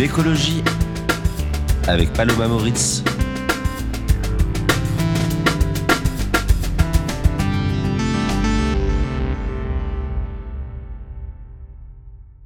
L'écologie 0.00 0.64
avec 1.86 2.10
Paloma 2.14 2.48
Moritz. 2.48 3.04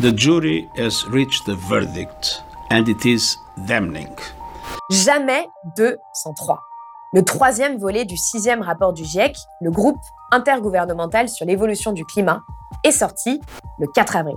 The 0.00 0.12
jury 0.16 0.66
has 0.76 1.04
reached 1.08 1.46
the 1.46 1.54
verdict 1.68 2.42
and 2.72 2.88
it 2.88 3.04
is 3.04 3.36
damning. 3.68 4.10
Jamais 4.90 5.46
2 5.76 5.96
sans 6.12 6.32
3. 6.34 6.60
Le 7.12 7.22
troisième 7.22 7.78
volet 7.78 8.04
du 8.04 8.16
sixième 8.16 8.62
rapport 8.62 8.92
du 8.92 9.04
GIEC, 9.04 9.36
le 9.60 9.70
groupe 9.70 10.00
intergouvernemental 10.32 11.28
sur 11.28 11.46
l'évolution 11.46 11.92
du 11.92 12.04
climat, 12.04 12.42
est 12.82 12.90
sorti 12.90 13.40
le 13.78 13.86
4 13.94 14.16
avril. 14.16 14.34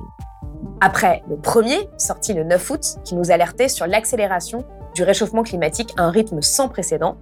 Après 0.79 1.23
le 1.27 1.37
premier, 1.37 1.89
sorti 1.97 2.33
le 2.33 2.43
9 2.43 2.69
août, 2.69 2.97
qui 3.03 3.15
nous 3.15 3.31
alertait 3.31 3.67
sur 3.67 3.87
l'accélération 3.87 4.63
du 4.93 5.03
réchauffement 5.03 5.41
climatique 5.41 5.93
à 5.97 6.03
un 6.03 6.11
rythme 6.11 6.41
sans 6.41 6.69
précédent, 6.69 7.17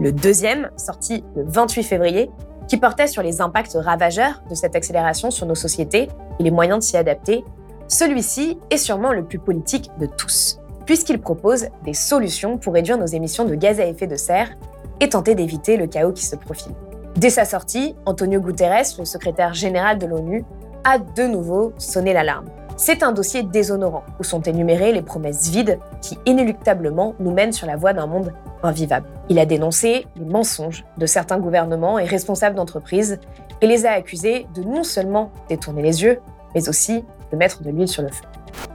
le 0.00 0.10
deuxième, 0.10 0.70
sorti 0.76 1.22
le 1.36 1.44
28 1.46 1.82
février, 1.82 2.30
qui 2.66 2.78
portait 2.78 3.06
sur 3.06 3.22
les 3.22 3.42
impacts 3.42 3.76
ravageurs 3.78 4.42
de 4.48 4.54
cette 4.54 4.74
accélération 4.74 5.30
sur 5.30 5.46
nos 5.46 5.54
sociétés 5.54 6.08
et 6.38 6.42
les 6.42 6.50
moyens 6.50 6.78
de 6.78 6.82
s'y 6.82 6.96
adapter, 6.96 7.44
celui-ci 7.88 8.58
est 8.70 8.78
sûrement 8.78 9.12
le 9.12 9.24
plus 9.24 9.38
politique 9.38 9.90
de 10.00 10.06
tous, 10.06 10.58
puisqu'il 10.86 11.20
propose 11.20 11.66
des 11.84 11.92
solutions 11.92 12.56
pour 12.56 12.72
réduire 12.72 12.96
nos 12.96 13.06
émissions 13.06 13.44
de 13.44 13.54
gaz 13.54 13.80
à 13.80 13.86
effet 13.86 14.06
de 14.06 14.16
serre 14.16 14.56
et 15.00 15.10
tenter 15.10 15.34
d'éviter 15.34 15.76
le 15.76 15.86
chaos 15.86 16.12
qui 16.12 16.24
se 16.24 16.36
profile. 16.36 16.72
Dès 17.16 17.30
sa 17.30 17.44
sortie, 17.44 17.94
Antonio 18.06 18.40
Guterres, 18.40 18.86
le 18.98 19.04
secrétaire 19.04 19.52
général 19.52 19.98
de 19.98 20.06
l'ONU, 20.06 20.44
a 20.84 20.98
de 20.98 21.24
nouveau 21.24 21.74
sonné 21.76 22.14
l'alarme. 22.14 22.46
C'est 22.76 23.04
un 23.04 23.12
dossier 23.12 23.44
déshonorant 23.44 24.04
où 24.18 24.24
sont 24.24 24.42
énumérées 24.42 24.92
les 24.92 25.02
promesses 25.02 25.48
vides 25.48 25.78
qui 26.02 26.18
inéluctablement 26.26 27.14
nous 27.20 27.30
mènent 27.30 27.52
sur 27.52 27.68
la 27.68 27.76
voie 27.76 27.92
d'un 27.92 28.06
monde 28.06 28.32
invivable. 28.64 29.06
Il 29.28 29.38
a 29.38 29.46
dénoncé 29.46 30.06
les 30.16 30.24
mensonges 30.24 30.84
de 30.98 31.06
certains 31.06 31.38
gouvernements 31.38 32.00
et 32.00 32.04
responsables 32.04 32.56
d'entreprises 32.56 33.20
et 33.60 33.66
les 33.68 33.86
a 33.86 33.92
accusés 33.92 34.48
de 34.54 34.62
non 34.62 34.82
seulement 34.82 35.30
détourner 35.48 35.82
les 35.82 36.02
yeux, 36.02 36.18
mais 36.54 36.68
aussi 36.68 37.04
de 37.30 37.36
mettre 37.36 37.62
de 37.62 37.70
l'huile 37.70 37.88
sur 37.88 38.02
le 38.02 38.08
feu. 38.08 38.24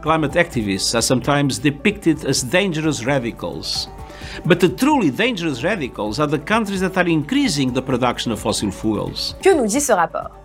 Climate 0.02 0.38
activists 0.38 0.96
are 0.96 1.04
sometimes 1.04 1.60
depicted 1.62 2.26
as 2.26 2.44
dangerous 2.44 3.06
radicals. 3.06 3.90
But 4.46 4.60
the 4.60 4.74
truly 4.74 5.12
dangerous 5.12 5.62
radicals 5.62 6.20
are 6.20 6.28
the 6.28 6.40
countries 6.40 6.80
that 6.80 6.98
are 6.98 7.08
increasing 7.08 7.74
the 7.74 7.82
production 7.82 8.32
of 8.32 8.40
fossil 8.40 8.72
fuels. 8.72 9.36
Que 9.42 9.54
nous 9.54 9.66
dit 9.66 9.82
ce 9.82 9.92
rapport? 9.92 10.39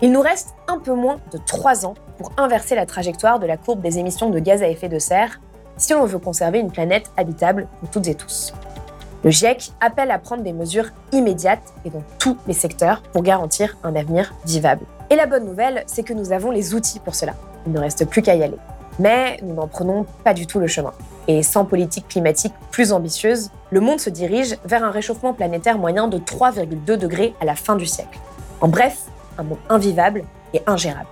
Il 0.00 0.12
nous 0.12 0.20
reste 0.20 0.54
un 0.68 0.78
peu 0.78 0.94
moins 0.94 1.18
de 1.32 1.38
3 1.38 1.84
ans 1.84 1.94
pour 2.18 2.30
inverser 2.36 2.76
la 2.76 2.86
trajectoire 2.86 3.40
de 3.40 3.46
la 3.46 3.56
courbe 3.56 3.80
des 3.80 3.98
émissions 3.98 4.30
de 4.30 4.38
gaz 4.38 4.62
à 4.62 4.68
effet 4.68 4.88
de 4.88 5.00
serre 5.00 5.40
si 5.76 5.92
on 5.92 6.04
veut 6.04 6.20
conserver 6.20 6.60
une 6.60 6.70
planète 6.70 7.10
habitable 7.16 7.66
pour 7.80 7.90
toutes 7.90 8.06
et 8.06 8.14
tous. 8.14 8.52
Le 9.24 9.30
GIEC 9.30 9.72
appelle 9.80 10.12
à 10.12 10.20
prendre 10.20 10.44
des 10.44 10.52
mesures 10.52 10.90
immédiates 11.10 11.74
et 11.84 11.90
dans 11.90 12.04
tous 12.20 12.36
les 12.46 12.54
secteurs 12.54 13.02
pour 13.12 13.24
garantir 13.24 13.76
un 13.82 13.96
avenir 13.96 14.34
vivable. 14.46 14.86
Et 15.10 15.16
la 15.16 15.26
bonne 15.26 15.44
nouvelle, 15.44 15.82
c'est 15.86 16.04
que 16.04 16.12
nous 16.12 16.30
avons 16.30 16.52
les 16.52 16.74
outils 16.74 17.00
pour 17.00 17.16
cela. 17.16 17.34
Il 17.66 17.72
ne 17.72 17.80
reste 17.80 18.04
plus 18.08 18.22
qu'à 18.22 18.36
y 18.36 18.44
aller. 18.44 18.58
Mais 19.00 19.40
nous 19.42 19.54
n'en 19.54 19.66
prenons 19.66 20.06
pas 20.22 20.32
du 20.32 20.46
tout 20.46 20.60
le 20.60 20.68
chemin. 20.68 20.92
Et 21.26 21.42
sans 21.42 21.64
politique 21.64 22.06
climatique 22.06 22.54
plus 22.70 22.92
ambitieuse, 22.92 23.50
le 23.70 23.80
monde 23.80 23.98
se 23.98 24.10
dirige 24.10 24.56
vers 24.64 24.84
un 24.84 24.90
réchauffement 24.92 25.34
planétaire 25.34 25.76
moyen 25.76 26.06
de 26.06 26.18
3,2 26.18 26.96
degrés 26.96 27.34
à 27.40 27.44
la 27.44 27.56
fin 27.56 27.74
du 27.74 27.86
siècle. 27.86 28.20
En 28.60 28.68
bref, 28.68 29.07
un 29.38 29.44
monde 29.44 29.58
invivable 29.68 30.24
et 30.52 30.60
ingérable. 30.66 31.08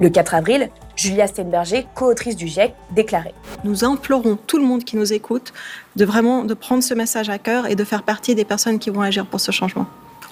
Le 0.00 0.08
4 0.08 0.34
avril, 0.34 0.70
Julia 0.94 1.26
Steinberger, 1.26 1.86
co-autrice 1.94 2.36
du 2.36 2.46
GIEC, 2.46 2.74
déclarait 2.90 3.34
Nous 3.64 3.84
implorons 3.84 4.36
tout 4.36 4.58
le 4.58 4.64
monde 4.64 4.84
qui 4.84 4.96
nous 4.96 5.12
écoute 5.12 5.52
de 5.96 6.04
vraiment 6.04 6.44
de 6.44 6.54
prendre 6.54 6.82
ce 6.82 6.94
message 6.94 7.28
à 7.28 7.38
cœur 7.38 7.66
et 7.66 7.74
de 7.74 7.84
faire 7.84 8.02
partie 8.02 8.34
des 8.34 8.44
personnes 8.44 8.78
qui 8.78 8.90
vont 8.90 9.00
agir 9.00 9.26
pour 9.26 9.40
ce 9.40 9.52
changement. 9.52 9.86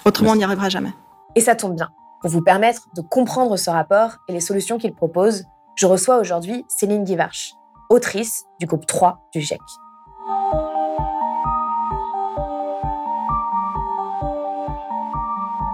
Autrement, 0.05 0.31
on 0.31 0.35
n'y 0.35 0.43
arrivera 0.43 0.69
jamais. 0.69 0.93
Et 1.35 1.41
ça 1.41 1.55
tombe 1.55 1.75
bien. 1.75 1.89
Pour 2.21 2.29
vous 2.29 2.41
permettre 2.41 2.87
de 2.95 3.01
comprendre 3.01 3.57
ce 3.57 3.69
rapport 3.69 4.17
et 4.27 4.33
les 4.33 4.39
solutions 4.39 4.77
qu'il 4.77 4.93
propose, 4.93 5.45
je 5.75 5.87
reçois 5.87 6.17
aujourd'hui 6.17 6.63
Céline 6.67 7.03
Guivarch, 7.03 7.53
autrice 7.89 8.45
du 8.59 8.67
groupe 8.67 8.85
3 8.85 9.27
du 9.33 9.41
GIEC. 9.41 9.59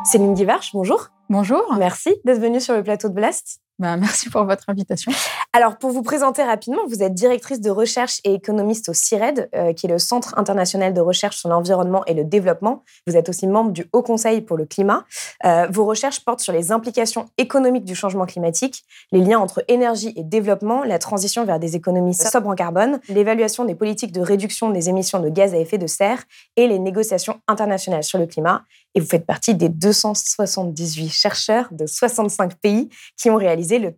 Céline 0.03 0.33
Guivarch, 0.33 0.71
bonjour. 0.73 1.09
Bonjour. 1.31 1.73
Merci 1.79 2.13
d'être 2.25 2.41
venue 2.41 2.59
sur 2.59 2.75
le 2.75 2.83
plateau 2.83 3.07
de 3.07 3.13
Blast. 3.13 3.61
Ben, 3.79 3.95
merci 3.95 4.29
pour 4.29 4.43
votre 4.43 4.65
invitation. 4.67 5.13
Alors, 5.53 5.77
pour 5.77 5.91
vous 5.91 6.01
présenter 6.01 6.43
rapidement, 6.43 6.83
vous 6.87 7.03
êtes 7.03 7.13
directrice 7.13 7.59
de 7.59 7.69
recherche 7.69 8.21
et 8.23 8.33
économiste 8.33 8.87
au 8.87 8.93
CIRED, 8.93 9.49
euh, 9.53 9.73
qui 9.73 9.85
est 9.85 9.89
le 9.89 9.99
Centre 9.99 10.33
international 10.37 10.93
de 10.93 11.01
recherche 11.01 11.35
sur 11.35 11.49
l'environnement 11.49 12.05
et 12.05 12.13
le 12.13 12.23
développement. 12.23 12.83
Vous 13.05 13.17
êtes 13.17 13.27
aussi 13.27 13.47
membre 13.47 13.71
du 13.71 13.85
Haut 13.91 14.01
Conseil 14.01 14.39
pour 14.39 14.55
le 14.55 14.63
climat. 14.63 15.03
Euh, 15.43 15.67
vos 15.69 15.83
recherches 15.83 16.23
portent 16.23 16.39
sur 16.39 16.53
les 16.53 16.71
implications 16.71 17.25
économiques 17.37 17.83
du 17.83 17.95
changement 17.95 18.25
climatique, 18.25 18.85
les 19.11 19.19
liens 19.19 19.39
entre 19.39 19.61
énergie 19.67 20.13
et 20.15 20.23
développement, 20.23 20.85
la 20.85 20.99
transition 20.99 21.43
vers 21.43 21.59
des 21.59 21.75
économies 21.75 22.13
sobres 22.13 22.47
en 22.47 22.55
carbone, 22.55 23.01
l'évaluation 23.09 23.65
des 23.65 23.75
politiques 23.75 24.13
de 24.13 24.21
réduction 24.21 24.69
des 24.69 24.87
émissions 24.87 25.19
de 25.19 25.27
gaz 25.27 25.53
à 25.53 25.57
effet 25.57 25.77
de 25.77 25.87
serre 25.87 26.23
et 26.55 26.67
les 26.67 26.79
négociations 26.79 27.41
internationales 27.49 28.05
sur 28.05 28.19
le 28.19 28.25
climat. 28.25 28.63
Et 28.93 28.99
vous 28.99 29.07
faites 29.07 29.25
partie 29.25 29.55
des 29.55 29.69
278 29.69 31.09
chercheurs 31.09 31.69
de 31.71 31.85
65 31.85 32.55
pays 32.55 32.89
qui 33.17 33.29
ont 33.29 33.37
réalisé 33.37 33.79
le, 33.79 33.93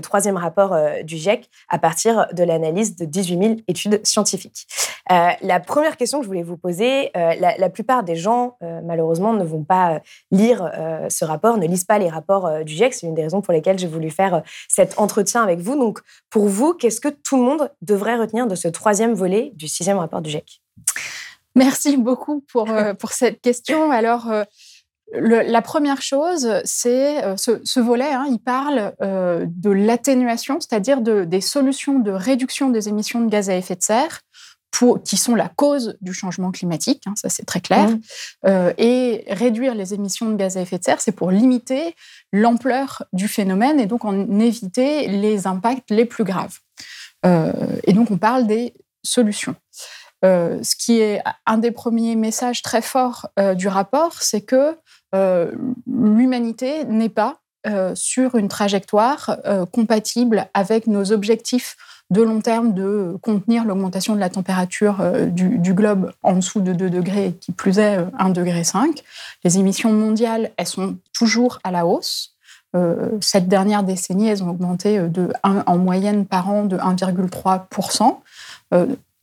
troisième 0.00 0.36
rapport 0.36 0.72
euh, 0.72 0.79
du 1.04 1.16
GIEC 1.16 1.48
à 1.68 1.78
partir 1.78 2.26
de 2.32 2.42
l'analyse 2.42 2.96
de 2.96 3.04
18 3.04 3.42
000 3.42 3.56
études 3.68 4.00
scientifiques. 4.04 4.66
Euh, 5.10 5.30
la 5.42 5.60
première 5.60 5.96
question 5.96 6.18
que 6.18 6.24
je 6.24 6.28
voulais 6.28 6.42
vous 6.42 6.56
poser, 6.56 7.10
euh, 7.16 7.34
la, 7.34 7.70
plupart 7.70 8.02
des 8.02 8.16
gens, 8.16 8.56
malheureusement, 8.60 9.32
ne 9.32 9.44
vont 9.44 9.64
pas 9.64 10.00
lire 10.30 10.70
ce 11.08 11.24
rapport, 11.24 11.56
ne 11.56 11.66
lisent 11.66 11.84
pas 11.84 11.98
les 11.98 12.08
rapports 12.08 12.64
du 12.64 12.72
GIEC. 12.72 12.94
C'est 12.94 13.06
une 13.06 13.14
des 13.14 13.22
raisons 13.22 13.40
pour 13.40 13.52
lesquelles 13.52 13.78
j'ai 13.78 13.86
voulu 13.86 14.10
faire 14.10 14.42
cet 14.68 14.98
entretien 14.98 15.42
avec 15.42 15.60
vous. 15.60 15.76
Donc, 15.76 16.00
pour 16.30 16.48
vous, 16.48 16.74
qu'est-ce 16.74 17.00
que 17.00 17.08
tout 17.08 17.36
le 17.36 17.42
monde 17.42 17.70
devrait 17.82 18.16
retenir 18.16 18.46
de 18.46 18.54
ce 18.54 18.68
troisième 18.68 19.14
volet 19.14 19.52
du 19.54 19.68
sixième 19.68 19.98
rapport 19.98 20.20
du 20.20 20.30
GIEC 20.30 20.60
Merci 21.54 21.96
beaucoup 21.96 22.44
pour, 22.52 22.68
pour 22.98 23.12
cette 23.12 23.40
question. 23.40 23.90
Alors, 23.90 24.26
la 25.12 25.62
première 25.62 26.02
chose, 26.02 26.48
c'est 26.64 27.24
euh, 27.24 27.36
ce, 27.36 27.80
volet, 27.80 28.12
hein, 28.12 28.26
il 28.30 28.38
parle 28.38 28.92
euh, 29.02 29.44
de 29.48 29.70
l'atténuation, 29.70 30.58
c'est-à-dire 30.60 31.00
de, 31.00 31.24
des 31.24 31.40
solutions 31.40 31.98
de 31.98 32.10
réduction 32.10 32.70
des 32.70 32.88
émissions 32.88 33.20
de 33.20 33.28
gaz 33.28 33.50
à 33.50 33.56
effet 33.56 33.76
de 33.76 33.82
serre 33.82 34.20
pour, 34.70 35.02
qui 35.02 35.16
sont 35.16 35.34
la 35.34 35.48
cause 35.48 35.96
du 36.00 36.14
changement 36.14 36.52
climatique, 36.52 37.02
hein, 37.06 37.14
ça 37.16 37.28
c'est 37.28 37.44
très 37.44 37.60
clair. 37.60 37.88
Mmh. 37.88 38.00
Euh, 38.46 38.72
et 38.78 39.24
réduire 39.28 39.74
les 39.74 39.94
émissions 39.94 40.28
de 40.30 40.36
gaz 40.36 40.56
à 40.56 40.60
effet 40.60 40.78
de 40.78 40.84
serre, 40.84 41.00
c'est 41.00 41.12
pour 41.12 41.32
limiter 41.32 41.96
l'ampleur 42.32 43.02
du 43.12 43.26
phénomène 43.26 43.80
et 43.80 43.86
donc 43.86 44.04
en 44.04 44.38
éviter 44.38 45.08
les 45.08 45.48
impacts 45.48 45.90
les 45.90 46.04
plus 46.04 46.24
graves. 46.24 46.58
et 47.24 47.92
donc 47.92 48.10
on 48.10 48.16
parle 48.16 48.46
des 48.46 48.74
solutions. 49.02 49.56
Ce 50.22 50.76
qui 50.76 51.00
est 51.00 51.22
un 51.46 51.58
des 51.58 51.70
premiers 51.70 52.16
messages 52.16 52.62
très 52.62 52.82
forts 52.82 53.28
du 53.56 53.68
rapport, 53.68 54.22
c'est 54.22 54.42
que 54.42 54.76
euh, 55.14 55.52
l'humanité 55.86 56.84
n'est 56.84 57.08
pas 57.08 57.38
euh, 57.66 57.94
sur 57.94 58.36
une 58.36 58.48
trajectoire 58.48 59.36
euh, 59.44 59.66
compatible 59.66 60.48
avec 60.54 60.86
nos 60.86 61.12
objectifs 61.12 61.76
de 62.10 62.22
long 62.22 62.40
terme 62.40 62.74
de 62.74 63.16
contenir 63.22 63.64
l'augmentation 63.64 64.14
de 64.14 64.20
la 64.20 64.30
température 64.30 65.00
du, 65.28 65.74
globe 65.74 66.10
en 66.24 66.34
dessous 66.34 66.60
de 66.60 66.72
2 66.72 66.90
degrés, 66.90 67.36
qui 67.40 67.52
plus 67.52 67.78
est 67.78 67.98
1,5 67.98 68.32
degré. 68.32 68.62
Les 69.44 69.58
émissions 69.58 69.92
mondiales, 69.92 70.50
elles 70.56 70.66
sont 70.66 70.96
toujours 71.12 71.60
à 71.62 71.70
la 71.70 71.86
hausse. 71.86 72.34
cette 73.20 73.46
dernière 73.46 73.84
décennie, 73.84 74.26
elles 74.26 74.42
ont 74.42 74.50
augmenté 74.50 74.98
de 74.98 75.32
en 75.44 75.78
moyenne 75.78 76.26
par 76.26 76.50
an 76.50 76.64
de 76.64 76.78
1,3%. 76.78 78.16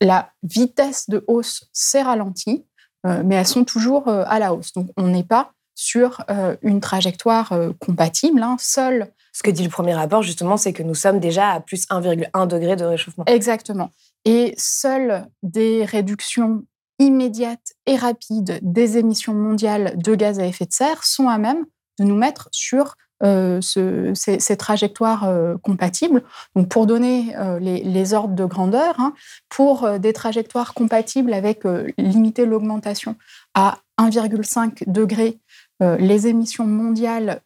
La 0.00 0.30
vitesse 0.42 1.08
de 1.08 1.24
hausse 1.26 1.68
s'est 1.72 2.02
ralentie, 2.02 2.64
mais 3.04 3.36
elles 3.36 3.46
sont 3.46 3.64
toujours 3.64 4.08
à 4.08 4.38
la 4.38 4.54
hausse. 4.54 4.72
Donc 4.72 4.90
on 4.96 5.08
n'est 5.08 5.24
pas 5.24 5.52
sur 5.78 6.24
euh, 6.28 6.56
une 6.62 6.80
trajectoire 6.80 7.52
euh, 7.52 7.70
compatible. 7.78 8.42
Hein. 8.42 8.56
Seul 8.58 9.12
Ce 9.32 9.44
que 9.44 9.50
dit 9.50 9.62
le 9.62 9.70
premier 9.70 9.94
rapport, 9.94 10.24
justement, 10.24 10.56
c'est 10.56 10.72
que 10.72 10.82
nous 10.82 10.96
sommes 10.96 11.20
déjà 11.20 11.52
à 11.52 11.60
plus 11.60 11.86
1,1 11.88 12.48
degré 12.48 12.74
de 12.74 12.84
réchauffement. 12.84 13.24
Exactement. 13.26 13.90
Et 14.24 14.54
seules 14.58 15.28
des 15.44 15.84
réductions 15.84 16.64
immédiates 16.98 17.74
et 17.86 17.94
rapides 17.94 18.58
des 18.60 18.98
émissions 18.98 19.34
mondiales 19.34 19.96
de 19.96 20.16
gaz 20.16 20.40
à 20.40 20.46
effet 20.46 20.66
de 20.66 20.72
serre 20.72 21.04
sont 21.04 21.28
à 21.28 21.38
même 21.38 21.64
de 22.00 22.04
nous 22.04 22.16
mettre 22.16 22.48
sur 22.50 22.96
euh, 23.24 23.60
ce, 23.60 24.12
ces, 24.14 24.56
trajectoires 24.56 25.24
euh, 25.24 25.56
compatibles. 25.58 26.22
Donc, 26.54 26.68
pour 26.68 26.86
donner 26.86 27.34
euh, 27.36 27.58
les, 27.58 28.14
ordres 28.14 28.36
de 28.36 28.44
grandeur, 28.44 28.94
hein, 28.98 29.12
pour 29.48 29.98
des 29.98 30.12
trajectoires 30.12 30.72
compatibles 30.72 31.32
avec 31.32 31.64
limiter 31.98 32.46
l'augmentation 32.46 33.16
à 33.54 33.78
1,5 33.98 34.88
degré, 34.88 35.38
les 35.80 36.26
émissions 36.26 36.66
mondiales 36.66 37.40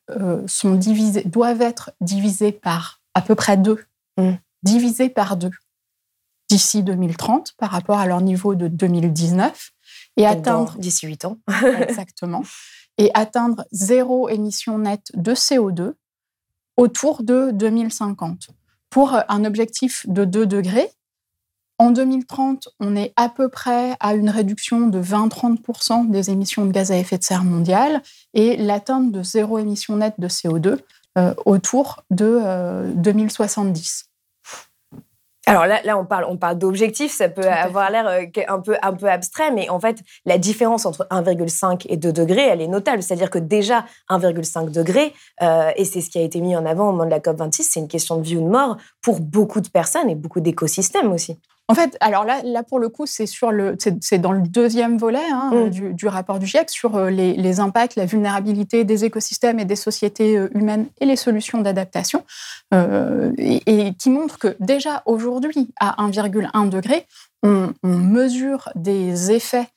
sont 0.46 0.74
divisées, 0.74 1.22
doivent 1.24 1.60
être 1.60 1.92
divisées 2.00 2.52
par 2.52 3.00
à 3.14 3.20
peu 3.20 3.34
près 3.34 3.56
deux, 3.56 3.84
mmh. 4.18 4.32
divisées 4.62 5.10
par 5.10 5.36
deux 5.36 5.50
d'ici 6.48 6.82
2030 6.82 7.52
par 7.58 7.70
rapport 7.70 7.98
à 7.98 8.06
leur 8.06 8.20
niveau 8.20 8.54
de 8.54 8.68
2019 8.68 9.72
et 10.16 10.26
atteindre 10.26 10.76
d'ici 10.78 11.06
8 11.06 11.24
ans 11.24 11.38
exactement 11.80 12.42
et 12.98 13.10
atteindre 13.14 13.64
zéro 13.72 14.28
émission 14.28 14.78
nette 14.78 15.10
de 15.14 15.32
CO2 15.32 15.94
autour 16.76 17.22
de 17.22 17.50
2050 17.52 18.48
pour 18.90 19.16
un 19.28 19.44
objectif 19.44 20.06
de 20.08 20.24
2 20.24 20.46
degrés. 20.46 20.90
En 21.78 21.90
2030, 21.90 22.68
on 22.80 22.94
est 22.94 23.12
à 23.16 23.28
peu 23.28 23.48
près 23.48 23.96
à 23.98 24.14
une 24.14 24.30
réduction 24.30 24.88
de 24.88 25.02
20-30% 25.02 26.10
des 26.10 26.30
émissions 26.30 26.66
de 26.66 26.72
gaz 26.72 26.92
à 26.92 26.98
effet 26.98 27.18
de 27.18 27.24
serre 27.24 27.44
mondiales 27.44 28.02
et 28.34 28.56
l'atteinte 28.56 29.10
de 29.10 29.22
zéro 29.22 29.58
émission 29.58 29.96
nette 29.96 30.20
de 30.20 30.28
CO2 30.28 30.78
euh, 31.18 31.34
autour 31.44 32.04
de 32.10 32.92
2070. 32.94 34.11
Alors 35.46 35.66
là, 35.66 35.80
là, 35.82 35.98
on 35.98 36.04
parle, 36.04 36.24
on 36.28 36.36
parle 36.36 36.56
d'objectifs, 36.56 37.10
ça 37.12 37.28
peut 37.28 37.48
avoir 37.48 37.90
l'air 37.90 38.06
euh, 38.06 38.24
un 38.46 38.60
peu, 38.60 38.76
un 38.80 38.92
peu 38.92 39.08
abstrait, 39.08 39.50
mais 39.50 39.68
en 39.70 39.80
fait, 39.80 39.98
la 40.24 40.38
différence 40.38 40.86
entre 40.86 41.04
1,5 41.10 41.86
et 41.88 41.96
2 41.96 42.12
degrés, 42.12 42.42
elle 42.42 42.60
est 42.60 42.68
notable. 42.68 43.02
C'est-à-dire 43.02 43.28
que 43.28 43.40
déjà, 43.40 43.84
1,5 44.08 44.70
degré, 44.70 45.12
euh, 45.42 45.72
et 45.76 45.84
c'est 45.84 46.00
ce 46.00 46.10
qui 46.10 46.18
a 46.18 46.22
été 46.22 46.40
mis 46.40 46.54
en 46.54 46.64
avant 46.64 46.90
au 46.90 46.92
moment 46.92 47.06
de 47.06 47.10
la 47.10 47.18
COP26, 47.18 47.62
c'est 47.62 47.80
une 47.80 47.88
question 47.88 48.18
de 48.18 48.22
vie 48.22 48.36
ou 48.36 48.42
de 48.42 48.48
mort 48.48 48.76
pour 49.02 49.20
beaucoup 49.20 49.60
de 49.60 49.68
personnes 49.68 50.08
et 50.08 50.14
beaucoup 50.14 50.40
d'écosystèmes 50.40 51.10
aussi. 51.10 51.36
En 51.72 51.74
fait, 51.74 51.96
alors 52.00 52.24
là, 52.24 52.42
là 52.44 52.62
pour 52.62 52.78
le 52.78 52.90
coup, 52.90 53.06
c'est 53.06 53.24
sur 53.24 53.50
le, 53.50 53.76
c'est 53.78 54.18
dans 54.18 54.32
le 54.32 54.42
deuxième 54.42 54.98
volet 54.98 55.24
hein, 55.32 55.50
mm. 55.54 55.94
du, 55.94 56.06
rapport 56.06 56.38
du 56.38 56.44
GIEC 56.44 56.68
sur 56.68 56.96
euh, 56.96 57.08
les, 57.08 57.60
impacts, 57.60 57.96
la 57.96 58.04
vulnérabilité 58.04 58.84
des 58.84 59.06
écosystèmes 59.06 59.58
et 59.58 59.64
des 59.64 59.76
sociétés 59.76 60.36
euh, 60.36 60.50
humaines 60.54 60.86
et 61.00 61.06
les 61.06 61.16
solutions 61.16 61.62
d'adaptation, 61.62 62.24
euh, 62.74 63.32
et, 63.38 63.94
qui 63.94 64.10
montre 64.10 64.38
que 64.38 64.54
déjà 64.60 65.02
aujourd'hui, 65.06 65.70
à 65.80 66.04
1,1 66.06 66.68
degré, 66.68 67.06
on, 67.42 67.72
on 67.82 67.96
mesure 67.96 68.68
des 68.74 69.32
effets 69.32 69.68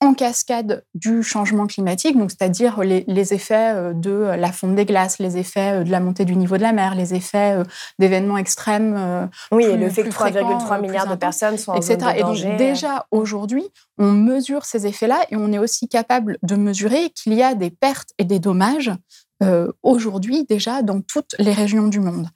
en 0.00 0.12
cascade 0.12 0.84
du 0.94 1.22
changement 1.22 1.66
climatique, 1.66 2.18
donc 2.18 2.30
c'est-à-dire 2.30 2.80
les, 2.82 3.32
effets 3.32 3.74
euh, 3.74 3.92
de 3.94 4.10
la 4.10 4.52
fonte 4.52 4.74
des 4.74 4.84
glaces, 4.84 5.18
les 5.18 5.38
effets 5.38 5.80
euh, 5.80 5.84
de 5.84 5.90
la 5.90 6.00
montée 6.00 6.26
du 6.26 6.36
niveau 6.36 6.58
de 6.58 6.62
la 6.62 6.72
mer, 6.72 6.94
les 6.94 7.14
effets 7.14 7.56
euh, 7.56 7.64
d'événements 7.98 8.36
extrêmes. 8.36 9.30
Oui, 9.50 9.64
et 9.64 9.76
le 9.76 9.88
fait 9.88 10.04
que 10.04 10.10
3,3 10.10 10.80
milliards 10.82 11.08
de 11.08 11.14
personnes 11.14 11.56
sont 11.56 11.72
en 11.72 11.76
etc. 11.76 11.98
Zone 11.98 12.14
de 12.14 12.20
danger. 12.20 12.46
Et 12.46 12.50
donc 12.50 12.58
déjà 12.58 13.06
aujourd'hui, 13.10 13.64
on 13.96 14.12
mesure 14.12 14.66
ces 14.66 14.86
effets-là 14.86 15.20
et 15.30 15.36
on 15.36 15.50
est 15.50 15.58
aussi 15.58 15.88
capable 15.88 16.36
de 16.42 16.56
mesurer 16.56 17.10
qu'il 17.10 17.32
y 17.32 17.42
a 17.42 17.54
des 17.54 17.70
pertes 17.70 18.10
et 18.18 18.24
des 18.24 18.38
dommages 18.38 18.92
aujourd'hui 19.82 20.44
déjà 20.44 20.80
dans 20.80 21.02
toutes 21.02 21.34
les 21.38 21.52
régions 21.52 21.88
du 21.88 22.00
monde. 22.00 22.28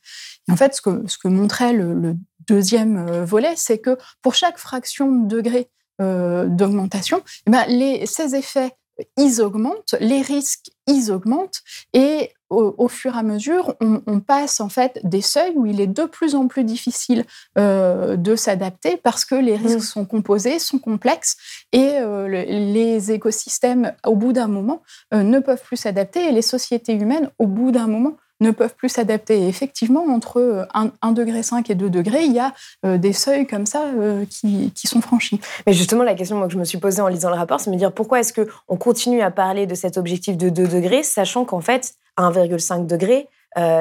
Et 0.49 0.53
en 0.53 0.57
fait, 0.57 0.75
ce 0.75 0.83
que, 0.83 1.03
ce 1.07 1.17
que 1.17 1.29
montrait 1.29 1.73
le, 1.73 1.95
le 1.95 2.15
deuxième 2.47 3.23
volet, 3.25 3.55
c'est 3.57 3.79
que 3.79 3.97
pour 4.21 4.35
chaque 4.35 4.59
fraction 4.59 5.11
de 5.11 5.27
degré 5.27 5.71
euh, 6.01 6.47
d'augmentation, 6.47 7.23
eh 7.47 7.51
ben, 7.51 7.65
les, 7.69 8.07
ces 8.07 8.35
effets 8.35 8.73
ils 9.17 9.41
augmentent, 9.41 9.95
les 10.01 10.21
risques 10.21 10.71
ils 10.87 11.11
augmentent 11.11 11.63
et 11.95 12.33
au, 12.51 12.89
fur 12.89 13.15
et 13.15 13.19
à 13.19 13.23
mesure, 13.23 13.77
on, 13.81 14.19
passe 14.19 14.61
en 14.61 14.69
fait 14.69 14.99
des 15.05 15.21
seuils 15.21 15.53
où 15.55 15.67
il 15.67 15.81
est 15.81 15.87
de 15.87 16.03
plus 16.03 16.35
en 16.35 16.49
plus 16.49 16.65
difficile 16.65 17.25
euh, 17.57 18.17
de 18.17 18.35
s'adapter 18.35 18.97
parce 18.97 19.25
que 19.25 19.37
les 19.37 19.55
risques 19.55 19.77
mmh. 19.77 19.81
sont 19.83 20.05
composés, 20.05 20.59
sont 20.59 20.81
complexes 20.81 21.37
et 21.71 21.99
euh, 22.01 22.27
les 22.27 23.13
écosystèmes, 23.13 23.95
au 24.05 24.17
bout 24.17 24.33
d'un 24.33 24.49
moment, 24.49 24.83
ne 25.13 25.39
peuvent 25.39 25.63
plus 25.63 25.77
s'adapter 25.77 26.29
et 26.29 26.33
les 26.33 26.43
sociétés 26.43 26.95
humaines, 26.95 27.31
au 27.39 27.47
bout 27.47 27.71
d'un 27.71 27.87
moment, 27.87 28.17
ne 28.41 28.51
peuvent 28.51 28.75
plus 28.75 28.89
s'adapter. 28.89 29.47
effectivement, 29.47 30.05
entre 30.05 30.67
1,5 30.75 30.91
euh, 31.05 31.13
degré 31.13 31.41
et 31.69 31.75
2 31.75 31.91
degrés, 31.91 32.25
il 32.25 32.33
y 32.33 32.39
a 32.39 32.53
euh, 32.85 32.99
des 32.99 33.13
seuils 33.13 33.47
comme 33.47 33.67
ça 33.67 33.85
euh, 33.85 34.25
qui, 34.27 34.73
sont 34.87 35.01
franchis. 35.01 35.41
Mais 35.67 35.73
justement, 35.73 36.03
la 36.03 36.15
question 36.15 36.41
que 36.47 36.53
je 36.53 36.59
me 36.59 36.65
suis 36.65 36.79
posée 36.79 37.03
en 37.03 37.09
lisant 37.09 37.31
le 37.31 37.37
rapport, 37.37 37.61
c'est 37.61 37.71
de 37.71 37.75
me 37.75 37.79
dire 37.79 37.93
pourquoi 37.93 38.21
est-ce 38.21 38.33
qu'on 38.33 38.77
continue 38.77 39.21
à 39.21 39.31
parler 39.31 39.67
de 39.67 39.75
cet 39.75 39.99
objectif 39.99 40.37
de 40.37 40.49
2 40.49 40.67
degrés, 40.67 41.03
sachant 41.03 41.45
qu'en 41.45 41.61
fait, 41.61 41.95
1,5 42.19 42.87
degré, 42.87 43.29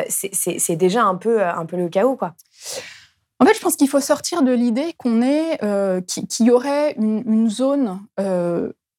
c'est 0.10 0.76
déjà 0.76 1.04
un 1.04 1.16
peu, 1.16 1.44
un 1.44 1.66
peu 1.66 1.78
le 1.78 1.90
chaos, 1.90 2.16
quoi. 2.16 2.34
En 3.42 3.46
fait, 3.46 3.54
je 3.54 3.62
pense 3.62 3.78
qu'il 3.78 3.88
faut 3.88 4.02
sortir 4.02 4.42
de 4.42 4.52
l'idée 4.52 4.94
qu'on 4.98 5.22
est, 5.22 5.60
qu'il 6.06 6.46
y 6.46 6.52
aurait 6.52 6.94
une, 6.98 7.24
une 7.26 7.50
zone 7.50 8.00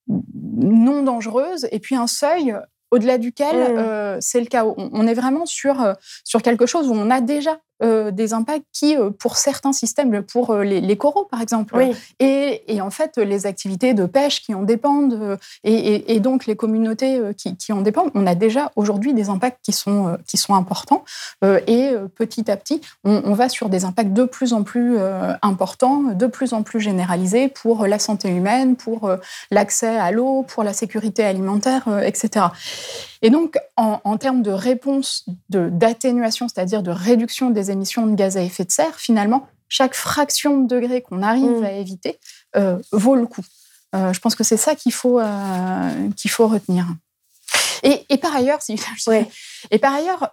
non 0.08 1.02
dangereuse 1.02 1.68
et 1.70 1.78
puis 1.78 1.94
un 1.94 2.06
seuil 2.06 2.56
au-delà 2.90 3.18
duquel 3.18 3.56
mmh. 3.56 3.78
euh, 3.78 4.16
c'est 4.20 4.40
le 4.40 4.46
cas. 4.46 4.64
On, 4.64 5.06
est 5.06 5.14
vraiment 5.14 5.46
sur, 5.46 5.80
euh, 5.80 5.94
sur 6.24 6.42
quelque 6.42 6.66
chose 6.66 6.88
où 6.88 6.94
on 6.94 7.10
a 7.10 7.20
déjà 7.20 7.60
euh, 7.82 8.10
des 8.10 8.34
impacts 8.34 8.66
qui, 8.72 8.96
euh, 8.96 9.10
pour 9.10 9.36
certains 9.36 9.72
systèmes, 9.72 10.22
pour 10.22 10.50
euh, 10.50 10.64
les, 10.64 10.96
coraux 10.96 11.24
par 11.24 11.40
exemple, 11.40 11.76
et, 12.18 12.62
et, 12.66 12.80
en 12.82 12.90
fait 12.90 13.16
les 13.16 13.46
activités 13.46 13.94
de 13.94 14.04
pêche 14.04 14.42
qui 14.42 14.54
en 14.54 14.62
dépendent, 14.62 15.38
et, 15.64 16.14
et 16.14 16.20
donc 16.20 16.46
les 16.46 16.56
communautés 16.56 17.20
qui, 17.36 17.56
qui, 17.56 17.72
en 17.72 17.80
dépendent, 17.80 18.10
on 18.14 18.26
a 18.26 18.34
déjà 18.34 18.70
aujourd'hui 18.76 19.14
des 19.14 19.30
impacts 19.30 19.60
qui 19.62 19.72
sont, 19.72 20.18
qui 20.26 20.36
sont 20.36 20.54
importants, 20.54 21.04
et 21.42 21.92
petit 22.16 22.50
à 22.50 22.56
petit, 22.56 22.80
on, 23.04 23.22
on, 23.24 23.34
va 23.34 23.48
sur 23.48 23.68
des 23.68 23.84
impacts 23.84 24.12
de 24.12 24.24
plus 24.24 24.52
en 24.52 24.62
plus 24.62 24.98
importants, 25.42 26.02
de 26.14 26.26
plus 26.26 26.52
en 26.52 26.62
plus 26.62 26.80
généralisés 26.80 27.48
pour 27.48 27.86
la 27.86 27.98
santé 27.98 28.28
humaine, 28.28 28.76
pour 28.76 29.10
l'accès 29.50 29.96
à 29.96 30.10
l'eau, 30.10 30.42
pour 30.42 30.64
la 30.64 30.72
sécurité 30.72 31.24
alimentaire, 31.24 31.88
etc. 32.04 32.46
Et 33.22 33.30
donc, 33.30 33.58
en, 33.76 34.16
termes 34.16 34.42
de 34.42 34.50
réponse 34.50 35.26
d'atténuation, 35.50 36.48
c'est-à-dire 36.48 36.82
de 36.82 36.90
réduction 36.90 37.50
des 37.50 37.70
émissions 37.70 38.06
de 38.06 38.14
gaz 38.14 38.36
à 38.36 38.42
effet 38.42 38.64
de 38.64 38.70
serre, 38.70 38.96
finalement, 38.96 39.46
chaque 39.68 39.94
fraction 39.94 40.62
de 40.62 40.66
degré 40.66 41.02
qu'on 41.02 41.22
arrive 41.22 41.60
mm. 41.60 41.64
à 41.64 41.72
éviter 41.72 42.18
euh, 42.56 42.78
vaut 42.92 43.16
le 43.16 43.26
coup. 43.26 43.44
Euh, 43.94 44.12
je 44.12 44.20
pense 44.20 44.34
que 44.34 44.44
c'est 44.44 44.56
ça 44.56 44.74
qu'il 44.74 44.92
faut, 44.92 45.20
euh, 45.20 46.08
qu'il 46.16 46.30
faut 46.30 46.48
retenir. 46.48 46.86
Et, 47.82 48.18
par 48.18 48.34
ailleurs, 48.34 48.62
si, 48.62 48.76
et 49.70 49.78
par 49.78 49.94
ailleurs, 49.94 50.30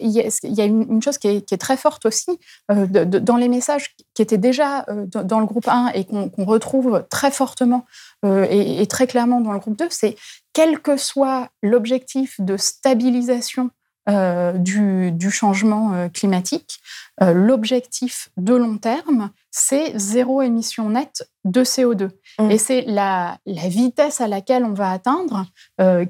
il 0.00 0.10
y 0.10 0.60
a 0.60 0.64
une, 0.64 1.02
chose 1.02 1.18
qui 1.18 1.28
est, 1.28 1.56
très 1.56 1.76
forte 1.76 2.06
aussi 2.06 2.38
dans 2.68 3.36
les 3.36 3.48
messages 3.48 3.94
qui 4.14 4.22
étaient 4.22 4.38
déjà 4.38 4.86
dans 5.06 5.40
le 5.40 5.46
groupe 5.46 5.68
1 5.68 5.92
et 5.94 6.04
qu'on 6.04 6.44
retrouve 6.44 7.04
très 7.10 7.30
fortement 7.30 7.84
et, 8.24 8.82
et, 8.82 8.86
très 8.86 9.06
clairement 9.06 9.40
dans 9.40 9.52
le 9.52 9.58
groupe 9.58 9.78
2, 9.78 9.86
c'est 9.90 10.16
quel 10.52 10.80
que 10.80 10.96
soit 10.96 11.48
l'objectif 11.62 12.40
de 12.40 12.56
stabilisation 12.56 13.70
euh, 14.08 14.54
du, 14.54 15.30
changement 15.30 15.92
euh, 15.94 16.08
climatique, 16.08 16.80
euh, 17.22 17.32
l'objectif 17.32 18.30
de 18.36 18.54
long 18.54 18.76
terme, 18.76 19.30
c'est 19.52 19.96
zéro 19.96 20.42
émission 20.42 20.90
nette 20.90 21.30
de 21.44 21.62
CO2. 21.62 22.10
Mmh. 22.40 22.50
Et 22.50 22.58
c'est 22.58 22.82
la, 22.82 23.38
vitesse 23.46 24.20
à 24.20 24.26
laquelle 24.26 24.64
on 24.64 24.72
va 24.72 24.90
atteindre 24.90 25.46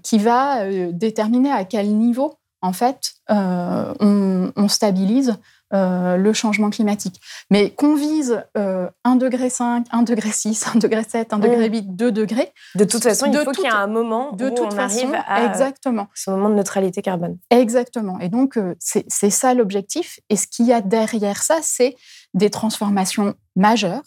qui 0.02 0.18
va 0.18 0.66
déterminer 0.92 1.50
à 1.50 1.64
quel 1.64 1.94
niveau, 1.94 2.38
en 2.62 2.72
fait, 2.72 3.12
on, 3.28 4.52
on 4.56 4.68
stabilise 4.68 5.37
euh, 5.75 6.17
le 6.17 6.33
changement 6.33 6.71
climatique. 6.71 7.21
Mais 7.50 7.71
qu'on 7.71 7.95
vise 7.95 8.45
1 8.55 9.17
degré 9.17 9.50
5, 9.50 9.87
1 9.91 10.02
degré 10.02 10.31
6, 10.31 10.67
1 10.75 10.79
degré 10.79 11.02
7, 11.02 11.33
1 11.33 11.38
degré 11.38 11.69
8, 11.69 11.97
2 11.97 12.12
degrés. 12.12 12.52
De 12.75 12.85
toute 12.85 13.02
façon, 13.02 13.26
il 13.26 13.38
faut 13.38 13.50
qu'il 13.52 13.64
y 13.64 13.67
ait 13.67 13.71
un 13.71 13.87
moment 13.87 14.33
de 14.33 14.47
où 14.47 14.50
toute 14.50 14.73
on 14.73 14.79
arrive 14.79 15.14
à 15.26 15.47
exactement. 15.47 16.09
ce 16.14 16.31
moment 16.31 16.50
de 16.50 16.55
neutralité 16.55 17.02
carbone. 17.02 17.38
Exactement. 17.50 18.19
Et 18.21 18.29
donc, 18.29 18.57
euh, 18.57 18.75
c'est 18.79 19.31
ça 19.31 19.55
l'objectif. 19.55 20.21
Et 20.29 20.37
ce 20.37 20.47
qu'il 20.47 20.67
y 20.67 20.73
a 20.73 20.81
derrière 20.81 21.43
ça, 21.43 21.59
c'est 21.62 21.97
des 22.35 22.50
transformations 22.50 23.35
majeures 23.57 24.02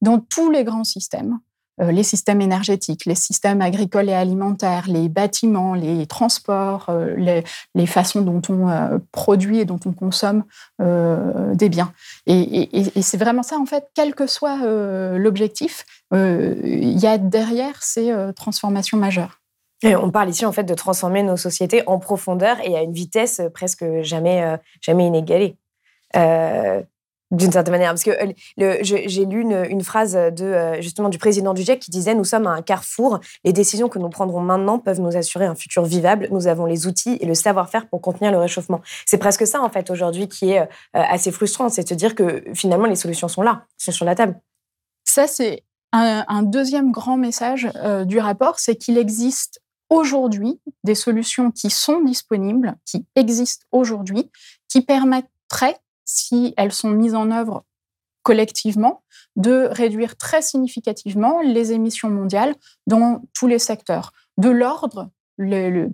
dans 0.00 0.18
tous 0.18 0.50
les 0.50 0.64
grands 0.64 0.84
systèmes 0.84 1.34
euh, 1.34 1.49
les 1.80 2.02
systèmes 2.02 2.40
énergétiques, 2.40 3.06
les 3.06 3.14
systèmes 3.14 3.62
agricoles 3.62 4.08
et 4.08 4.14
alimentaires, 4.14 4.84
les 4.86 5.08
bâtiments, 5.08 5.74
les 5.74 6.06
transports, 6.06 6.86
euh, 6.88 7.42
les, 7.74 7.86
façons 7.86 8.20
dont 8.20 8.42
on 8.48 8.68
euh, 8.68 8.98
produit 9.12 9.60
et 9.60 9.64
dont 9.64 9.80
on 9.86 9.92
consomme 9.92 10.44
des 10.78 11.68
biens. 11.68 11.92
Et, 12.26 13.02
c'est 13.02 13.16
vraiment 13.16 13.42
ça, 13.42 13.56
en 13.58 13.66
fait, 13.66 13.88
quel 13.94 14.14
que 14.14 14.26
soit 14.26 14.58
l'objectif, 15.18 15.84
il 16.12 16.98
y 16.98 17.06
a 17.06 17.18
derrière 17.18 17.82
ces 17.82 18.12
transformations 18.36 18.98
majeures. 18.98 19.40
on 19.84 20.10
parle 20.10 20.28
ici 20.28 20.44
en 20.46 20.52
fait 20.52 20.64
de 20.64 20.74
transformer 20.74 21.22
nos 21.22 21.36
sociétés 21.36 21.82
en 21.86 21.98
profondeur 21.98 22.58
et 22.64 22.76
à 22.76 22.82
une 22.82 22.92
vitesse 22.92 23.40
presque 23.52 23.84
jamais, 24.02 24.58
jamais 24.80 25.06
inégalée 25.06 25.56
d'une 27.30 27.52
certaine 27.52 27.72
manière. 27.72 27.90
Parce 27.90 28.02
que 28.02 28.10
euh, 28.10 28.78
j'ai 28.82 29.24
lu 29.24 29.42
une, 29.42 29.82
phrase 29.82 30.14
de, 30.14 30.44
euh, 30.44 30.80
justement 30.80 31.08
du 31.08 31.18
président 31.18 31.54
du 31.54 31.62
GIEC 31.62 31.80
qui 31.80 31.90
disait 31.90 32.14
Nous 32.14 32.24
sommes 32.24 32.46
à 32.46 32.50
un 32.50 32.62
carrefour. 32.62 33.20
Les 33.44 33.52
décisions 33.52 33.88
que 33.88 33.98
nous 33.98 34.08
prendrons 34.08 34.40
maintenant 34.40 34.78
peuvent 34.78 35.00
nous 35.00 35.16
assurer 35.16 35.46
un 35.46 35.54
futur 35.54 35.84
vivable. 35.84 36.28
Nous 36.30 36.46
avons 36.46 36.66
les 36.66 36.86
outils 36.86 37.18
et 37.20 37.26
le 37.26 37.34
savoir-faire 37.34 37.88
pour 37.88 38.00
contenir 38.00 38.32
le 38.32 38.38
réchauffement. 38.38 38.80
C'est 39.06 39.18
presque 39.18 39.46
ça, 39.46 39.62
en 39.62 39.70
fait, 39.70 39.90
aujourd'hui, 39.90 40.28
qui 40.28 40.50
est 40.50 40.60
euh, 40.60 40.66
assez 40.92 41.30
frustrant. 41.30 41.68
C'est 41.68 41.84
de 41.84 41.88
se 41.88 41.94
dire 41.94 42.14
que 42.14 42.44
finalement, 42.54 42.86
les 42.86 42.96
solutions 42.96 43.28
sont 43.28 43.42
là, 43.42 43.64
sont 43.78 43.92
sur 43.92 44.04
la 44.04 44.14
table. 44.14 44.40
Ça, 45.04 45.26
c'est 45.26 45.64
un, 45.92 46.42
deuxième 46.44 46.92
grand 46.92 47.16
message 47.16 47.68
du 48.04 48.20
rapport 48.20 48.60
c'est 48.60 48.76
qu'il 48.76 48.96
existe 48.96 49.60
aujourd'hui 49.88 50.60
des 50.84 50.94
solutions 50.94 51.50
qui 51.50 51.68
sont 51.68 52.00
disponibles, 52.00 52.76
qui 52.86 53.04
existent 53.16 53.66
aujourd'hui, 53.72 54.30
qui 54.68 54.82
permettraient 54.82 55.78
si 56.10 56.54
elles 56.56 56.72
sont 56.72 56.90
mises 56.90 57.14
en 57.14 57.30
œuvre 57.30 57.64
collectivement, 58.22 59.02
de 59.36 59.68
réduire 59.70 60.16
très 60.16 60.42
significativement 60.42 61.40
les 61.40 61.72
émissions 61.72 62.10
mondiales 62.10 62.54
dans 62.86 63.22
tous 63.34 63.46
les 63.46 63.58
secteurs, 63.58 64.12
de 64.36 64.50
l'ordre 64.50 65.10
euh, 65.40 65.88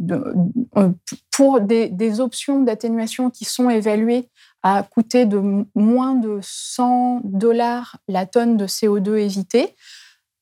pour 1.31 1.61
des, 1.61 2.21
options 2.21 2.63
d'atténuation 2.63 3.31
qui 3.31 3.45
sont 3.45 3.71
évaluées 3.71 4.29
à 4.63 4.83
coûter 4.83 5.25
de 5.25 5.65
moins 5.75 6.15
de 6.15 6.41
100 6.43 7.21
dollars 7.25 7.99
la 8.09 8.27
tonne 8.27 8.57
de 8.57 8.67
CO2 8.67 9.17
évité, 9.19 9.77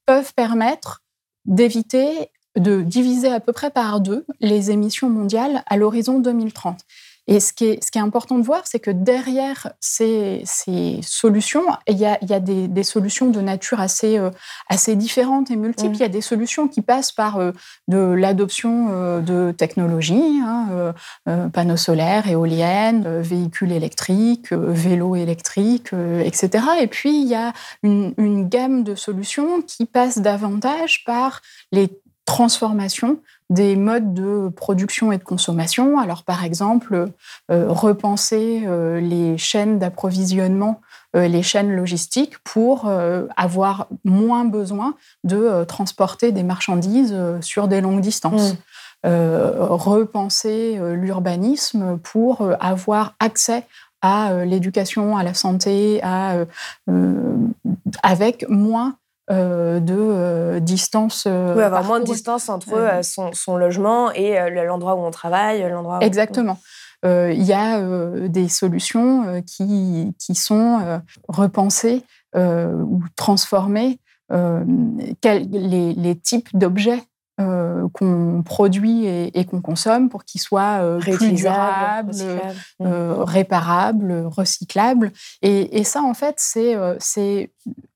peuvent 0.07 0.33
permettre 0.35 1.03
d'éviter 1.45 2.31
de 2.57 2.83
diviser 2.83 3.29
à 3.29 3.41
peu 3.41 3.53
près 3.53 3.71
par 3.71 4.01
deux 4.01 4.25
les 4.41 4.71
émissions 4.71 5.11
mondiales 5.11 5.65
à 5.67 5.77
l'horizon 5.77 6.21
2030. 6.21 6.81
Et 7.27 7.41
ce 7.41 7.53
qui 7.55 7.65
est, 7.65 7.83
ce 7.83 7.91
qui 7.91 7.99
est 7.99 8.03
important 8.03 8.39
de 8.39 8.45
voir, 8.45 8.63
c'est 8.67 8.81
que 8.81 8.91
derrière 8.91 9.73
ces, 9.81 10.43
ces, 10.45 11.01
solutions, 11.03 11.65
il 11.89 11.97
y 11.97 12.05
a, 12.05 12.19
il 12.21 12.29
y 12.29 12.35
a 12.35 12.41
des, 12.41 12.69
des, 12.69 12.83
solutions 12.83 13.31
de 13.31 13.41
nature 13.41 13.81
assez, 13.81 14.19
euh, 14.19 14.31
assez 14.69 14.95
différentes 14.95 15.51
et 15.51 15.57
multiples. 15.57 15.93
Mmh. 15.93 15.95
Il 15.95 16.01
y 16.01 16.05
a 16.05 16.09
des 16.09 16.21
solutions 16.21 16.69
qui 16.69 16.83
passent 16.83 17.13
par 17.13 17.39
euh, 17.39 17.53
de 17.89 17.97
l'adoption 17.97 18.89
euh, 18.91 19.21
de 19.21 19.53
technologies, 19.53 20.41
hein, 20.45 20.93
panneaux 21.53 21.77
solaires, 21.77 22.29
éoliennes, 22.29 23.21
véhicules 23.21 23.73
électriques, 23.73 24.53
vélos 24.53 25.17
électriques, 25.17 25.93
etc. 26.25 26.65
Et 26.81 26.87
puis, 26.87 27.23
il 27.23 27.29
y 27.29 27.35
a 27.35 27.53
une, 27.83 28.13
une 28.19 28.49
gamme 28.49 28.85
de 28.85 28.95
solutions 28.95 29.63
qui 29.63 29.87
passent 29.87 30.19
davantage 30.19 31.05
par 31.05 31.41
les 31.73 31.89
transformations 32.27 33.19
des 33.55 33.77
modes 33.77 34.13
de 34.13 34.49
production 34.49 35.13
et 35.13 35.19
de 35.19 35.25
consommation. 35.25 35.99
Alors 35.99 36.25
par 36.25 36.45
exemple, 36.45 37.09
euh, 37.51 37.67
repenser 37.69 38.65
euh, 38.67 39.01
les 39.01 39.39
chaînes 39.39 39.79
d'approvisionnement, 39.79 40.81
euh, 41.15 41.29
les 41.29 41.43
chaînes 41.43 41.75
logistiques 41.75 42.39
pour 42.41 42.91
avoir 43.37 43.87
moins 44.05 44.45
besoin 44.45 44.95
de 45.23 45.65
transporter 45.65 46.33
des 46.33 46.43
marchandises 46.43 47.17
sur 47.41 47.69
des 47.69 47.81
longues 47.81 48.01
distances. 48.01 48.55
Mmh. 48.55 49.09
repenser 49.09 50.81
l'urbanisme 50.95 51.99
pour 51.99 52.49
avoir 52.59 53.15
accès 53.21 53.65
à 54.01 54.45
l'éducation, 54.45 55.17
à 55.17 55.23
la 55.23 55.35
santé, 55.35 56.01
à, 56.03 56.47
avec 58.03 58.47
moins 58.49 58.97
euh, 59.31 59.81
de 59.81 59.97
euh, 59.97 60.61
distance. 60.61 61.25
Euh, 61.27 61.55
oui, 61.57 61.63
avoir 61.63 61.83
moins 61.85 61.99
de 61.99 62.05
distance 62.05 62.51
entre 62.51 63.01
son, 63.03 63.57
logement 63.57 64.13
et 64.13 64.37
l'endroit 64.51 64.97
où 64.97 64.99
on 64.99 65.11
travaille, 65.11 65.67
l'endroit. 65.71 66.01
Exactement. 66.03 66.59
Il 67.05 67.43
y 67.43 67.53
a 67.53 67.81
des 68.29 68.49
solutions 68.49 69.43
qui, 69.47 70.15
qui 70.19 70.35
sont 70.35 71.01
repensées 71.29 72.03
ou 72.35 73.03
transformées. 73.17 73.99
Les, 74.31 75.95
les, 75.95 76.17
types 76.19 76.49
d'objets 76.55 77.03
qu'on 77.37 78.43
produit 78.45 79.07
et, 79.07 79.45
qu'on 79.45 79.61
consomme 79.61 80.09
pour 80.09 80.25
qu'ils 80.25 80.41
soient 80.41 80.99
plus 81.01 81.33
durables, 81.33 82.15
réparables, 82.81 84.27
recyclables. 84.27 85.13
Et, 85.43 85.79
et, 85.79 85.85
ça, 85.85 86.03
en 86.03 86.15
fait, 86.15 86.37
c'est 86.39 87.51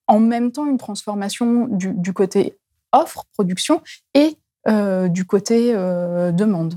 en 0.09 0.19
même 0.19 0.51
temps 0.51 0.67
une 0.67 0.79
transformation 0.79 1.69
du, 1.71 2.13
côté 2.13 2.57
offre, 2.93 3.27
production, 3.35 3.83
et 4.15 4.37
euh, 4.67 5.09
du 5.09 5.25
côté 5.25 5.73
euh, 5.75 6.33
demande. 6.33 6.75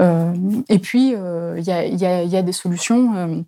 Euh, 0.00 0.34
et 0.68 0.80
puis, 0.80 1.12
il 1.12 1.64
y, 1.64 2.36
a, 2.36 2.42
des 2.42 2.52
solutions 2.52 3.44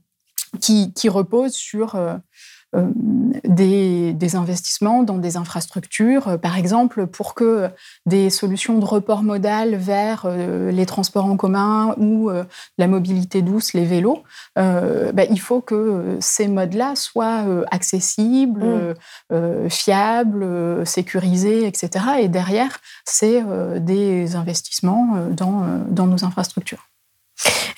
qui, 0.61 0.93
qui, 0.95 1.09
reposent 1.09 1.55
sur 1.55 2.01
euh, 2.77 2.87
des, 3.45 4.35
investissements 4.35 5.05
dans 5.05 5.19
des 5.19 5.37
infrastructures, 5.37 6.29
euh, 6.29 6.37
par 6.37 6.59
exemple, 6.59 7.07
pour 7.07 7.35
que 7.35 7.69
des 8.07 8.29
solutions 8.29 8.79
de 8.79 8.85
report 8.85 9.23
modal 9.23 9.77
vers 9.77 10.23
euh, 10.25 10.73
les 10.73 10.85
transports 10.85 11.27
en 11.27 11.37
commun 11.37 11.95
ou 11.97 12.29
la 12.77 12.87
mobilité 12.89 13.41
douce, 13.43 13.73
les 13.73 13.85
vélos, 13.85 14.23
bah, 14.57 15.25
il 15.31 15.41
faut 15.41 15.61
que 15.61 16.17
ces 16.21 16.49
modes-là 16.49 16.97
soient 16.97 17.45
accessibles, 17.71 18.95
mmh. 19.31 19.69
fiables, 19.69 20.87
sécurisés, 20.87 21.67
etc. 21.67 22.05
Et 22.21 22.29
derrière, 22.29 22.79
c'est 23.05 23.43
des 23.81 24.35
investissements 24.35 25.17
dans 25.31 26.07
nos 26.07 26.25
infrastructures. 26.25 26.89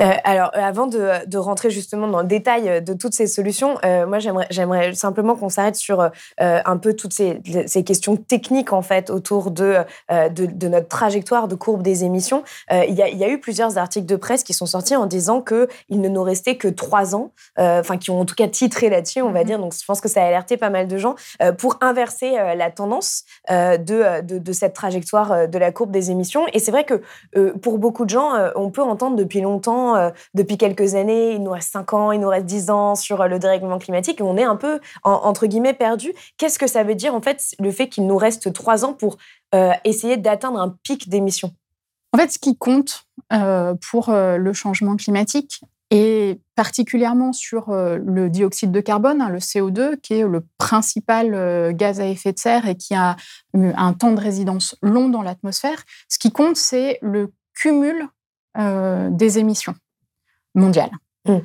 Euh, 0.01 0.13
alors, 0.23 0.51
euh, 0.57 0.61
avant 0.61 0.87
de, 0.87 1.27
de, 1.27 1.39
rentrer 1.39 1.71
justement 1.71 2.07
dans 2.07 2.21
le 2.21 2.27
détail 2.27 2.69
euh, 2.69 2.81
de 2.81 2.93
toutes 2.93 3.15
ces 3.15 3.27
solutions, 3.27 3.77
euh, 3.85 4.07
moi, 4.07 4.19
j'aimerais 4.51 4.95
simplement 4.95 5.35
qu'on 5.35 5.49
s'arrête 5.49 5.75
sur 5.75 6.01
euh, 6.01 6.11
un 6.39 6.77
peu 6.77 6.95
toutes 6.95 7.13
ces, 7.13 7.41
ces, 7.67 7.83
questions 7.83 8.17
techniques, 8.17 8.73
en 8.73 8.83
fait, 8.83 9.11
autour 9.11 9.51
de, 9.51 9.79
de, 10.11 10.47
de, 10.47 10.69
notre 10.69 10.89
trajectoire 10.89 11.49
de 11.49 11.55
courbe 11.55 11.83
des 11.83 12.05
émissions. 12.05 12.45
Il 12.71 12.95
y, 12.95 13.17
y, 13.17 13.25
a 13.25 13.29
eu 13.29 13.39
plusieurs 13.41 13.79
articles 13.79 14.07
de 14.07 14.17
presse 14.17 14.45
qui 14.45 14.53
sont 14.53 14.67
sortis 14.67 14.95
en 14.95 15.07
disant 15.07 15.41
qu'il 15.41 16.01
ne 16.01 16.09
nous 16.09 16.23
restait 16.23 16.57
que 16.57 16.69
trois 16.69 17.15
ans, 17.15 17.31
enfin, 17.57 17.97
qui 17.97 18.11
ont 18.11 18.21
en 18.21 18.25
tout 18.25 18.35
cas 18.35 18.49
titré 18.49 18.91
là-dessus, 18.91 19.23
on 19.23 19.31
va 19.31 19.43
mm-hmm. 19.43 19.47
dire. 19.47 19.59
Donc, 19.59 19.75
je 19.75 19.85
pense 19.85 20.01
que 20.01 20.09
ça 20.09 20.23
a 20.23 20.27
alerté 20.27 20.57
pas 20.57 20.71
mal 20.71 20.87
de 20.87 20.99
gens 20.99 21.15
pour 21.57 21.79
inverser 21.81 22.33
la 22.57 22.71
tendance 22.71 23.25
de, 23.49 24.53
cette 24.53 24.75
trajectoire 24.75 25.49
de 25.49 25.59
la 25.59 25.73
courbe 25.73 25.91
des 25.91 26.11
émissions. 26.11 26.47
Et 26.53 26.59
c'est 26.59 26.71
vrai 26.71 26.85
que 26.85 27.03
pour 27.63 27.79
beaucoup 27.79 28.05
de 28.05 28.11
gens, 28.11 28.33
on 28.55 28.71
peut 28.71 28.83
entendre 28.83 29.17
depuis 29.17 29.41
longtemps 29.41 29.48
euh, 29.97 30.11
depuis 30.35 30.59
quelques 30.59 30.95
années, 30.95 31.33
il 31.33 31.43
nous 31.43 31.51
reste 31.51 31.73
5 31.73 31.93
ans, 31.95 32.13
il 32.13 32.21
nous 32.21 32.29
reste 32.29 32.47
10 32.47 32.71
ans 32.71 32.95
sur 32.95 33.21
euh, 33.21 33.29
le 33.29 33.39
dérèglement 33.39 33.79
climatique 33.79 34.21
on 34.21 34.37
est 34.37 34.45
un 34.45 34.57
peu, 34.57 34.81
entre 35.05 35.47
guillemets, 35.47 35.73
perdu. 35.73 36.13
Qu'est-ce 36.37 36.59
que 36.59 36.67
ça 36.67 36.83
veut 36.83 36.95
dire, 36.95 37.15
en 37.15 37.23
fait, 37.23 37.55
le 37.59 37.71
fait 37.71 37.89
qu'il 37.89 38.07
nous 38.07 38.17
reste 38.17 38.53
3 38.53 38.85
ans 38.85 38.93
pour 38.93 39.17
euh, 39.55 39.73
essayer 39.85 40.17
d'atteindre 40.17 40.61
un 40.61 40.77
pic 40.83 41.09
d'émissions? 41.09 41.55
En 42.13 42.19
fait, 42.19 42.31
ce 42.31 42.39
qui 42.39 42.57
compte 42.57 43.05
pour 43.91 44.11
le 44.11 44.53
changement 44.55 44.97
climatique, 44.97 45.61
et 45.91 46.41
particulièrement 46.55 47.33
sur 47.33 47.71
le 47.71 48.29
dioxyde 48.29 48.73
de 48.73 48.81
carbone, 48.81 49.21
hein, 49.21 49.29
le 49.29 49.39
CO2, 49.39 49.99
qui 50.01 50.15
est 50.15 50.27
le 50.27 50.45
principal 50.57 51.75
gaz 51.75 52.01
à 52.01 52.07
effet 52.07 52.33
de 52.33 52.39
serre 52.39 52.67
et 52.67 52.77
qui 52.77 52.95
a 52.95 53.17
un 53.55 53.93
temps 53.93 54.13
de 54.13 54.21
résidence 54.21 54.77
long 54.83 55.11
dans 55.11 55.23
l'atmosphère. 55.23 55.83
Ce 56.09 56.19
qui 56.19 56.33
compte, 56.33 56.57
c'est 56.57 56.99
le 57.03 57.33
cumul 57.55 58.09
euh, 58.59 59.09
des 59.11 59.39
émissions 59.39 59.75
mondiales. 60.55 60.91
Mmh. 61.27 61.39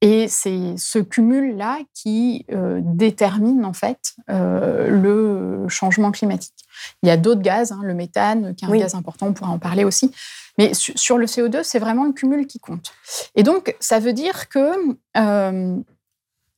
Et 0.00 0.28
c'est 0.28 0.74
ce 0.76 0.98
cumul-là 1.00 1.80
qui 1.92 2.46
euh, 2.52 2.80
détermine 2.82 3.64
en 3.64 3.72
fait 3.72 4.14
euh, 4.30 4.88
le 4.88 5.68
changement 5.68 6.12
climatique. 6.12 6.54
Il 7.02 7.08
y 7.08 7.10
a 7.10 7.16
d'autres 7.16 7.42
gaz, 7.42 7.72
hein, 7.72 7.80
le 7.82 7.94
méthane, 7.94 8.54
qui 8.54 8.64
est 8.64 8.68
un 8.68 8.76
gaz 8.76 8.94
important, 8.94 9.26
on 9.26 9.32
pourra 9.32 9.50
en 9.50 9.58
parler 9.58 9.82
aussi. 9.82 10.12
Mais 10.56 10.72
sur 10.74 11.18
le 11.18 11.26
CO2, 11.26 11.64
c'est 11.64 11.80
vraiment 11.80 12.04
le 12.04 12.12
cumul 12.12 12.46
qui 12.46 12.60
compte. 12.60 12.92
Et 13.34 13.42
donc, 13.42 13.76
ça 13.80 13.98
veut 13.98 14.12
dire 14.12 14.48
que 14.48 14.72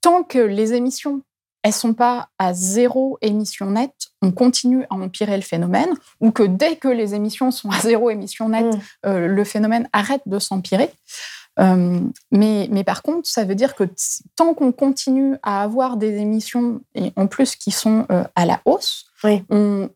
tant 0.01 0.23
que 0.23 0.39
les 0.39 0.75
émissions 0.75 1.23
elles 1.63 1.73
sont 1.73 1.95
pas 1.95 2.29
à 2.39 2.55
zéro 2.55 3.19
émission 3.21 3.71
nette, 3.71 4.09
on 4.23 4.33
continue 4.33 4.85
à 4.91 4.95
empirer 4.95 5.37
le 5.37 5.43
phénomène, 5.43 5.91
ou 6.21 6.31
que 6.31 6.43
dès 6.43 6.77
que 6.77 6.89
les 6.89 7.15
émissions 7.15 7.51
sont 7.51 7.71
à 7.71 7.81
zéro 7.81 8.11
émission 8.11 8.49
nette, 8.49 8.75
mm. 8.75 8.81
euh, 9.07 9.27
le 9.27 9.45
phénomène 9.45 9.89
arrête 9.93 10.23
de 10.27 10.39
s'empirer. 10.39 10.91
Euh, 11.59 12.01
mais, 12.31 12.69
mais, 12.71 12.85
par 12.85 13.03
contre, 13.03 13.29
ça 13.29 13.45
veut 13.45 13.55
dire 13.55 13.75
que 13.75 13.85
tant 14.37 14.55
qu'on 14.55 14.73
continue 14.73 15.37
à 15.43 15.63
avoir 15.63 15.97
des 15.97 16.17
émissions, 16.17 16.81
et 16.95 17.13
en 17.17 17.27
plus 17.27 17.57
qui 17.57 17.71
sont 17.71 18.07
euh, 18.11 18.25
à 18.35 18.47
la 18.47 18.61
hausse, 18.65 19.07
on, 19.51 19.91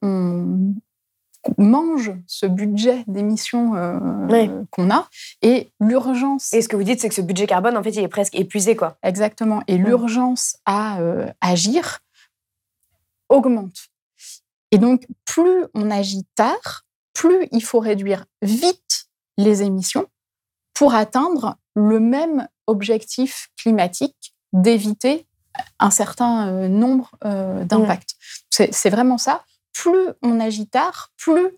mange 1.59 2.13
ce 2.27 2.47
budget 2.47 3.05
d'émissions 3.07 3.75
euh, 3.75 4.49
qu'on 4.71 4.91
a 4.91 5.09
et 5.43 5.71
l'urgence. 5.81 6.53
Et 6.53 6.63
ce 6.63 6.69
que 6.69 6.77
vous 6.77 6.83
dites, 6.83 7.01
c'est 7.01 7.09
que 7.09 7.15
ce 7.15 7.21
budget 7.21 7.47
carbone, 7.47 7.77
en 7.77 7.83
fait, 7.83 7.91
il 7.91 8.03
est 8.03 8.09
presque 8.09 8.35
épuisé, 8.35 8.77
quoi. 8.77 8.97
Exactement. 9.03 9.63
Et 9.67 9.77
l'urgence 9.77 10.57
à 10.65 11.01
euh, 11.01 11.27
agir 11.41 12.01
augmente. 13.29 13.89
Et 14.71 14.79
donc, 14.79 15.07
plus 15.25 15.65
on 15.75 15.91
agit 15.91 16.25
tard, 16.35 16.85
plus 17.13 17.49
il 17.53 17.63
faut 17.63 17.81
réduire 17.81 18.25
vite 18.43 19.07
les 19.37 19.63
émissions 19.63 20.07
pour 20.75 20.95
atteindre 20.95 21.57
le 21.75 22.01
même 22.01 22.49
objectif 22.67 23.51
climatique 23.57 24.35
d'éviter 24.53 25.27
un 25.79 25.91
certain 25.91 26.49
euh, 26.49 26.69
nombre 26.69 27.13
euh, 27.25 27.65
d'impacts. 27.65 28.17
C'est 28.51 28.91
vraiment 28.91 29.19
ça. 29.19 29.45
Plus 29.75 30.09
on 30.23 30.41
agit 30.41 30.67
tard, 30.67 31.11
plus 31.17 31.49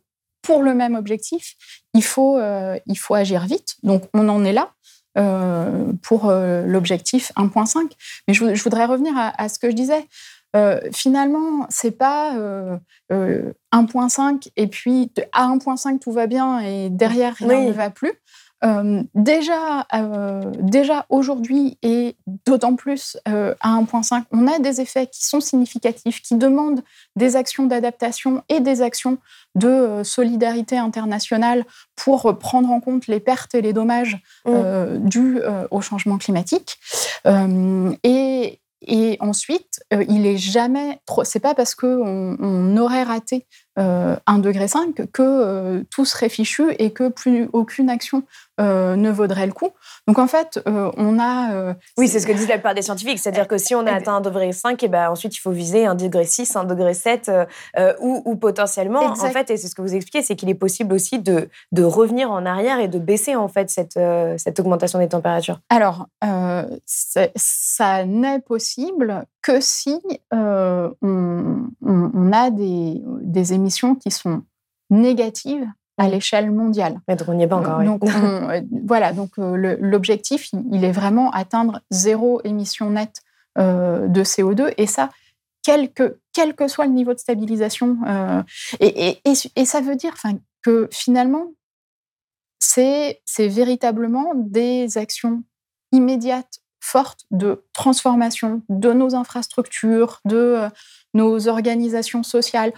pour 0.43 0.63
le 0.63 0.75
même 0.75 0.95
objectif, 0.95 1.55
il 1.95 2.03
faut, 2.05 2.39
euh, 2.39 2.79
il 2.87 2.97
faut 2.97 3.15
agir 3.15 3.47
vite. 3.47 3.77
Donc 3.83 4.05
on 4.15 4.29
en 4.29 4.45
est 4.45 4.53
là. 4.53 4.73
pour 6.03 6.31
l'objectif 6.31 7.33
1.5. 7.37 7.91
Mais 8.29 8.35
je, 8.35 8.63
voudrais 8.63 8.85
revenir 8.85 9.15
à, 9.17 9.49
ce 9.49 9.59
que 9.59 9.71
je 9.71 9.75
disais. 9.75 10.07
finalement, 10.93 11.67
c'est 11.71 11.97
pas 11.97 12.35
1.5 13.11 14.51
et 14.57 14.67
puis 14.67 15.11
à 15.33 15.49
1.5 15.49 16.01
tout 16.01 16.13
va 16.13 16.27
bien 16.27 16.61
et 16.61 16.91
derrière 16.91 17.35
rien 17.35 17.65
ne 17.65 17.73
va 17.73 17.89
plus. 17.91 18.13
Euh, 18.65 19.03
déjà, 19.15 19.87
euh, 19.95 20.51
déjà 20.61 21.05
aujourd'hui 21.11 21.77
et 21.83 22.17
d'autant 22.47 22.75
plus 22.75 23.19
euh, 23.29 23.55
à 23.61 23.79
1.5, 23.79 24.25
on 24.33 24.47
a 24.47 24.59
des 24.59 24.81
effets 24.81 25.07
qui 25.07 25.27
sont 25.27 25.41
significatifs, 25.41 26.23
qui 26.23 26.37
demandent 26.37 26.81
des 27.17 27.37
actions 27.37 27.67
d'adaptation 27.67 28.43
et 28.49 28.61
des 28.61 28.81
actions 28.81 29.19
de 29.55 30.03
solidarité 30.05 30.79
internationale 30.79 31.65
pour 31.97 32.39
prendre 32.39 32.71
en 32.71 32.81
compte 32.81 33.07
les 33.07 33.21
pertes 33.21 33.55
et 33.55 33.61
les 33.61 33.73
dommages 33.73 34.19
mmh. 34.47 34.99
dus 34.99 35.41
au 35.71 35.81
changement 35.81 36.19
climatique. 36.19 36.79
et, 37.25 38.61
et 38.87 39.17
ensuite, 39.21 39.81
il 40.09 40.27
est 40.27 40.37
jamais 40.37 41.01
trop. 41.07 41.25
C'est 41.25 41.41
pas 41.41 41.55
parce 41.55 41.75
qu'on 41.75 42.37
on 42.39 42.77
aurait 42.77 43.03
raté 43.03 43.47
euh, 43.79 44.17
1,5 44.27 44.41
degré 44.41 44.67
que 45.13 45.23
euh, 45.23 45.85
tout 45.91 46.05
serait 46.05 46.29
fichu 46.29 46.75
et 46.79 46.93
que 46.93 47.09
plus 47.09 47.49
aucune 47.53 47.91
action 47.91 48.23
euh, 48.59 48.97
ne 48.97 49.11
vaudrait 49.11 49.47
le 49.47 49.53
coup. 49.53 49.71
Donc 50.07 50.19
en 50.19 50.27
fait, 50.27 50.61
euh, 50.67 50.91
on 50.97 51.19
a... 51.19 51.75
oui, 51.99 52.09
c'est 52.09 52.21
ce 52.21 52.27
que 52.27 52.33
disent 52.33 52.49
la 52.49 52.55
plupart 52.55 52.75
des 52.75 52.83
scientifiques, 52.83 53.19
c'est-à-dire 53.19 53.47
que 53.47 53.59
si 53.59 53.75
on 53.75 53.87
a 53.87 53.93
atteint 53.93 54.19
1,5 54.19 54.23
degré, 54.23 54.51
et 54.83 54.89
ben 54.89 55.11
ensuite 55.11 55.37
il 55.37 55.41
faut 55.41 55.51
viser 55.51 55.85
1,6 55.85 55.97
degré, 55.97 56.23
1,7 56.25 56.67
degré 56.67 57.97
ou, 58.01 58.23
ou, 58.25 58.37
potentiellement, 58.37 59.01
en 59.03 59.15
fait, 59.15 59.51
et 59.51 59.57
c'est 59.57 59.69
ce 59.69 59.75
que 59.75 59.83
vous 59.83 59.95
expliquez, 59.95 60.23
c'est 60.23 60.37
qu'il 60.37 60.49
est 60.49 60.55
possible 60.55 60.95
aussi 60.95 61.19
de, 61.19 61.49
de, 61.73 61.83
revenir 61.83 62.31
en 62.31 62.47
arrière 62.47 62.81
et 62.81 62.89
de 62.89 62.99
baisser 62.99 63.37
en 63.37 63.49
fait 63.49 63.69
cette, 63.71 63.99
cette 64.39 64.59
augmentation 64.59 64.99
des 64.99 65.09
températures. 65.09 65.61
Alors, 65.69 66.07
ça 66.85 68.05
n'est 68.05 68.41
possible 68.41 69.25
que 69.43 69.61
si 69.61 70.01
on, 70.33 70.93
on, 71.83 72.33
a 72.33 72.51
des, 72.51 73.03
des 73.23 73.53
émissions 73.53 73.95
qui 73.95 74.11
sont 74.11 74.43
négatives 74.91 75.67
à 75.99 76.09
l'échelle 76.09 76.51
mondiale. 76.51 77.01
Mais 77.09 77.17
on 77.27 77.35
n'y 77.35 77.45
est 77.45 77.49
pas 77.49 77.57
encore. 77.57 77.83
Donc 77.83 78.05
euh, 78.05 78.61
voilà, 78.85 79.13
donc 79.13 79.39
euh, 79.39 79.77
l'objectif, 79.81 80.51
il 80.71 80.85
est 80.85 80.93
vraiment 80.93 81.31
atteindre 81.31 81.81
zéro 81.91 82.41
émission 82.45 82.91
nette 82.91 83.23
euh, 83.59 84.07
de 84.09 84.23
CO2 84.23 84.75
et 84.77 84.87
ça, 84.87 85.11
quel 85.63 85.93
que, 85.93 86.19
quel 86.33 86.55
que 86.55 86.69
soit 86.69 86.87
le 86.87 86.93
niveau 86.93 87.15
de 87.15 87.19
stabilisation. 87.19 87.97
Et, 88.81 89.19
et, 89.25 89.33
et, 89.57 89.65
ça 89.65 89.81
veut 89.81 89.97
dire 89.97 90.15
que 90.63 90.89
finalement, 90.93 91.53
c'est 92.59 93.21
véritablement 93.39 94.33
des 94.35 94.99
actions 94.99 95.43
immédiates, 95.93 96.61
fortes 96.81 97.25
de 97.31 97.65
transformation 97.73 98.63
de 98.69 98.93
nos 98.93 99.15
infrastructures, 99.15 100.21
de 100.25 100.69
nos 101.15 101.49
organisations 101.49 102.23
sociales, 102.23 102.73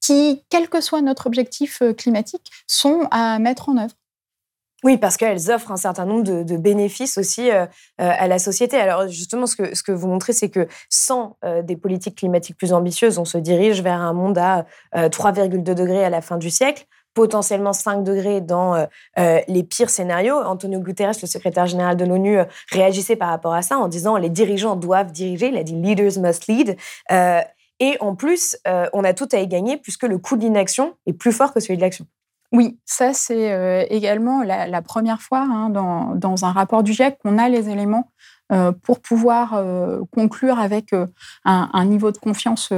qui, 0.00 0.44
quel 0.50 0.68
que 0.68 0.80
soit 0.80 1.02
notre 1.02 1.26
objectif 1.26 1.82
euh, 1.82 1.92
climatique, 1.92 2.50
sont 2.66 3.08
à 3.10 3.38
mettre 3.38 3.68
en 3.68 3.76
œuvre. 3.76 3.94
Oui, 4.84 4.98
parce 4.98 5.16
qu'elles 5.16 5.50
offrent 5.50 5.72
un 5.72 5.78
certain 5.78 6.04
nombre 6.04 6.22
de, 6.22 6.56
bénéfices 6.58 7.16
aussi 7.16 7.50
euh, 7.50 7.64
euh, 7.64 7.66
à 7.98 8.28
la 8.28 8.38
société. 8.38 8.76
Alors 8.76 9.08
justement, 9.08 9.46
ce 9.46 9.56
que, 9.56 9.74
ce 9.74 9.82
que 9.82 9.92
vous 9.92 10.08
montrez, 10.08 10.34
c'est 10.34 10.50
que 10.50 10.68
sans 10.90 11.38
des 11.62 11.76
politiques 11.76 12.16
climatiques 12.16 12.58
plus 12.58 12.74
ambitieuses, 12.74 13.18
on 13.18 13.24
se 13.24 13.38
dirige 13.38 13.80
vers 13.80 13.98
un 14.00 14.12
monde 14.12 14.36
à 14.36 14.66
3,2 14.94 15.62
degrés 15.62 16.04
à 16.04 16.10
la 16.10 16.20
fin 16.20 16.36
du 16.36 16.50
siècle 16.50 16.86
potentiellement 17.14 17.72
5 17.72 18.02
degrés 18.02 18.40
dans 18.40 18.86
les 19.16 19.62
pires 19.62 19.90
scénarios. 19.90 20.36
Antonio 20.36 20.80
Guterres, 20.80 21.14
le 21.22 21.28
secrétaire 21.28 21.66
général 21.66 21.96
de 21.96 22.04
l'ONU, 22.04 22.38
réagissait 22.72 23.16
par 23.16 23.28
rapport 23.28 23.54
à 23.54 23.62
ça 23.62 23.78
en 23.78 23.88
disant 23.88 24.16
les 24.16 24.30
dirigeants 24.30 24.76
doivent 24.76 25.12
diriger. 25.12 25.48
Il 25.48 25.56
a 25.56 25.62
dit 25.62 25.74
leaders 25.74 26.18
must 26.18 26.46
lead. 26.48 26.76
Et 27.80 27.96
en 28.00 28.14
plus, 28.14 28.56
euh, 28.66 28.86
on 28.92 29.04
a 29.04 29.14
tout 29.14 29.28
à 29.32 29.38
y 29.38 29.48
gagner 29.48 29.76
puisque 29.76 30.04
le 30.04 30.18
coût 30.18 30.36
de 30.36 30.42
l'inaction 30.42 30.94
est 31.06 31.12
plus 31.12 31.32
fort 31.32 31.52
que 31.52 31.60
celui 31.60 31.76
de 31.76 31.82
l'action. 31.82 32.06
Oui, 32.52 32.78
ça 32.84 33.12
c'est 33.12 33.52
euh, 33.52 33.84
également 33.90 34.44
la, 34.44 34.82
première 34.82 35.20
fois 35.20 35.40
hein, 35.40 35.70
dans, 35.70 36.44
un 36.44 36.52
rapport 36.52 36.84
du 36.84 36.92
GIEC 36.92 37.18
qu'on 37.18 37.36
a 37.36 37.48
les 37.48 37.68
éléments 37.68 38.04
euh, 38.04 38.33
pour 38.82 39.00
pouvoir 39.00 39.62
conclure 40.10 40.58
avec 40.58 40.94
un, 41.44 41.84
niveau 41.84 42.12
de 42.12 42.18
confiance 42.18 42.70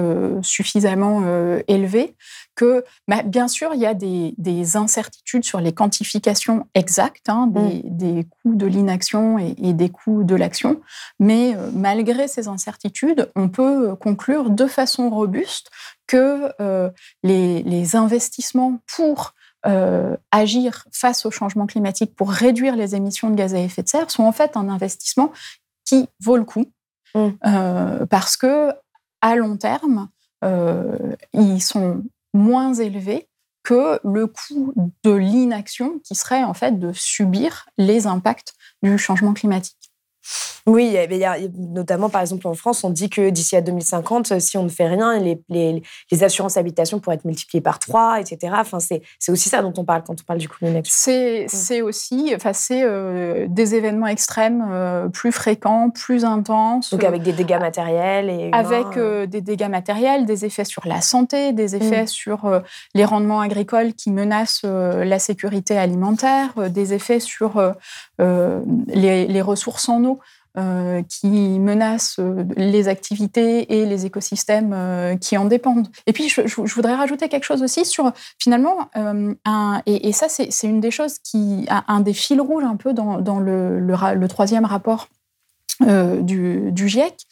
suffisamment 0.43 1.23
élevé 1.69 2.15
que, 2.57 2.85
bah, 3.07 3.23
bien 3.23 3.47
sûr, 3.47 3.75
il 3.75 3.81
y 3.81 3.87
a 3.87 3.95
des, 3.95 4.35
incertitudes 4.77 5.45
sur 5.45 5.61
les 5.61 5.73
quantifications 5.73 6.67
exactes 6.75 7.29
hein, 7.29 7.47
mm. 7.47 7.83
des, 7.85 8.25
coûts 8.25 8.57
de 8.57 8.67
l'inaction 8.67 9.39
et, 9.39 9.73
des 9.73 9.91
coûts 9.91 10.25
de 10.25 10.35
l'action, 10.35 10.81
mais 11.21 11.55
euh, 11.55 11.71
malgré 11.73 12.27
ces 12.27 12.49
incertitudes, 12.49 13.31
on 13.37 13.49
peut 13.49 13.95
conclure 13.97 14.51
de 14.51 14.67
façon 14.67 15.11
robuste 15.11 15.71
que 16.07 16.51
euh, 16.61 16.91
les, 17.23 17.95
investissements 17.95 18.81
pour 18.87 19.35
euh, 19.67 20.17
agir 20.31 20.87
face 20.93 21.27
au 21.27 21.31
changement 21.31 21.67
climatique, 21.67 22.15
pour 22.15 22.31
réduire 22.31 22.77
les 22.77 22.95
émissions 22.95 23.31
de 23.31 23.35
gaz 23.35 23.55
à 23.55 23.59
effet 23.59 23.83
de 23.83 23.89
serre, 23.89 24.11
sont 24.11 24.25
en 24.25 24.33
fait 24.33 24.57
un 24.57 24.69
investissement 24.69 25.33
qui 25.85 26.09
vaut 26.21 26.37
le 26.37 26.45
coup, 26.45 26.67
mm. 27.15 28.07
parce 28.11 28.37
que 28.37 28.73
à 29.21 29.37
long 29.37 29.57
terme, 29.57 30.09
ils 31.33 31.61
sont 31.61 32.03
moins 32.35 32.75
élevé 32.75 33.29
que 33.67 33.99
le 34.05 34.29
coût 34.29 34.73
de 35.03 35.11
l'inaction 35.11 35.99
qui 36.05 36.15
serait 36.15 36.45
en 36.45 36.55
fait 36.55 36.79
de 36.79 36.93
subir 36.93 37.67
les 37.79 38.07
impacts 38.07 38.55
du 38.83 38.97
changement 38.97 39.35
climatique. 39.35 39.86
Oui, 40.67 40.97
il 41.11 41.17
y 41.17 41.25
a, 41.25 41.37
notamment 41.57 42.09
par 42.09 42.21
exemple 42.21 42.49
en 42.49 42.55
France, 42.55 42.83
on 42.83 42.91
dit 42.91 43.09
que 43.09 43.31
d'ici 43.31 43.55
à 43.55 43.61
2050, 43.61 44.41
si 44.41 44.59
on 44.59 44.65
ne 44.65 44.69
fait 44.69 44.89
rien, 44.89 45.19
les, 45.21 45.41
les, 45.49 46.25
assurances 46.25 46.57
habitation 46.57 46.99
pourraient 46.99 47.15
être 47.17 47.25
multipliées 47.25 47.61
par 47.61 47.79
trois, 47.79 48.21
etc. 48.21 48.53
Enfin, 48.59 48.79
c'est 48.81 49.03
aussi 49.29 49.49
ça 49.49 49.63
dont 49.63 49.73
on 49.77 49.85
parle 49.85 50.03
quand 50.05 50.15
on 50.21 50.25
parle 50.25 50.41
du 50.41 50.49
coût 50.49 50.57
de 50.63 50.81
C'est 50.85 51.47
C'est 51.49 51.83
aussi, 51.83 52.33
enfin, 52.35 52.53
c'est 52.53 52.83
euh, 52.83 53.47
des 53.49 53.77
événements 53.77 54.09
extrêmes 54.09 54.67
euh, 54.69 55.09
plus 55.09 55.31
fréquents, 55.31 55.91
plus 55.91 56.25
intenses. 56.25 56.91
Donc 56.91 57.05
avec 57.05 57.23
des 57.23 57.33
dégâts 57.33 57.61
matériels 57.61 58.29
et 58.29 58.51
avec 58.53 58.97
euh, 58.97 59.27
des 59.27 59.43
dégâts 59.43 59.69
matériels, 59.69 60.27
des 60.27 60.45
effets 60.45 60.65
sur 60.65 60.87
la 60.87 61.01
santé, 61.01 61.53
des 61.53 61.77
effets 61.77 62.05
mm. 62.05 62.09
sur 62.09 62.63
les 62.95 63.05
rendements 63.05 63.41
agricoles 63.41 63.95
qui 63.95 64.11
menacent 64.11 64.65
la 64.65 65.19
sécurité 65.21 65.79
alimentaire, 65.79 66.71
des 66.71 66.93
effets 66.93 67.21
sur 67.21 67.75
les, 68.19 69.27
les 69.27 69.43
ressources 69.43 69.89
en 69.89 70.03
eau. 70.05 70.16
Euh, 70.59 71.03
qui 71.03 71.29
menacent 71.59 72.19
euh, 72.19 72.43
les 72.57 72.89
activités 72.89 73.75
et 73.75 73.85
les 73.85 74.07
écosystèmes 74.07 74.73
euh, 74.73 75.15
qui 75.15 75.37
en 75.37 75.45
dépendent. 75.45 75.89
Et 76.07 76.15
puis, 76.15 76.31
je, 76.31 76.41
voudrais 76.75 76.95
rajouter 76.95 77.29
quelque 77.29 77.45
chose 77.45 77.63
aussi 77.63 77.85
sur, 77.85 78.11
finalement, 78.39 78.89
et, 79.85 80.13
ça, 80.13 80.29
c'est 80.31 80.67
une 80.67 80.81
des 80.81 80.91
choses 80.91 81.19
qui, 81.19 81.67
un 81.69 82.01
des 82.01 82.15
fils 82.15 82.41
rouges 82.41 82.65
un 82.65 82.77
peu 82.77 82.95
dans, 82.95 83.39
le, 83.39 84.27
troisième 84.29 84.65
rapport 84.65 85.09
du, 85.81 86.73
GIEC, 86.75 87.27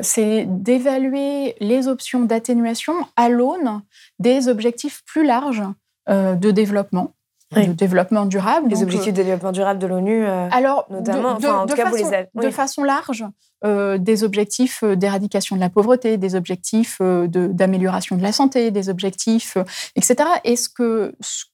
c'est 0.00 0.46
d'évaluer 0.48 1.54
les 1.60 1.88
options 1.88 2.20
d'atténuation 2.20 2.94
à 3.16 3.28
l'aune 3.28 3.82
des 4.18 4.48
objectifs 4.48 5.02
plus 5.04 5.26
larges 5.26 5.64
de 6.08 6.50
développement 6.50 7.12
de 7.60 7.72
développement 7.72 8.26
durable. 8.26 8.68
Les 8.68 8.82
objectifs 8.82 9.12
de 9.12 9.20
euh, 9.20 9.24
développement 9.24 9.52
durable 9.52 9.78
de 9.78 9.86
l'ONU, 9.86 10.24
euh, 10.24 10.48
alors 10.50 10.86
notamment, 10.90 11.38
de, 11.38 11.46
en 11.46 11.66
tout 11.66 11.74
cas, 11.74 11.90
façon, 11.90 12.10
les 12.10 12.46
De 12.46 12.50
façon 12.50 12.84
large, 12.84 13.24
euh, 13.64 13.98
des 13.98 14.24
objectifs 14.24 14.84
d'éradication 14.84 15.56
de 15.56 15.60
la 15.60 15.70
pauvreté, 15.70 16.16
des 16.16 16.34
objectifs 16.34 17.00
d'amélioration 17.00 18.16
de, 18.16 18.22
la 18.22 18.32
santé, 18.32 18.70
des 18.70 18.88
objectifs, 18.88 19.56
etc. 19.96 20.16
Et 20.44 20.56
ce 20.56 20.68
que, 20.68 21.14
ce, 21.20 21.44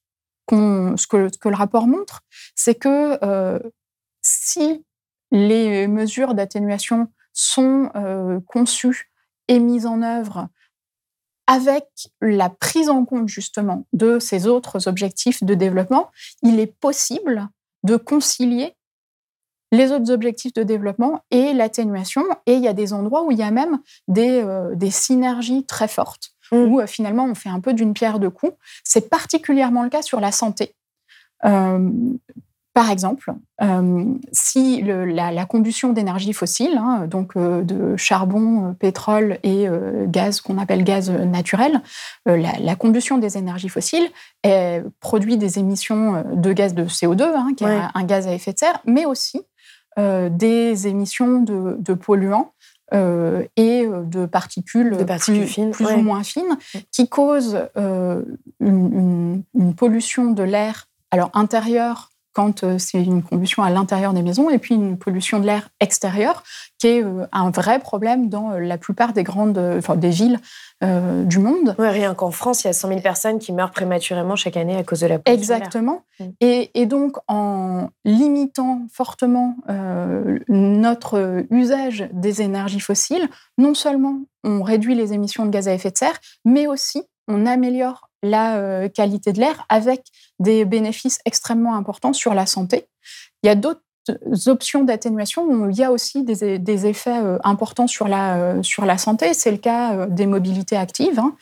ce, 0.50 1.06
que, 1.06 1.28
ce 1.32 1.38
que 1.38 1.48
le 1.48 1.56
rapport 1.56 1.86
montre, 1.86 2.22
c'est 2.54 2.74
que 2.74 3.18
si 4.22 4.84
les 5.30 5.86
mesures 5.86 6.34
d'atténuation 6.34 7.08
sont 7.32 7.90
conçues 8.46 9.10
et 9.48 9.58
mises 9.58 9.86
en 9.86 10.02
œuvre 10.02 10.48
avec 11.48 11.86
la 12.20 12.50
prise 12.50 12.90
en 12.90 13.04
compte 13.06 13.28
justement 13.28 13.86
de 13.94 14.18
ces 14.18 14.46
autres 14.46 14.86
objectifs 14.86 15.42
de 15.42 15.54
développement, 15.54 16.10
il 16.42 16.60
est 16.60 16.72
possible 16.78 17.48
de 17.82 17.96
concilier 17.96 18.76
les 19.72 19.90
autres 19.90 20.10
objectifs 20.10 20.52
de 20.52 20.62
développement 20.62 21.24
et 21.30 21.54
l'atténuation. 21.54 22.22
Et 22.46 22.54
il 22.54 22.62
y 22.62 22.68
a 22.68 22.74
des 22.74 22.92
endroits 22.92 23.24
où 23.24 23.32
il 23.32 23.38
y 23.38 23.42
a 23.42 23.50
même 23.50 23.80
des, 24.08 24.42
euh, 24.42 24.90
synergies 24.90 25.64
très 25.64 25.88
fortes. 25.88 26.30
mmh. 26.52 26.56
où 26.56 26.86
finalement 26.86 27.24
on 27.24 27.34
fait 27.34 27.50
un 27.50 27.60
peu 27.60 27.72
d'une 27.72 27.94
pierre 27.94 28.18
deux 28.18 28.30
coups. 28.30 28.54
C'est 28.84 29.08
particulièrement 29.10 29.82
le 29.82 29.90
cas 29.90 30.02
sur 30.02 30.20
la 30.20 30.32
santé. 30.32 30.74
Par 32.78 32.92
exemple, 32.92 33.32
euh, 33.60 34.04
si 34.30 34.82
la, 34.84 35.46
combustion 35.46 35.92
d'énergie 35.92 36.32
fossile, 36.32 36.78
hein, 36.78 37.08
donc 37.08 37.32
euh, 37.36 37.62
de 37.62 37.96
charbon, 37.96 38.66
euh, 38.66 38.72
pétrole 38.72 39.40
et 39.42 39.66
gaz 40.06 40.40
qu'on 40.40 40.58
appelle 40.58 40.84
gaz 40.84 41.10
naturel, 41.10 41.82
la, 42.24 42.76
combustion 42.76 43.18
des 43.18 43.36
énergies 43.36 43.68
fossiles 43.68 44.08
produit 45.00 45.38
des 45.38 45.58
émissions 45.58 46.22
de 46.32 46.52
gaz 46.52 46.72
de 46.72 46.84
CO2, 46.84 47.22
hein, 47.24 47.48
qui 47.56 47.64
est 47.64 47.80
un 47.94 48.04
gaz 48.04 48.28
à 48.28 48.32
effet 48.32 48.52
de 48.52 48.58
serre, 48.58 48.80
mais 48.86 49.06
aussi 49.06 49.40
des 49.96 50.86
émissions 50.86 51.42
de, 51.42 51.94
polluants 51.94 52.52
et 52.92 53.88
de 53.88 54.26
particules, 54.26 54.96
plus, 55.72 55.94
ou 55.94 56.00
moins 56.00 56.22
fines, 56.22 56.56
qui 56.92 57.08
causent 57.08 57.58
une, 58.60 59.42
une, 59.52 59.74
pollution 59.74 60.30
de 60.30 60.44
l'air 60.44 60.86
alors 61.10 61.30
intérieur 61.34 62.10
quand 62.38 62.62
euh, 62.62 62.78
c'est 62.78 63.02
une 63.02 63.24
combustion 63.24 63.64
à 63.64 63.70
l'intérieur 63.70 64.12
des 64.12 64.22
maisons, 64.22 64.48
et 64.48 64.58
puis 64.58 64.76
une 64.76 64.96
pollution 64.96 65.40
de 65.40 65.46
l'air 65.46 65.70
extérieur, 65.80 66.44
qui 66.78 66.86
est 66.86 67.02
euh, 67.02 67.26
un 67.32 67.50
vrai 67.50 67.80
problème 67.80 68.28
dans 68.28 68.52
euh, 68.52 68.60
la 68.60 68.78
plupart 68.78 69.12
des 69.12 69.24
grandes, 69.24 69.58
enfin, 69.58 69.96
des 69.96 70.10
villes 70.10 70.38
du 70.80 71.40
monde. 71.40 71.74
rien 71.76 72.14
qu'en 72.14 72.30
France, 72.30 72.62
il 72.62 72.68
y 72.68 72.70
a 72.70 72.72
100 72.72 72.86
000 72.86 73.00
personnes 73.00 73.40
qui 73.40 73.52
meurent 73.52 73.72
prématurément 73.72 74.36
chaque 74.36 74.56
année 74.56 74.76
à 74.76 74.84
cause 74.84 75.00
de 75.00 75.08
la 75.08 75.18
pollution. 75.18 75.56
Exactement. 75.56 76.02
Mm. 76.20 76.24
Et, 76.40 76.86
donc, 76.86 77.16
en 77.26 77.88
limitant 78.04 78.82
fortement 78.92 79.56
notre 80.46 81.44
usage 81.50 82.08
des 82.12 82.42
énergies 82.42 82.78
fossiles, 82.78 83.28
non 83.58 83.74
seulement 83.74 84.20
on 84.44 84.62
réduit 84.62 84.94
les 84.94 85.12
émissions 85.12 85.44
de 85.46 85.50
gaz 85.50 85.66
à 85.66 85.74
effet 85.74 85.90
de 85.90 85.98
serre, 85.98 86.20
mais 86.44 86.68
aussi 86.68 87.02
on 87.26 87.44
améliore 87.44 88.07
la 88.22 88.56
euh, 88.56 88.88
qualité 88.88 89.32
de 89.32 89.40
l'air 89.40 89.64
avec 89.68 90.02
des 90.38 90.64
bénéfices 90.64 91.20
extrêmement 91.24 91.74
importants 91.74 92.12
sur 92.12 92.34
la 92.34 92.46
santé. 92.46 92.86
Il 93.42 93.46
y 93.46 93.50
a 93.50 93.54
d'autres 93.54 93.80
options 94.46 94.84
d'atténuation 94.84 95.44
où 95.44 95.68
il 95.68 95.76
y 95.76 95.84
a 95.84 95.92
aussi 95.92 96.24
des, 96.24 96.86
effets 96.86 97.20
euh, 97.22 97.36
importants 97.44 97.86
sur 97.86 98.08
la, 98.08 98.36
euh, 98.36 98.62
sur 98.62 98.86
la 98.86 98.96
santé. 98.96 99.34
C'est 99.34 99.50
le 99.50 99.58
cas 99.58 100.06
des 100.06 100.24
mobilités 100.24 100.76
actives. 100.76 101.18
Hein. 101.18 101.34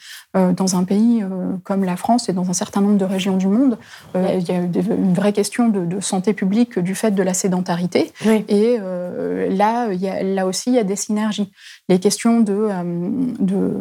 Dans 0.53 0.77
un 0.77 0.85
pays 0.85 1.25
comme 1.65 1.85
la 1.85 1.97
France 1.97 2.29
et 2.29 2.35
dans 2.35 2.51
un 2.51 2.53
certain 2.53 2.83
nombre 2.83 2.99
de 2.99 3.07
régions 3.07 3.39
du 3.39 3.47
monde, 3.47 3.79
il 4.15 4.43
y 4.47 4.51
a 4.51 4.57
une 4.59 5.15
vraie 5.15 5.33
question 5.33 5.69
de, 5.71 5.99
santé 6.01 6.35
publique 6.35 6.79
du 6.79 6.95
fait 6.95 7.13
de 7.13 7.23
la 7.23 7.33
sédentarité. 7.33 8.13
Et 8.49 8.77
là, 8.79 9.89
là 9.89 10.47
aussi, 10.47 10.71
il 10.71 10.75
y 10.75 10.79
a 10.79 10.85
des 10.85 10.97
synergies. 10.97 11.51
Les 11.89 11.99
questions 11.99 12.41
de, 12.41 12.69
de 13.39 13.73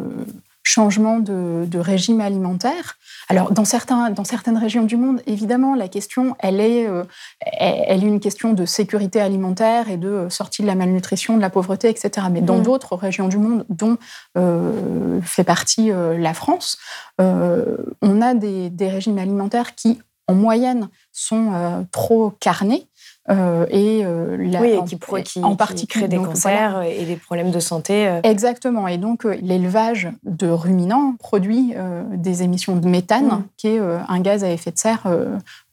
changement 0.66 1.20
de, 1.20 1.78
régime 1.78 2.20
alimentaire. 2.20 2.98
Alors, 3.28 3.52
dans, 3.52 3.64
certains, 3.64 4.10
dans 4.10 4.24
certaines 4.24 4.58
régions 4.58 4.82
du 4.82 4.96
monde, 4.96 5.22
évidemment, 5.26 5.76
la 5.76 5.86
question, 5.86 6.34
elle 6.40 6.60
est, 6.60 6.88
euh, 6.88 7.04
elle 7.52 8.02
est 8.02 8.06
une 8.06 8.18
question 8.18 8.52
de 8.52 8.66
sécurité 8.66 9.20
alimentaire 9.20 9.88
et 9.88 9.96
de 9.96 10.08
euh, 10.08 10.30
sortie 10.30 10.62
de 10.62 10.66
la 10.66 10.74
malnutrition, 10.74 11.36
de 11.36 11.40
la 11.40 11.50
pauvreté, 11.50 11.88
etc. 11.88 12.26
Mais 12.32 12.40
dans 12.40 12.58
mmh. 12.58 12.62
d'autres 12.62 12.96
régions 12.96 13.28
du 13.28 13.38
monde, 13.38 13.64
dont 13.68 13.96
euh, 14.36 15.20
fait 15.22 15.44
partie 15.44 15.90
la 15.90 16.34
France, 16.34 16.78
on 17.18 18.20
a 18.20 18.34
des, 18.34 18.68
des, 18.70 18.88
régimes 18.88 19.18
alimentaires 19.18 19.76
qui, 19.76 20.00
en 20.26 20.34
moyenne, 20.34 20.88
sont 21.12 21.86
trop 21.92 22.30
carnés 22.40 22.88
euh, 23.28 23.66
et 23.70 24.04
euh, 24.04 24.36
oui, 24.38 25.22
qui, 25.24 25.42
en 25.42 25.56
particulier 25.56 26.06
des 26.06 26.16
cancers 26.16 26.82
et 26.82 27.04
des 27.04 27.16
problèmes 27.16 27.50
de 27.50 27.58
santé. 27.58 28.06
Euh. 28.06 28.20
Exactement. 28.22 28.86
Et 28.86 28.98
donc 28.98 29.24
l'élevage 29.24 30.08
de 30.24 30.48
ruminants 30.48 31.14
produit 31.18 31.74
des 32.12 32.42
émissions 32.42 32.76
de 32.76 32.88
méthane, 32.88 33.26
mm. 33.26 33.44
qui 33.56 33.68
est 33.68 33.78
un 33.80 34.20
gaz 34.20 34.44
à 34.44 34.50
effet 34.50 34.70
de 34.70 34.78
serre 34.78 35.08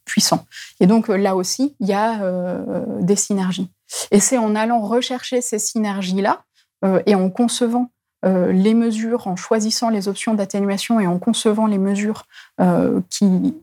puissant. 0.06 0.46
Et 0.80 0.88
donc 0.88 1.08
là 1.08 1.36
aussi, 1.36 1.76
il 1.80 1.88
y 1.88 1.94
a 1.94 2.20
des 3.00 3.16
synergies. 3.16 3.70
Et 4.12 4.20
c'est 4.20 4.38
en 4.38 4.56
allant 4.56 4.82
rechercher 4.82 5.42
ces 5.42 5.60
synergies-là 5.60 6.44
et 7.06 7.16
en 7.16 7.30
concevant 7.30 7.92
les 8.24 8.74
mesures, 8.74 9.28
en 9.28 9.36
choisissant 9.36 9.90
les 9.90 10.08
options 10.08 10.34
d'atténuation 10.34 11.00
et 11.00 11.08
en 11.08 11.20
concevant 11.20 11.68
les 11.68 11.78
mesures 11.78 12.26
qui 13.10 13.54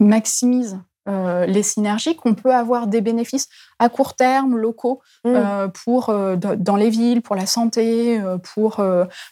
maximisent 0.00 0.78
euh, 1.08 1.46
les 1.46 1.62
synergies, 1.62 2.16
qu'on 2.16 2.34
peut 2.34 2.54
avoir 2.54 2.86
des 2.86 3.00
bénéfices 3.00 3.48
à 3.78 3.88
court 3.88 4.14
terme, 4.14 4.56
locaux, 4.56 5.00
mm. 5.24 5.28
euh, 5.34 5.68
pour, 5.68 6.10
euh, 6.10 6.36
dans 6.36 6.76
les 6.76 6.90
villes, 6.90 7.22
pour 7.22 7.34
la 7.36 7.46
santé, 7.46 8.20
pour 8.54 8.82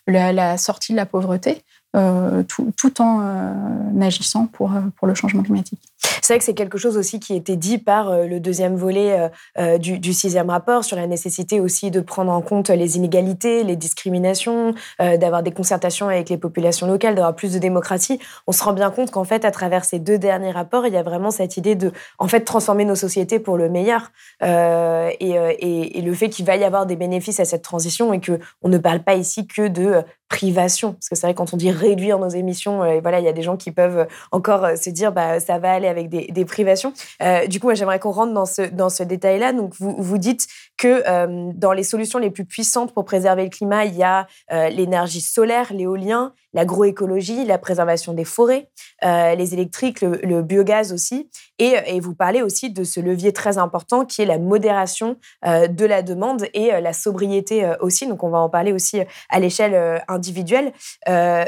la, 0.07 0.57
sortie 0.59 0.93
de 0.93 0.97
la 0.97 1.07
pauvreté. 1.07 1.63
Euh, 1.97 2.43
tout, 2.43 3.01
en 3.01 3.21
euh, 3.23 4.01
agissant 4.03 4.47
pour, 4.47 4.71
euh, 4.73 4.81
pour 4.97 5.07
le 5.07 5.15
changement 5.15 5.43
climatique. 5.43 5.81
C'est 6.21 6.35
vrai 6.35 6.39
que 6.39 6.45
c'est 6.45 6.55
quelque 6.55 6.77
chose 6.77 6.99
aussi 6.99 7.21
qui 7.21 7.35
était 7.35 7.57
dit 7.57 7.79
par 7.79 8.11
le 8.27 8.39
deuxième 8.39 8.77
volet 8.77 9.31
du, 9.79 10.13
sixième 10.13 10.51
rapport 10.51 10.85
sur 10.85 10.97
la 10.97 11.07
nécessité 11.07 11.61
aussi 11.61 11.91
de 11.91 12.01
prendre 12.01 12.33
en 12.33 12.43
compte 12.43 12.69
les 12.69 12.97
inégalités, 12.97 13.65
les 13.65 13.77
discriminations, 13.77 14.75
d'avoir 14.99 15.43
des 15.43 15.53
concertations 15.53 16.09
avec 16.09 16.29
les 16.29 16.37
populations 16.37 16.87
locales, 16.87 17.15
d'avoir 17.15 17.35
plus 17.35 17.53
de 17.53 17.59
démocratie. 17.59 18.19
On 18.47 18.53
se 18.53 18.63
rend 18.63 18.73
bien 18.73 18.91
compte 18.91 19.11
qu'en 19.11 19.25
fait, 19.25 19.45
à 19.45 19.51
travers 19.51 19.85
ces 19.85 19.99
deux 19.99 20.19
derniers 20.19 20.51
rapports, 20.51 20.87
il 20.87 20.93
y 20.93 20.97
a 20.97 21.03
vraiment 21.03 21.31
cette 21.31 21.57
idée 21.57 21.77
de 21.77 21.93
en 22.19 22.29
fait 22.29 22.41
transformer 22.41 22.85
nos 22.85 22.97
sociétés 22.97 23.39
pour 23.39 23.57
le 23.57 23.69
meilleur 23.69 24.11
et, 24.43 25.15
et, 25.21 25.99
et, 25.99 26.03
le 26.03 26.15
fait 26.15 26.29
qu'il 26.29 26.45
va 26.45 26.57
y 26.57 26.65
avoir 26.65 26.87
des 26.87 26.97
bénéfices 26.97 27.41
à 27.41 27.45
cette 27.45 27.63
transition 27.63 28.13
et 28.13 28.21
que 28.21 28.39
on 28.63 28.69
ne 28.69 28.79
parle 28.79 29.03
pas 29.03 29.15
ici 29.15 29.47
que 29.47 29.69
de 29.69 30.03
privation. 30.29 30.93
Parce 30.95 31.09
que 31.09 31.15
c'est 31.15 31.27
vrai, 31.27 31.35
quand 31.35 31.55
on 31.55 31.57
dit 31.57 31.71
réduire 31.71 32.19
nos 32.19 32.29
émissions, 32.29 32.83
euh, 32.83 33.01
voilà, 33.01 33.21
il 33.21 33.25
y 33.25 33.29
a 33.29 33.33
des 33.33 33.43
gens 33.43 33.57
qui 33.57 33.71
peuvent 33.71 34.07
encore 34.33 34.65
euh, 34.65 34.77
se 34.77 34.91
dire, 34.91 35.13
bah, 35.13 35.41
ça 35.41 35.59
va 35.59 35.73
aller 35.73 35.89
avec 35.89 36.09
des, 36.09 36.45
privations. 36.45 36.93
Euh, 37.23 37.47
du 37.47 37.61
coup, 37.61 37.75
j'aimerais 37.75 37.99
qu'on 37.99 38.11
rentre 38.11 38.33
dans 38.33 38.47
ce, 38.47 38.63
dans 38.63 38.89
ce 38.89 39.03
détail-là. 39.03 39.53
Donc, 39.53 39.75
vous, 39.79 39.97
vous 39.99 40.19
dites 40.19 40.47
que 40.77 41.53
dans 41.53 41.73
les 41.73 41.83
solutions 41.83 42.19
les 42.19 42.31
plus 42.31 42.45
puissantes 42.45 42.93
pour 42.93 43.05
préserver 43.05 43.45
le 43.45 43.51
climat, 43.51 43.85
il 43.85 43.97
y 43.97 44.03
a 44.03 44.27
l'énergie 44.71 45.21
solaire, 45.21 45.73
l'éolien, 45.73 46.33
l'agroécologie, 46.53 47.45
la 47.45 47.59
préservation 47.59 48.15
des 48.15 48.25
forêts, 48.25 48.69
les 49.03 49.55
électriques, 49.55 50.01
le, 50.01 50.43
biogaz 50.43 50.93
aussi. 50.93 51.29
Et, 51.59 51.75
et, 51.87 52.01
vous 52.01 52.15
parlez 52.15 52.43
aussi 52.43 52.71
de 52.71 52.85
ce 52.85 53.01
levier 53.01 53.33
très 53.33 53.59
important 53.59 54.05
qui 54.05 54.23
est 54.23 54.27
la 54.27 54.39
modération 54.39 55.17
de 55.45 55.85
la 55.85 56.03
demande 56.03 56.47
et 56.55 56.71
la 56.81 56.93
sobriété 56.93 57.71
aussi. 57.81 58.07
Donc, 58.07 58.23
on 58.23 58.29
va 58.29 58.39
en 58.39 58.49
parler 58.49 58.73
aussi 58.73 59.01
à 59.29 59.41
l'échelle 59.41 60.03
individuelle. 60.09 60.73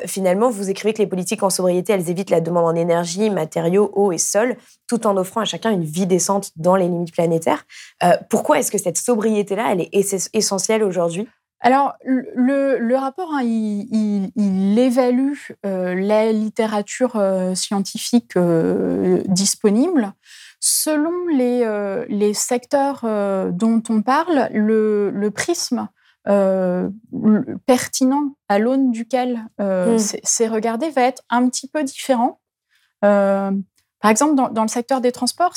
finalement, 0.07 0.51
vous 0.51 0.71
écrivez 0.71 0.95
que 0.95 1.03
les 1.03 1.07
politiques 1.07 1.43
en 1.43 1.51
sobriété, 1.51 1.93
elles 1.93 2.11
évitent 2.11 2.31
la 2.31 2.41
demande 2.41 2.67
en 2.67 2.75
énergie, 2.75 3.31
matériaux, 3.31 3.91
eau 3.95 4.13
et 4.13 4.19
sol, 4.19 4.57
tout 4.87 5.07
en 5.07 5.17
offrant 5.17 5.41
à 5.43 5.45
chacun 5.45 5.71
une 5.71 5.85
vie 5.85 6.07
décente 6.07 6.51
dans 6.57 6.77
les 6.77 6.87
limites 6.87 7.13
planétaires. 7.13 7.65
pourquoi 8.31 8.59
est-ce 8.59 8.71
que 8.71 8.79
cette 8.79 8.99
sobriété-là, 9.19 9.73
elle 9.73 9.81
est 9.81 10.29
essentielle 10.33 10.85
aujourd'hui? 10.85 11.29
Alors, 11.61 11.95
le, 12.05 12.95
rapport, 12.95 13.33
hein, 13.35 13.43
il, 13.43 14.79
évalue 14.79 15.35
euh, 15.67 15.95
la 15.95 16.31
littérature 16.31 17.17
euh, 17.17 17.55
scientifique 17.57 18.37
euh, 18.37 19.23
disponible. 19.27 20.13
Selon 20.61 21.27
les, 21.29 22.35
secteurs 22.35 23.01
dont 23.53 23.83
on 23.89 24.03
parle, 24.03 24.49
le, 24.53 25.31
prisme 25.35 25.89
pertinent 27.67 28.37
à 28.49 28.59
l'aune 28.59 28.91
duquel 28.91 29.47
mmh. 29.59 29.99
c'est 30.23 30.49
regardé 30.49 30.91
va 30.91 31.03
être 31.03 31.23
un 31.31 31.49
petit 31.49 31.69
peu 31.69 31.85
différent. 31.85 32.41
Par 34.01 34.11
exemple, 34.11 34.35
dans, 34.35 34.63
le 34.63 34.69
secteur 34.69 35.01
des 35.01 35.13
transports, 35.13 35.55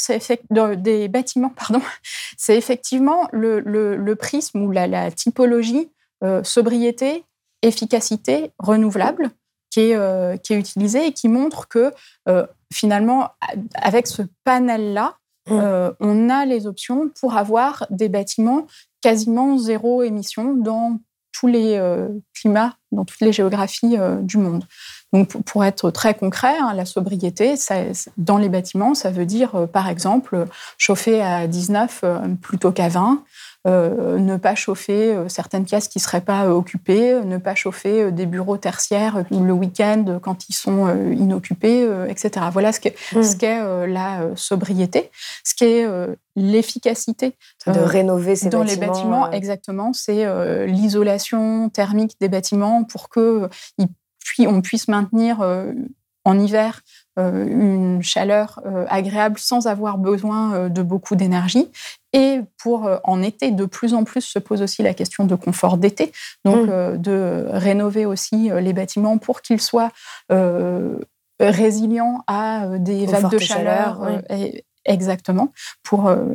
des 0.78 1.08
bâtiments, 1.08 1.54
pardon, 1.56 1.82
c'est 2.38 2.58
effectivement 2.58 3.28
le, 3.32 4.14
prisme 4.16 4.62
ou 4.62 4.72
la, 4.72 5.12
typologie 5.12 5.90
euh, 6.24 6.44
sobriété, 6.44 7.24
efficacité, 7.62 8.52
renouvelable 8.58 9.32
qui 9.70 9.82
est, 9.82 9.96
euh, 9.96 10.38
qui 10.38 10.54
est 10.54 10.60
utilisée 10.60 11.08
et 11.08 11.14
qui 11.14 11.30
montre 11.30 11.68
que 11.68 11.94
euh, 12.28 12.46
finalement, 12.74 13.30
avec 13.76 14.08
ce 14.08 14.24
panel-là, 14.44 15.18
mmh. 15.48 15.94
on 16.00 16.30
a 16.30 16.46
les 16.46 16.68
options 16.68 17.10
pour 17.20 17.38
avoir 17.38 17.86
des 17.90 18.10
bâtiments 18.10 18.68
quasiment 19.02 19.58
zéro 19.58 20.04
émission 20.04 20.56
dans 20.56 21.00
tous 21.32 21.48
les 21.48 21.80
climats, 22.36 22.76
dans 22.92 23.06
toutes 23.06 23.22
les 23.22 23.34
géographies 23.34 23.98
du 24.22 24.38
monde. 24.38 24.66
Donc, 25.14 25.42
pour 25.44 25.66
être 25.66 25.92
très 25.92 26.14
concret, 26.14 26.56
hein, 26.58 26.74
la 26.74 26.86
sobriété, 26.86 27.56
dans 28.18 28.38
les 28.38 28.50
bâtiments, 28.50 28.94
ça 28.94 29.12
veut 29.12 29.26
dire, 29.26 29.56
euh, 29.56 29.68
par 29.68 29.90
exemple, 29.90 30.46
chauffer 30.78 31.22
à 31.22 31.48
19 31.48 32.02
euh, 32.04 32.20
plutôt 32.42 32.72
qu'à 32.72 32.88
20, 32.88 33.24
euh, 33.68 34.18
ne 34.18 34.38
pas 34.38 34.56
chauffer 34.56 35.16
certaines 35.28 35.66
pièces 35.66 35.88
qui 35.88 36.00
ne 36.00 36.02
seraient 36.02 36.22
pas 36.22 36.50
occupées, 36.50 37.20
ne 37.24 37.38
pas 37.38 37.54
chauffer 37.54 38.12
des 38.12 38.26
bureaux 38.26 38.58
tertiaires 38.58 39.24
le 39.30 39.52
week-end 39.52 40.20
quand 40.20 40.50
ils 40.50 40.54
sont 40.54 40.88
inoccupés, 41.12 41.88
etc. 42.10 42.48
Voilà 42.52 42.72
ce 42.72 42.80
qu'est 42.80 42.96
mmh. 43.14 43.86
la 43.86 44.30
sobriété. 44.36 45.12
Ce 45.44 45.54
qui 45.54 45.66
est 45.66 45.88
l'efficacité 46.36 47.36
de 47.68 47.80
rénover 47.80 48.36
ces 48.36 48.50
dans 48.50 48.64
les 48.64 48.78
bâtiments 48.78 49.30
exactement 49.32 49.92
c'est 49.94 50.26
l'isolation 50.66 51.70
thermique 51.70 52.16
des 52.22 52.30
bâtiments 52.30 52.84
pour 52.84 53.10
que 53.10 53.50
puis 54.24 54.48
on 54.48 54.62
puisse 54.62 54.88
maintenir 54.88 55.46
en 56.24 56.40
hiver 56.40 56.82
une 57.18 58.02
chaleur 58.02 58.62
agréable 58.88 59.40
sans 59.40 59.68
avoir 59.68 59.98
besoin 59.98 60.70
de 60.70 60.82
beaucoup 60.82 61.16
d'énergie. 61.16 61.68
Et 62.14 62.42
pour 62.58 62.90
en 63.04 63.22
été, 63.22 63.52
de 63.52 63.66
plus 63.66 63.94
en 63.94 64.04
plus 64.04 64.22
se 64.22 64.40
pose 64.40 64.62
aussi 64.62 64.84
la 64.84 64.94
question 64.94 65.26
de 65.26 65.36
confort 65.36 65.78
d'été, 65.78 66.12
donc 66.46 66.68
mmh. 66.68 66.98
de 66.98 67.46
rénover 67.50 68.06
aussi 68.06 68.50
les 68.54 68.74
bâtiments 68.74 69.18
pour 69.18 69.42
qu'ils 69.42 69.62
soient 69.62 69.92
résilients 71.40 72.24
à 72.28 72.78
des 72.78 73.06
vagues 73.08 73.32
de 73.32 73.40
chaleur, 73.40 74.02
Exactement. 74.86 75.50
Pour, 75.84 76.08
euh, 76.08 76.26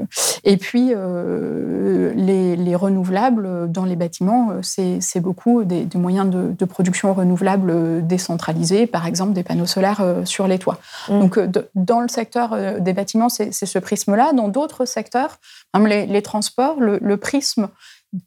et 0.44 0.56
puis, 0.56 0.92
euh, 0.94 2.12
les, 2.14 2.76
renouvelables 2.76 3.72
dans 3.72 3.84
les 3.84 3.96
bâtiments, 3.96 4.50
euh, 4.50 4.60
c'est 5.00 5.20
beaucoup 5.20 5.64
des, 5.64 5.88
moyens 5.94 6.30
de, 6.30 6.64
production 6.64 7.12
renouvelables 7.12 8.06
décentralisés, 8.06 8.86
par 8.86 9.06
exemple 9.06 9.32
des 9.32 9.42
panneaux 9.42 9.66
solaires 9.66 10.04
sur 10.24 10.46
les 10.46 10.58
toits. 10.58 10.78
Mmh. 11.08 11.18
Donc, 11.18 11.40
dans 11.74 12.00
le 12.00 12.08
secteur 12.08 12.80
des 12.80 12.92
bâtiments, 12.92 13.28
c'est 13.28 13.52
ce 13.52 13.78
prisme-là. 13.78 14.32
Dans 14.32 14.48
d'autres 14.48 14.84
secteurs, 14.84 15.38
comme 15.72 15.86
les, 15.86 16.22
transports, 16.22 16.78
le, 16.80 17.16
prisme 17.16 17.68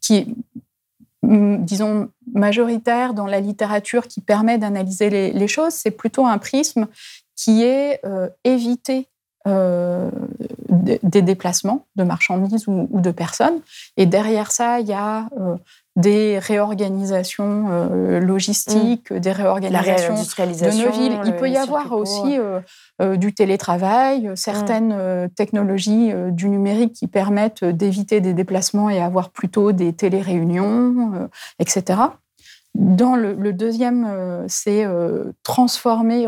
qui 0.00 0.16
est, 0.16 0.26
mm, 1.22 1.64
disons, 1.64 2.08
majoritaire 2.34 3.14
dans 3.14 3.26
la 3.26 3.40
littérature 3.40 4.08
qui 4.08 4.20
permet 4.20 4.58
d'analyser 4.58 5.08
les, 5.32 5.48
choses, 5.48 5.72
c'est 5.72 5.92
plutôt 5.92 6.26
un 6.26 6.38
prisme 6.38 6.88
qui 7.36 7.62
est 7.62 8.02
éviter 8.44 9.08
euh, 9.48 10.10
des 10.68 11.22
déplacements 11.22 11.86
de 11.96 12.04
marchandises 12.04 12.68
ou, 12.68 12.88
de 12.92 13.10
personnes. 13.10 13.60
Et 13.96 14.04
derrière 14.04 14.52
ça, 14.52 14.80
il 14.80 14.86
y 14.86 14.92
a 14.92 15.30
euh, 15.40 15.56
des 15.96 16.38
réorganisations 16.38 17.68
euh, 17.70 18.20
logistiques, 18.20 19.10
des 19.10 19.32
réorganisations 19.32 20.12
de 20.12 20.84
nos 20.84 20.92
villes. 20.92 21.18
Il 21.24 21.34
peut 21.36 21.48
y 21.48 21.56
avoir 21.56 21.92
aussi 21.92 22.36
du 23.00 23.32
télétravail, 23.32 24.30
certaines 24.34 25.24
mm. 25.24 25.30
technologies 25.30 26.12
du 26.28 26.50
numérique 26.50 26.92
qui 26.92 27.06
permettent 27.06 27.64
d'éviter 27.64 28.20
des 28.20 28.34
déplacements 28.34 28.90
et 28.90 29.00
avoir 29.00 29.30
plutôt 29.30 29.72
des 29.72 29.94
téléréunions, 29.94 31.30
etc. 31.58 31.98
Dans 32.74 33.16
le, 33.16 33.32
le 33.32 33.54
deuxième, 33.54 34.44
c'est 34.48 34.86
transformer, 35.42 36.26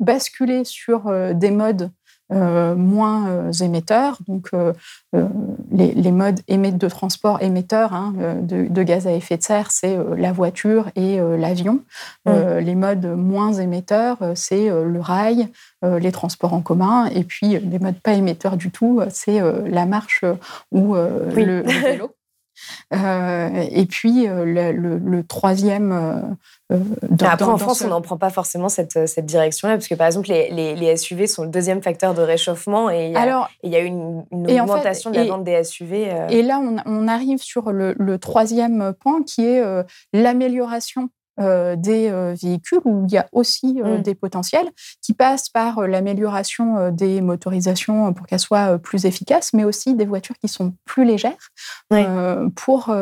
basculer 0.00 0.64
sur 0.64 1.12
des 1.32 1.52
modes 1.52 1.90
euh, 2.32 2.74
moins 2.74 3.28
euh, 3.28 3.52
émetteurs. 3.52 4.18
Donc, 4.26 4.48
euh, 4.54 4.72
les, 5.70 6.10
modes 6.10 6.40
de 6.48 6.88
transport 6.88 7.42
émetteurs 7.42 7.92
hein, 7.92 8.14
de, 8.40 8.82
gaz 8.82 9.06
à 9.06 9.12
effet 9.12 9.36
de 9.36 9.42
serre, 9.42 9.70
c'est 9.70 9.98
la 10.16 10.32
voiture 10.32 10.88
et 10.96 11.18
l'avion. 11.38 11.80
Les 12.26 12.74
modes 12.74 13.06
moins 13.06 13.52
émetteurs, 13.52 14.18
c'est 14.34 14.68
le 14.68 15.00
rail, 15.00 15.48
les 15.82 16.12
transports 16.12 16.54
en 16.54 16.62
commun. 16.62 17.06
Et 17.06 17.24
puis, 17.24 17.58
les 17.58 17.78
modes 17.78 18.00
pas 18.00 18.14
émetteurs 18.14 18.56
du 18.56 18.70
tout, 18.70 19.02
c'est 19.10 19.40
la 19.66 19.86
marche 19.86 20.24
ou 20.72 20.94
le, 20.94 21.62
vélo. 21.62 22.10
et 22.92 23.86
puis 23.86 24.26
le, 24.26 25.22
troisième 25.22 26.34
euh, 26.72 26.78
après, 27.20 27.44
en 27.44 27.58
France, 27.58 27.82
on 27.82 27.88
n'en 27.88 28.00
prend 28.00 28.16
pas 28.16 28.30
forcément 28.30 28.70
cette, 28.70 29.06
cette 29.06 29.26
direction-là, 29.26 29.74
parce 29.74 29.86
que 29.86 29.94
par 29.94 30.06
exemple, 30.06 30.28
les, 30.28 30.74
les, 30.74 30.96
SUV 30.96 31.26
sont 31.26 31.44
le 31.44 31.50
deuxième 31.50 31.82
facteur 31.82 32.14
de 32.14 32.22
réchauffement 32.22 32.90
et 32.90 33.06
il 33.06 33.12
y 33.12 33.16
a, 33.16 33.20
Alors, 33.20 33.50
il 33.62 33.70
y 33.70 33.76
a 33.76 33.80
une, 33.80 34.24
une 34.30 34.60
augmentation 34.60 35.10
de 35.10 35.16
la 35.16 35.24
vente 35.24 35.44
des 35.44 35.62
SUV. 35.62 36.10
Euh. 36.10 36.28
Et 36.28 36.42
là, 36.42 36.60
on, 36.60 36.76
on, 36.86 37.08
arrive 37.08 37.42
sur 37.42 37.70
le, 37.70 37.94
le 37.98 38.18
troisième 38.18 38.94
point 38.98 39.22
qui 39.22 39.44
est 39.44 39.60
euh, 39.60 39.82
l'amélioration 40.14 41.10
euh, 41.40 41.74
des 41.74 42.10
euh, 42.10 42.32
véhicules 42.40 42.78
où 42.84 43.06
il 43.08 43.12
y 43.12 43.18
a 43.18 43.26
aussi 43.32 43.82
euh, 43.84 43.98
mmh. 43.98 44.02
des 44.02 44.14
potentiels 44.14 44.70
qui 45.02 45.14
passent 45.14 45.48
par 45.48 45.82
l'amélioration 45.88 46.92
des 46.92 47.20
motorisations 47.20 48.12
pour 48.12 48.28
qu'elles 48.28 48.38
soient 48.38 48.78
plus 48.78 49.04
efficaces, 49.04 49.52
mais 49.52 49.64
aussi 49.64 49.94
des 49.94 50.04
voitures 50.04 50.36
qui 50.38 50.46
sont 50.46 50.74
plus 50.84 51.04
légères 51.04 51.50
pour 52.56 52.94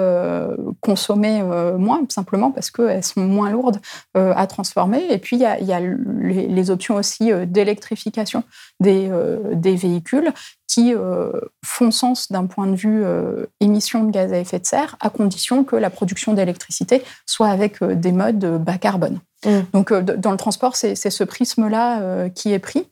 consommer 0.81 1.43
moins, 1.79 2.03
simplement 2.09 2.51
parce 2.51 2.71
qu'elles 2.71 3.05
sont 3.05 3.21
moins 3.21 3.51
lourdes 3.51 3.81
à 4.15 4.47
transformer. 4.47 5.07
Et 5.11 5.19
puis, 5.19 5.37
il 5.37 5.43
y 5.43 5.47
a, 5.47 5.59
il 5.59 5.67
y 5.67 5.73
a 5.73 5.81
les, 5.81 6.71
options 6.71 6.97
aussi 6.97 7.31
d'électrification 7.47 8.45
des, 8.81 9.11
des 9.55 9.77
véhicules 9.77 10.33
qui 10.73 10.95
euh, 10.95 11.31
font 11.63 11.91
sens 11.91 12.33
d'un 12.33 12.47
point 12.47 12.67
de 12.67 12.75
vue 12.75 13.05
euh, 13.05 13.45
émission 13.61 14.05
de 14.05 14.11
gaz 14.11 14.33
à 14.33 14.39
effet 14.39 14.59
de 14.59 14.65
serre, 14.65 14.97
à 15.01 15.11
condition 15.11 15.65
que 15.65 15.77
la 15.77 15.91
production 15.91 16.33
d'électricité 16.33 17.03
soit 17.27 17.49
avec 17.49 17.83
euh, 17.83 17.95
des 17.95 18.11
modes 18.11 18.63
bas 18.63 18.79
carbone. 18.79 19.21
Mmh. 19.45 19.51
Donc, 19.75 19.93
dans 19.93 20.31
le 20.31 20.37
transport, 20.39 20.77
c'est 20.77 20.95
ce 20.95 21.25
prisme-là 21.25 22.29
qui 22.31 22.53
est 22.53 22.61
pris. 22.61 22.87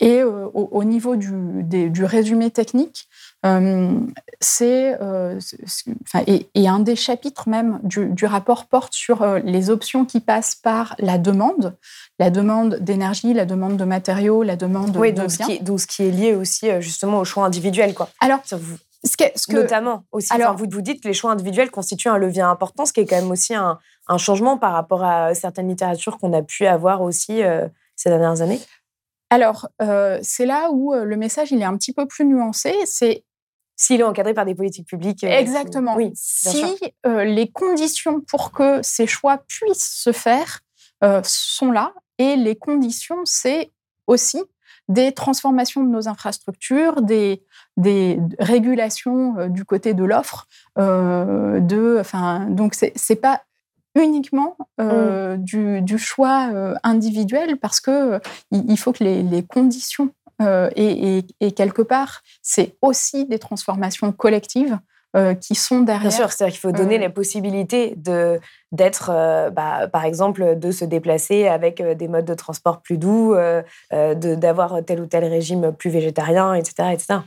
Et 0.00 0.24
au, 0.24 0.82
niveau 0.82 1.14
du, 1.14 1.62
du, 1.62 2.04
résumé 2.04 2.50
technique, 2.50 3.08
c'est 4.40 4.98
et, 6.26 6.48
et, 6.54 6.68
un 6.68 6.78
des 6.78 6.96
chapitres 6.96 7.48
même 7.48 7.80
du, 7.82 8.06
du 8.06 8.26
rapport 8.26 8.66
porte 8.66 8.92
sur 8.92 9.24
les 9.44 9.70
options 9.70 10.04
qui 10.04 10.20
passent 10.20 10.54
par 10.54 10.94
la 10.98 11.18
demande, 11.18 11.76
la 12.18 12.30
demande 12.30 12.76
d'énergie, 12.76 13.34
la 13.34 13.46
demande 13.46 13.76
de 13.76 13.84
matériaux, 13.84 14.42
la 14.42 14.56
demande 14.56 14.96
oui, 14.96 15.12
de 15.12 15.20
donc 15.20 15.30
Ce 15.30 15.38
qui, 15.38 15.60
donc 15.60 15.80
ce 15.80 15.86
qui 15.86 16.04
est 16.04 16.10
lié 16.10 16.34
aussi 16.34 16.70
euh, 16.70 16.80
justement 16.80 17.18
au 17.18 17.24
choix 17.24 17.44
individuel. 17.44 17.94
Quoi. 17.94 18.08
Alors, 18.20 18.40
vous, 18.52 18.76
ce 19.04 19.16
que, 19.16 19.24
ce 19.34 19.46
que, 19.46 19.54
notamment 19.54 20.04
aussi, 20.12 20.32
alors, 20.32 20.56
vous, 20.56 20.66
vous 20.70 20.82
dites 20.82 21.02
que 21.02 21.08
les 21.08 21.14
choix 21.14 21.32
individuels 21.32 21.70
constituent 21.70 22.10
un 22.10 22.18
levier 22.18 22.42
important, 22.42 22.86
ce 22.86 22.92
qui 22.92 23.00
est 23.00 23.06
quand 23.06 23.20
même 23.20 23.30
aussi 23.30 23.54
un, 23.54 23.78
un 24.08 24.18
changement 24.18 24.58
par 24.58 24.72
rapport 24.72 25.02
à 25.04 25.34
certaines 25.34 25.68
littératures 25.68 26.18
qu'on 26.18 26.32
a 26.32 26.42
pu 26.42 26.66
avoir 26.66 27.02
aussi 27.02 27.42
euh, 27.42 27.66
ces 27.96 28.10
dernières 28.10 28.40
années. 28.40 28.60
Alors, 29.30 29.68
euh, 29.80 30.18
c'est 30.22 30.46
là 30.46 30.68
où 30.70 30.94
le 30.94 31.16
message 31.16 31.52
il 31.52 31.62
est 31.62 31.64
un 31.64 31.76
petit 31.76 31.92
peu 31.92 32.06
plus 32.06 32.26
nuancé. 32.26 32.74
C'est 32.84 33.24
s'il 33.82 34.00
est 34.00 34.04
encadré 34.04 34.34
par 34.34 34.44
des 34.44 34.54
politiques 34.54 34.86
publiques. 34.86 35.24
Exactement. 35.24 35.96
Oui, 35.96 36.12
si 36.14 36.64
les 37.04 37.50
conditions 37.50 38.20
pour 38.20 38.52
que 38.52 38.80
ces 38.82 39.06
choix 39.06 39.38
puissent 39.48 39.92
se 39.94 40.12
faire 40.12 40.60
sont 41.24 41.72
là, 41.72 41.92
et 42.18 42.36
les 42.36 42.56
conditions, 42.56 43.22
c'est 43.24 43.72
aussi 44.06 44.42
des 44.88 45.12
transformations 45.12 45.82
de 45.82 45.88
nos 45.88 46.08
infrastructures, 46.08 47.02
des, 47.02 47.42
des 47.76 48.18
régulations 48.38 49.38
euh, 49.38 49.48
du 49.48 49.64
côté 49.64 49.94
de 49.94 50.04
l'offre. 50.04 50.46
Euh, 50.78 51.60
de, 51.60 51.98
enfin, 52.00 52.46
donc, 52.50 52.74
ce 52.74 52.86
n'est 52.86 53.16
pas 53.16 53.42
uniquement 53.94 54.56
euh, 54.80 55.36
mmh. 55.36 55.80
du, 55.80 55.98
choix 55.98 56.50
individuel 56.82 57.58
parce 57.58 57.78
que 57.78 58.20
il 58.50 58.78
faut 58.78 58.92
que 58.92 59.04
les, 59.04 59.42
conditions 59.42 60.10
et, 60.76 61.52
quelque 61.52 61.82
part, 61.82 62.22
c'est 62.42 62.76
aussi 62.82 63.26
des 63.26 63.38
transformations 63.38 64.12
collectives 64.12 64.78
euh, 65.14 65.34
qui 65.34 65.54
sont 65.54 65.80
derrière. 65.80 66.08
Bien 66.08 66.10
sûr, 66.10 66.32
c'est-à-dire 66.32 66.52
qu'il 66.54 66.60
faut 66.62 66.72
donner 66.72 66.96
euh, 66.96 67.02
la 67.02 67.10
possibilité 67.10 67.92
de 67.98 68.40
d'être, 68.70 69.10
euh, 69.12 69.50
bah, 69.50 69.86
par 69.92 70.06
exemple, 70.06 70.58
de 70.58 70.70
se 70.70 70.86
déplacer 70.86 71.46
avec 71.48 71.82
des 71.82 72.08
modes 72.08 72.24
de 72.24 72.32
transport 72.32 72.80
plus 72.80 72.96
doux, 72.96 73.36
d'avoir 73.90 74.82
tel 74.86 75.02
ou 75.02 75.06
tel 75.06 75.26
régime 75.26 75.72
plus 75.72 75.90
végétarien, 75.90 76.54
etc., 76.54 76.88
etc. 76.92 77.20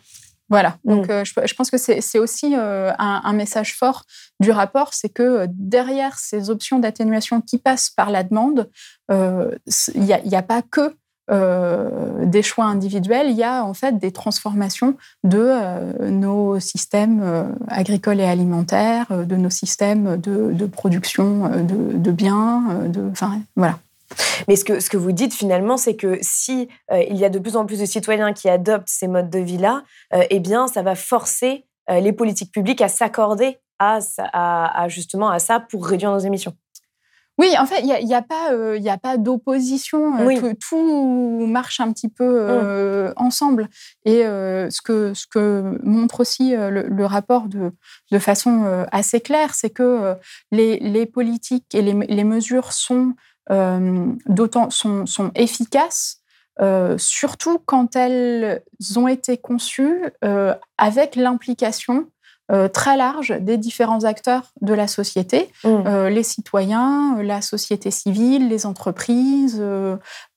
Voilà, 0.50 0.78
mm. 0.84 0.96
donc 0.96 1.06
je, 1.12 1.54
pense 1.54 1.70
que 1.70 1.78
c'est 1.78 2.18
aussi 2.18 2.56
un, 2.56 3.34
message 3.34 3.78
fort 3.78 4.06
du 4.40 4.50
rapport, 4.50 4.96
c'est 4.96 5.10
que 5.10 5.46
derrière 5.52 6.18
ces 6.18 6.50
options 6.50 6.80
d'atténuation 6.80 7.40
qui 7.40 7.60
passent 7.60 7.92
par 7.92 8.10
la 8.10 8.24
demande, 8.24 8.68
il 9.12 10.02
n'y 10.02 10.12
a, 10.12 10.40
a, 10.40 10.42
pas 10.42 10.64
que 10.64 10.82
euh, 10.82 10.90
des 11.30 12.42
choix 12.44 12.66
individuels, 12.66 13.30
il 13.30 13.36
y 13.36 13.44
a 13.44 13.64
en 13.64 13.74
fait 13.74 13.98
des 13.98 14.12
transformations 14.12 14.96
de 15.24 15.40
euh, 15.40 16.10
nos 16.10 16.60
systèmes 16.60 17.22
euh, 17.24 17.44
agricoles 17.68 18.20
et 18.20 18.26
alimentaires, 18.26 19.08
de 19.10 19.36
nos 19.36 19.50
systèmes 19.50 20.18
de, 20.18 20.66
production 20.66 21.50
de, 21.50 22.12
biens, 22.12 22.64
de, 22.88 23.10
enfin 23.12 23.40
voilà. 23.56 23.80
Mais 24.48 24.56
ce 24.56 24.64
que, 24.64 24.80
ce 24.80 24.90
que 24.90 24.98
vous 24.98 25.12
dites 25.12 25.34
finalement, 25.34 25.78
c'est 25.78 25.96
que 25.96 26.20
si 26.22 26.68
il 26.92 27.18
y 27.18 27.26
a 27.26 27.30
de 27.30 27.40
plus 27.40 27.56
en 27.56 27.66
plus 27.66 27.80
de 27.80 27.86
citoyens 27.86 28.34
qui 28.34 28.50
adoptent 28.50 28.90
ces 28.90 29.08
modes 29.08 29.30
de 29.30 29.40
vie-là, 29.40 29.84
eh 30.30 30.40
bien, 30.40 30.68
ça 30.68 30.84
va 30.84 30.96
forcer 30.96 31.66
les 31.90 32.14
politiques 32.14 32.52
publiques 32.52 32.82
à 32.82 32.88
s'accorder 32.88 33.58
à, 33.80 34.00
à, 34.34 34.88
justement 34.90 35.30
à 35.30 35.40
ça 35.40 35.60
pour 35.60 35.86
réduire 35.86 36.12
nos 36.12 36.20
émissions. 36.20 36.54
Oui, 37.38 37.54
en 37.60 37.66
fait, 37.66 37.82
il 37.82 37.86
n'y 37.86 37.94
a, 37.94 38.00
y 38.00 38.14
a, 38.14 38.22
pas, 38.22 38.54
euh, 38.54 38.80
a 38.88 38.98
pas 38.98 39.18
d'opposition. 39.18 40.18
Euh, 40.20 40.54
tout, 40.60 41.46
marche 41.48 41.82
un 41.82 41.92
petit 41.92 42.08
peu 42.08 42.24
mmh. 42.24 42.50
euh, 42.50 43.14
ensemble. 43.18 43.70
Et 44.06 44.22
ce, 44.22 44.82
que, 44.82 45.14
ce 45.14 45.26
que 45.28 45.78
montre 45.84 46.22
aussi 46.22 46.54
le, 46.56 47.06
rapport 47.06 47.48
de, 47.48 47.72
de 48.12 48.20
façon 48.20 48.86
assez 48.92 49.20
claire, 49.20 49.54
c'est 49.54 49.70
que 49.70 50.16
les, 50.52 50.80
les, 50.80 51.06
politiques 51.06 51.76
et 51.76 51.82
les, 51.82 51.94
les 51.94 52.24
mesures 52.24 52.72
sont, 52.72 53.14
d'autant, 53.50 54.70
sont, 54.70 55.06
sont 55.06 55.32
efficaces. 55.36 56.22
surtout 56.98 57.60
quand 57.66 57.96
elles 57.96 58.62
ont 58.96 59.08
été 59.10 59.38
conçues 59.38 60.06
avec 60.78 61.16
l'implication 61.16 62.08
très 62.74 62.96
large 62.96 63.32
des 63.40 63.58
différents 63.58 64.04
acteurs 64.04 64.52
de 64.62 64.74
la 64.74 64.88
société, 64.88 65.50
mmh. 65.64 66.08
les 66.08 66.24
citoyens, 66.24 67.18
la 67.22 67.42
société 67.42 67.90
civile, 67.92 68.50
les 68.50 68.66
entreprises, 68.66 69.64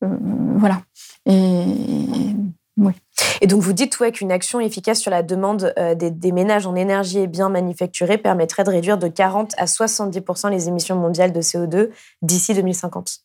voilà. 0.00 0.80
Et 1.26 1.64
oui. 2.78 2.92
Et 3.40 3.46
donc 3.48 3.60
vous 3.60 3.72
dites 3.72 3.98
ouais, 3.98 4.12
qu'une 4.12 4.30
action 4.30 4.60
efficace 4.60 5.00
sur 5.00 5.10
la 5.10 5.22
demande 5.22 5.74
euh, 5.78 5.94
des, 5.96 6.32
ménages 6.32 6.66
en 6.66 6.76
énergie 6.76 7.18
et 7.18 7.26
biens 7.26 7.48
manufacturés 7.48 8.18
permettrait 8.18 8.62
de 8.62 8.70
réduire 8.70 8.98
de 8.98 9.08
40 9.08 9.54
à 9.58 9.64
70% 9.64 10.50
les 10.50 10.68
émissions 10.68 10.94
mondiales 10.94 11.32
de 11.32 11.40
CO2 11.40 11.90
d'ici 12.22 12.54
2050. 12.54 13.18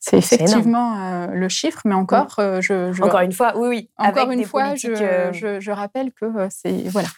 C'est 0.00 0.16
effectivement 0.16 0.96
euh, 0.96 1.26
le 1.26 1.48
chiffre, 1.48 1.80
mais 1.84 1.94
encore, 1.94 2.36
euh, 2.38 2.60
je, 2.60 3.02
encore 3.02 3.20
une 3.20 3.32
fois, 3.32 3.52
oui, 3.56 3.68
oui. 3.68 3.90
Encore 3.98 4.30
une 4.30 4.44
fois, 4.44 4.76
je, 4.76 5.58
je, 5.60 5.70
rappelle 5.70 6.12
que 6.12 6.26
c'est 6.50 6.88
voilà. 6.88 7.08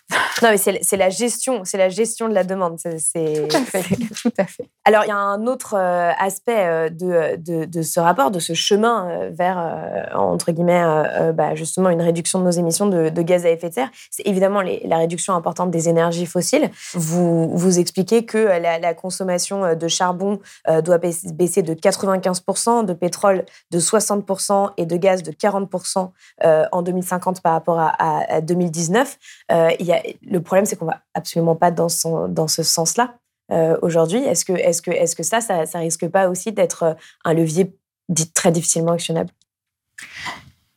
Non, 0.43 0.51
mais 0.51 0.57
c'est 0.59 0.97
la 0.97 1.11
gestion, 1.11 1.63
c'est 1.65 1.79
la 1.79 1.89
gestion 1.89 2.29
de 2.29 2.35
la 2.35 2.45
demande. 2.45 2.79
C'est 2.79 3.49
tout 3.49 3.57
à 3.57 3.61
fait, 3.61 3.97
tout 4.23 4.33
à 4.39 4.45
fait. 4.45 4.69
Alors, 4.85 5.05
il 5.05 5.09
y 5.09 5.13
a 5.13 5.17
un 5.17 5.47
autre 5.47 5.75
aspect 5.75 6.91
de, 6.91 7.37
de, 7.37 7.65
de, 7.65 7.83
ce 7.83 8.01
rapport, 8.01 8.31
de 8.31 8.39
ce 8.39 8.55
chemin 8.55 9.29
vers 9.31 10.11
entre 10.15 10.53
guillemets, 10.53 11.33
bah, 11.35 11.55
justement, 11.55 11.91
une 11.91 12.03
réduction 12.03 12.39
de 12.41 12.45
nos 12.45 12.51
émissions 12.51 12.87
de, 12.87 13.23
gaz 13.23 13.45
à 13.45 13.51
effet 13.51 13.69
de 13.69 13.75
serre. 13.75 13.91
C'est 14.11 14.27
évidemment 14.27 14.63
la 14.63 14.97
réduction 14.99 15.35
importante 15.35 15.71
des 15.71 15.89
énergies 15.89 16.27
fossiles. 16.27 16.71
Vous 16.95 17.57
vous 17.57 17.79
expliquez 17.79 18.25
que 18.25 18.39
la, 18.39 18.79
la 18.79 18.95
consommation 18.95 19.75
de 19.75 19.89
charbon 19.89 20.41
doit 20.67 20.99
baisser 20.99 21.63
de 21.63 21.75
95% 21.75 22.85
de 22.85 22.93
pétrole 22.93 23.45
de 23.71 23.79
60% 23.79 24.71
et 24.77 24.87
de 24.87 24.97
gaz 24.97 25.23
de 25.23 25.33
40% 25.33 26.11
euh, 26.45 26.65
en 26.73 26.83
2050 26.83 27.41
par 27.43 27.53
rapport 27.53 27.79
à, 27.79 28.41
2019. 28.41 29.19
Euh, 29.53 29.71
il 29.79 29.87
y 29.87 29.93
a, 29.93 30.03
le 30.23 30.41
problème, 30.41 30.67
c'est 30.67 30.77
qu'on 30.77 30.87
va 30.87 31.03
absolument 31.15 31.57
pas 31.57 31.71
dans, 31.71 31.89
dans 32.29 32.49
ce 32.49 32.63
sens-là 32.63 33.15
euh, 33.53 33.77
aujourd'hui. 33.83 34.19
Est-ce 34.19 34.45
que, 34.45 34.53
est 34.53 34.73
-ce 34.73 34.83
que, 34.83 34.91
est 34.91 35.05
-ce 35.05 35.17
que 35.17 35.23
ça, 35.23 35.41
ça, 35.41 35.67
ça 35.67 35.79
risque 35.79 36.09
pas 36.09 36.29
aussi 36.29 36.53
d'être 36.53 36.97
un 37.25 37.35
levier 37.35 37.77
dit 38.09 38.31
très 38.33 38.53
difficilement 38.53 38.93
actionnable? 38.93 39.31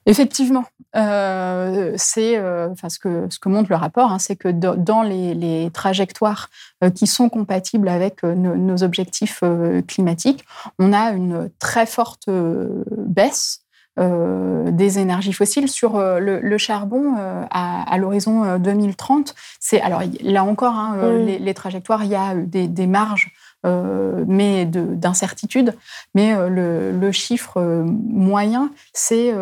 Effectivement, 0.06 0.66
euh, 0.98 1.94
c'est 1.96 2.38
euh, 2.38 2.74
ce 2.76 3.00
que 3.00 3.28
ce 3.30 3.50
montre 3.50 3.70
le 3.70 3.78
rapport, 3.78 4.12
hein, 4.12 4.20
c'est 4.20 4.36
que 4.36 4.50
dans 4.50 5.02
les, 5.02 5.70
trajectoires 5.74 6.50
euh, 6.84 6.90
qui 6.90 7.08
sont 7.08 7.30
compatibles 7.30 7.88
avec 7.88 8.24
nos 8.24 8.84
objectifs 8.84 9.44
climatiques, 9.88 10.44
on 10.78 10.92
a 10.92 11.12
une 11.12 11.50
très 11.58 11.86
forte 11.86 12.30
baisse 12.30 13.63
des 13.98 15.00
énergies 15.00 15.34
fossiles 15.34 15.68
sur 15.70 16.00
le, 16.00 16.58
charbon 16.58 17.16
à, 17.52 17.98
l'horizon 17.98 18.58
2030. 18.58 19.36
C'est 19.60 19.82
alors 19.82 20.02
là 20.22 20.44
encore 20.44 20.76
hein, 20.76 20.98
les, 21.20 21.54
trajectoires, 21.54 22.04
il 22.04 22.10
y 22.10 22.16
a 22.16 22.34
des 22.36 22.88
marges 22.88 23.32
euh, 23.66 24.26
mais 24.28 24.66
d'incertitude. 24.66 25.74
Mais 26.16 26.34
euh, 26.34 26.92
le, 26.92 27.12
chiffre 27.14 27.62
euh, 27.62 27.84
moyen, 27.86 28.72
c'est 28.94 29.34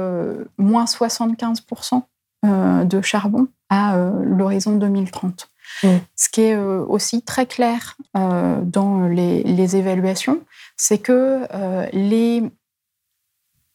moins 0.58 0.86
75% 0.86 2.04
de 2.44 3.02
charbon 3.02 3.48
à 3.70 3.96
l'horizon 4.24 4.76
2030. 4.76 5.48
Mmh. 5.84 5.88
Ce 6.16 6.30
qui 6.30 6.42
est 6.42 6.58
aussi 6.58 7.22
très 7.22 7.46
clair 7.46 7.98
dans 8.16 9.08
les, 9.08 9.76
évaluations, 9.76 10.42
c'est 10.76 10.98
que 10.98 11.42
les, 11.94 12.44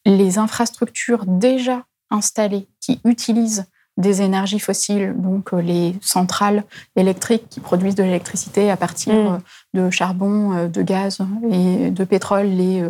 les 0.07 0.37
infrastructures 0.39 1.25
déjà 1.25 1.85
installées 2.09 2.67
qui 2.79 2.99
utilisent 3.03 3.65
des 3.97 4.21
énergies 4.21 4.59
fossiles, 4.59 5.15
donc 5.17 5.53
euh, 5.53 5.61
les 5.61 5.95
centrales 6.01 6.63
électriques 6.95 7.49
qui 7.49 7.59
produisent 7.59 7.95
de 7.95 8.03
l'électricité 8.03 8.69
à 8.69 8.77
partir 8.77 9.13
mm. 9.13 9.27
euh, 9.27 9.37
de 9.73 9.89
charbon, 9.89 10.53
euh, 10.53 10.67
de 10.67 10.81
gaz 10.81 11.19
et 11.51 11.89
de 11.89 12.03
pétrole, 12.03 12.45
les, 12.45 12.87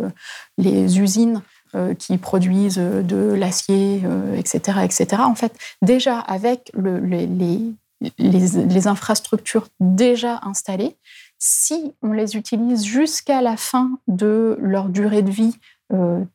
les 0.58 1.00
usines 1.00 1.42
qui 1.98 2.16
produisent 2.16 2.78
de 2.78 3.34
l'acier, 3.34 4.02
etc., 4.38 4.78
etc. 4.84 5.06
En 5.18 5.34
fait, 5.34 5.52
déjà 5.82 6.18
avec 6.18 6.70
le, 6.72 6.98
les, 6.98 7.26
les, 7.26 7.60
les, 8.18 8.86
infrastructures 8.86 9.68
déjà 9.78 10.40
installées, 10.44 10.96
si 11.38 11.92
on 12.00 12.12
les 12.12 12.38
utilise 12.38 12.86
jusqu'à 12.86 13.42
la 13.42 13.58
fin 13.58 13.90
de 14.06 14.56
leur 14.62 14.88
durée 14.88 15.20
de 15.20 15.30
vie 15.30 15.56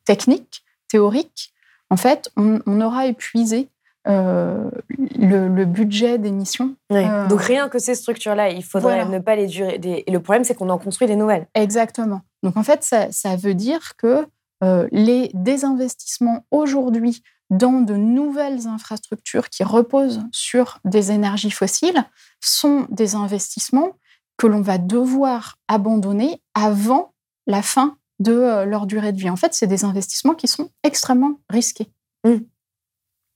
technique, 0.06 0.63
théorique, 0.94 1.52
en 1.90 1.98
fait, 1.98 2.30
on, 2.38 2.60
on 2.68 2.80
aura 2.82 3.08
épuisé 3.08 3.70
euh, 4.08 4.70
le, 5.18 5.66
budget 5.66 6.18
d'émission. 6.20 6.76
Euh, 6.92 7.28
Donc 7.28 7.42
rien 7.42 7.68
que 7.68 7.80
ces 7.80 7.96
structures-là, 7.96 8.50
il 8.50 8.64
faudrait 8.64 9.06
ne 9.06 9.20
pas 9.20 9.36
les 9.36 9.48
durer. 9.48 9.80
Et 9.82 10.12
le 10.12 10.20
problème, 10.20 10.44
c'est 10.44 10.54
qu'on 10.54 10.70
en 10.70 10.78
construit 10.78 11.08
des 11.08 11.16
nouvelles. 11.16 11.48
Exactement. 11.56 12.22
Donc 12.44 12.58
en 12.58 12.64
fait, 12.64 12.84
ça, 12.84 13.36
veut 13.38 13.56
dire 13.56 13.96
que 13.98 14.28
euh, 14.64 14.88
les 14.92 15.32
désinvestissements 15.34 16.46
aujourd'hui 16.52 17.24
dans 17.50 17.82
de 17.82 17.96
nouvelles 17.96 18.68
infrastructures 18.68 19.50
qui 19.50 19.64
reposent 19.64 20.22
sur 20.32 20.80
des 20.86 21.12
énergies 21.12 21.52
fossiles 21.52 22.04
sont 22.42 22.86
des 22.90 23.16
investissements 23.16 23.94
que 24.38 24.48
l'on 24.48 24.62
va 24.62 24.78
devoir 24.78 25.56
abandonner 25.68 26.42
avant 26.56 27.14
la 27.48 27.62
fin 27.62 27.98
de 28.20 28.64
leur 28.64 28.86
durée 28.86 29.12
de 29.12 29.20
vie. 29.20 29.30
En 29.30 29.36
fait, 29.36 29.54
c'est 29.54 29.68
des 29.68 29.86
investissements 29.86 30.36
qui 30.36 30.48
sont 30.48 30.70
extrêmement 30.84 31.40
risqués. 31.50 31.92
Mmh. 32.26 32.38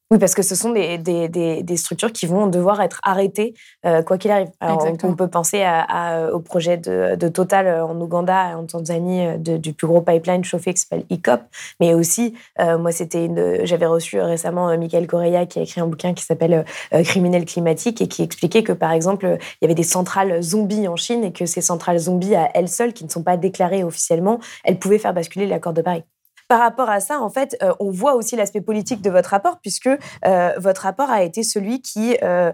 Oui, 0.10 0.20
parce 0.20 0.36
que 0.36 0.42
ce 0.42 0.56
sont 0.56 0.72
des, 0.72 0.98
des, 0.98 1.28
des, 1.28 1.78
structures 1.78 2.14
qui 2.14 2.28
vont 2.28 2.48
devoir 2.48 2.82
être 2.82 3.02
arrêtées 3.04 3.54
euh, 3.86 4.02
quoi 4.02 4.18
qu'il 4.18 4.32
arrive. 4.32 4.48
on, 4.62 5.16
peut 5.16 5.28
penser 5.28 5.64
à, 5.64 6.30
au 6.32 6.40
projet 6.40 6.78
de, 6.78 7.16
de, 7.16 7.28
Total 7.28 7.68
euh, 7.68 7.86
en 7.86 8.00
Ouganda 8.00 8.52
et 8.52 8.54
en 8.54 8.66
Tanzanie 8.66 9.28
euh, 9.28 9.38
du 9.38 9.74
plus 9.74 9.86
gros 9.86 10.00
pipeline 10.00 10.46
chauffé 10.46 10.74
qui 10.74 10.80
s'appelle 10.80 11.04
ICOP. 11.10 11.42
Mais 11.82 11.94
aussi, 11.94 12.36
moi, 12.58 12.94
c'était 12.94 13.26
une. 13.26 13.66
J'avais 13.66 13.86
reçu 13.86 14.22
récemment 14.22 14.76
Michael 14.78 15.08
Correa 15.08 15.46
qui 15.46 15.60
a 15.60 15.64
écrit 15.64 15.82
un 15.82 15.88
bouquin 15.88 16.14
qui 16.14 16.24
s'appelle 16.24 16.64
Criminel 17.04 17.44
climatique 17.44 18.02
et 18.02 18.08
qui 18.08 18.24
expliquait 18.24 18.64
que, 18.64 18.72
par 18.72 18.92
exemple, 18.92 19.38
il 19.40 19.58
y 19.64 19.66
avait 19.66 19.76
des 19.76 19.84
centrales 19.84 20.42
zombies 20.42 20.88
en 20.88 20.96
Chine 20.96 21.26
et 21.26 21.34
que 21.34 21.46
ces 21.46 21.62
centrales 21.62 22.00
zombies 22.00 22.36
à 22.36 22.50
elles 22.54 22.70
seules, 22.70 22.94
qui 22.94 23.04
ne 23.04 23.10
sont 23.10 23.24
pas 23.24 23.36
déclarées 23.36 23.84
officiellement, 23.84 24.40
elles 24.64 24.80
pouvaient 24.80 25.00
faire 25.00 25.14
basculer 25.14 25.48
l'accord 25.48 25.74
de 25.74 25.82
Paris. 25.82 26.04
Par 26.48 26.60
rapport 26.60 26.90
à 26.90 27.00
ça, 27.00 27.20
en 27.20 27.30
fait, 27.30 27.58
euh, 27.62 27.74
on 27.80 27.92
voit 27.92 28.16
aussi 28.16 28.36
l'aspect 28.36 28.62
politique 28.62 29.02
de 29.02 29.10
votre 29.10 29.30
rapport, 29.30 29.60
puisque 29.60 29.90
euh, 30.26 30.54
votre 30.58 30.82
rapport 30.82 31.10
a 31.10 31.24
été 31.24 31.44
celui 31.44 31.82
qui, 31.82 32.18
euh, 32.24 32.52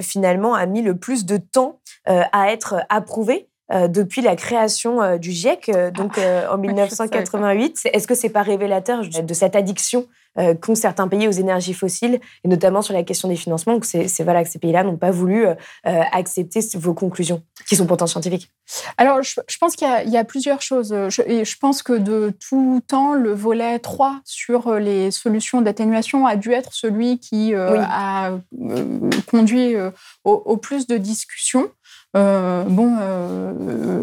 finalement, 0.00 0.54
a 0.54 0.66
mis 0.66 0.82
le 0.82 0.96
plus 0.96 1.26
de 1.26 1.36
temps 1.36 1.80
à 2.06 2.52
être 2.52 2.84
approuvé. 2.88 3.48
depuis 3.88 4.20
la 4.20 4.36
création 4.36 5.16
du 5.16 5.30
GIEC, 5.30 5.70
donc 5.94 6.18
en 6.18 6.58
1988. 6.58 7.88
Est-ce 7.92 8.06
que 8.06 8.14
c'est 8.14 8.28
pas 8.28 8.42
révélateur 8.42 9.00
de 9.00 9.34
cette 9.34 9.56
addiction 9.56 10.06
euh, 10.38 10.54
qu'ont 10.54 10.74
certains 10.74 11.08
pays 11.08 11.28
aux 11.28 11.32
énergies 11.32 11.74
fossiles, 11.74 12.18
et 12.42 12.48
notamment 12.48 12.80
sur 12.80 12.94
la 12.94 13.02
question 13.02 13.28
des 13.28 13.36
financements, 13.36 13.78
que 13.78 13.86
c'est 13.86 14.22
voilà 14.22 14.42
que 14.42 14.48
ces 14.48 14.58
pays-là 14.58 14.82
n'ont 14.82 14.96
pas 14.96 15.10
voulu 15.10 15.46
euh, 15.46 15.54
euh, 15.86 16.00
accepter 16.10 16.60
vos 16.76 16.94
conclusions, 16.94 17.42
qui 17.68 17.76
sont 17.76 17.84
pourtant 17.84 18.06
scientifiques. 18.06 18.50
Alors, 18.96 19.22
je, 19.22 19.58
pense 19.60 19.76
qu'il 19.76 19.86
y, 20.06 20.16
a 20.16 20.24
plusieurs 20.24 20.62
choses. 20.62 20.94
Je, 21.10 21.20
et 21.26 21.44
je 21.44 21.58
pense 21.58 21.82
que 21.82 21.92
de 21.92 22.32
tout 22.48 22.80
temps, 22.86 23.12
le 23.12 23.34
volet 23.34 23.78
3 23.78 24.20
sur 24.24 24.76
les 24.76 25.10
solutions 25.10 25.60
d'atténuation 25.60 26.26
a 26.26 26.36
dû 26.36 26.52
être 26.52 26.72
celui 26.72 27.18
qui 27.18 27.54
a 27.54 28.30
conduit 29.26 29.74
au, 30.24 30.56
plus 30.56 30.86
de 30.86 30.96
discussions. 30.96 31.70
bon, 32.14 32.96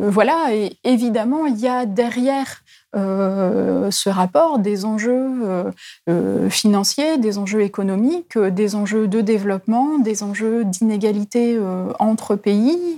voilà, 0.09 0.53
et 0.53 0.77
évidemment, 0.83 1.47
il 1.47 1.59
y 1.59 1.67
a 1.67 1.87
derrière 1.87 2.61
euh, 2.95 3.91
ce 3.91 4.09
rapport 4.09 4.57
des 4.57 4.83
enjeux 4.83 5.31
euh, 5.43 5.71
euh, 6.09 6.49
financiers, 6.49 7.19
des 7.19 7.37
enjeux 7.37 7.61
économiques, 7.61 8.35
des 8.35 8.73
enjeux 8.75 9.07
de 9.07 9.21
développement, 9.21 9.99
des 9.99 10.23
enjeux 10.23 10.65
d'inégalité 10.65 11.59
entre 11.99 12.35
pays 12.35 12.97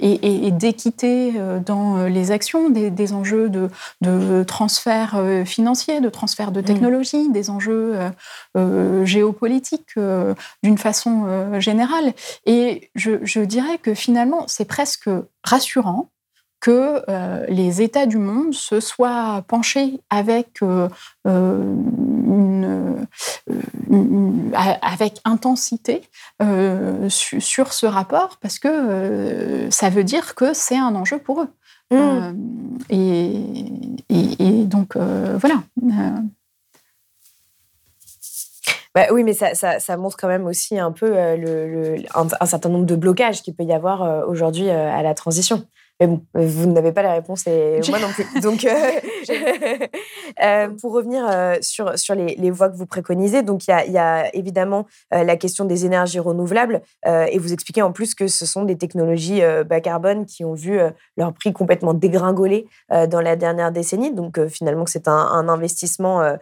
et, 0.00 0.50
d'équité 0.50 1.32
dans 1.64 2.04
les 2.04 2.30
actions, 2.30 2.68
des, 2.70 3.12
enjeux 3.12 3.48
de, 3.48 3.68
de, 4.00 4.42
transfert 4.44 5.20
financier, 5.46 6.00
de 6.00 6.08
transfert 6.08 6.52
de 6.52 6.60
mmh. 6.60 6.64
technologie, 6.64 7.28
des 7.30 7.50
enjeux 7.50 7.94
géopolitiques 9.04 9.98
d'une 10.62 10.78
façon 10.78 11.60
générale. 11.60 12.12
Et 12.46 12.90
je, 12.94 13.12
je 13.22 13.40
dirais 13.40 13.78
que 13.78 13.94
finalement, 13.94 14.44
c'est 14.46 14.66
presque 14.66 15.08
rassurant 15.44 16.10
que 16.62 17.02
euh, 17.08 17.44
les 17.48 17.82
États 17.82 18.06
du 18.06 18.18
monde 18.18 18.54
se 18.54 18.78
soient 18.78 19.42
penchés 19.48 20.00
avec, 20.10 20.62
euh, 20.62 20.88
euh, 21.26 21.74
avec 24.80 25.20
intensité 25.24 26.02
sur 27.08 27.72
ce 27.72 27.84
rapport, 27.84 28.38
parce 28.40 28.60
que 28.60 29.66
ça 29.70 29.90
veut 29.90 30.04
dire 30.04 30.36
que 30.36 30.54
c'est 30.54 30.78
un 30.78 30.94
enjeu 30.94 31.18
pour 31.18 31.42
eux. 31.42 31.48
Mmh. 31.90 32.32
Et, 32.88 33.42
et, 34.38 34.64
donc, 34.64 34.96
voilà. 34.96 35.62
Bah 38.94 39.06
oui, 39.10 39.24
mais 39.24 39.32
ça, 39.32 39.54
ça, 39.54 39.80
ça, 39.80 39.96
montre 39.96 40.16
quand 40.16 40.28
même 40.28 40.46
aussi 40.46 40.78
un 40.78 40.92
peu 40.92 41.08
le, 41.10 41.96
un, 42.14 42.46
certain 42.46 42.68
nombre 42.68 42.86
de 42.86 42.94
blocages 42.94 43.42
qu'il 43.42 43.54
peut 43.54 43.64
y 43.64 43.72
avoir 43.72 44.28
aujourd'hui 44.28 44.70
à 44.70 45.02
la 45.02 45.14
transition. 45.14 45.66
Mais 46.00 46.08
bon, 46.08 46.22
vous 46.34 46.66
n'avez 46.66 46.90
pas 46.92 47.02
la 47.02 47.12
réponse 47.12 47.46
et 47.46 47.80
moi 47.88 47.98
non 48.00 48.08
plus. 48.08 48.40
Donc, 48.40 48.64
euh, 48.64 48.90
euh, 50.42 50.68
pour 50.80 50.92
revenir 50.92 51.24
euh, 51.30 51.56
sur, 51.60 51.96
sur 51.98 52.14
les, 52.14 52.34
les, 52.34 52.50
voies 52.50 52.68
que 52.68 52.76
vous 52.76 52.86
préconisez, 52.86 53.42
donc 53.42 53.66
il 53.66 53.70
y 53.70 53.74
a, 53.74 53.86
y 53.86 53.98
a, 53.98 54.34
évidemment 54.34 54.86
la 55.10 55.36
question 55.36 55.64
des 55.64 55.86
énergies 55.86 56.18
renouvelables 56.18 56.82
et 57.06 57.38
vous 57.38 57.52
expliquez 57.52 57.82
en 57.82 57.92
plus 57.92 58.14
que 58.14 58.26
ce 58.26 58.46
sont 58.46 58.64
des 58.64 58.76
technologies 58.76 59.42
bas 59.66 59.80
carbone 59.80 60.26
qui 60.26 60.44
ont 60.44 60.54
vu 60.54 60.78
leur 61.16 61.32
prix 61.32 61.52
complètement 61.52 61.94
dégringoler 61.94 62.66
dans 62.90 63.20
la 63.20 63.36
dernière 63.36 63.72
décennie. 63.72 64.12
Donc 64.12 64.44
finalement, 64.48 64.86
c'est 64.86 65.08
un, 65.08 65.12
un, 65.12 65.48
investissement 65.48 66.36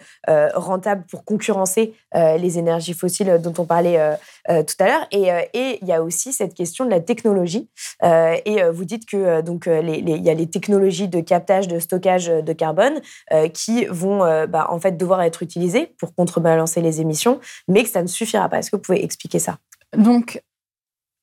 rentable 0.54 1.04
pour 1.10 1.24
concurrencer 1.24 1.94
les 2.14 2.58
énergies 2.58 2.94
fossiles 2.94 3.40
dont 3.42 3.54
on 3.58 3.64
parlait 3.64 4.16
tout 4.46 4.76
à 4.78 4.86
l'heure. 4.86 5.06
Et 5.12 5.78
il 5.82 5.88
y 5.88 5.92
a 5.92 6.02
aussi 6.02 6.32
cette 6.32 6.54
question 6.54 6.84
de 6.84 6.90
la 6.90 7.00
technologie. 7.00 7.68
et 8.02 8.62
vous 8.72 8.84
dites 8.84 9.06
que 9.06 9.39
donc, 9.42 9.66
euh, 9.66 9.80
il 9.82 10.08
y 10.08 10.30
a 10.30 10.34
les 10.34 10.48
technologies 10.48 11.08
de 11.08 11.20
captage, 11.20 11.68
de 11.68 11.78
stockage 11.78 12.26
de 12.26 12.52
carbone 12.52 13.00
euh, 13.32 13.48
qui 13.48 13.86
vont 13.86 14.24
euh, 14.24 14.46
bah, 14.46 14.66
en 14.70 14.80
fait 14.80 14.96
devoir 14.96 15.22
être 15.22 15.42
utilisées 15.42 15.94
pour 15.98 16.14
contrebalancer 16.14 16.80
les 16.80 17.00
émissions, 17.00 17.40
mais 17.68 17.84
que 17.84 17.90
ça 17.90 18.02
ne 18.02 18.06
suffira 18.06 18.48
pas. 18.48 18.58
Est-ce 18.58 18.70
que 18.70 18.76
vous 18.76 18.82
pouvez 18.82 19.04
expliquer 19.04 19.38
ça? 19.38 19.58
Donc, 19.96 20.42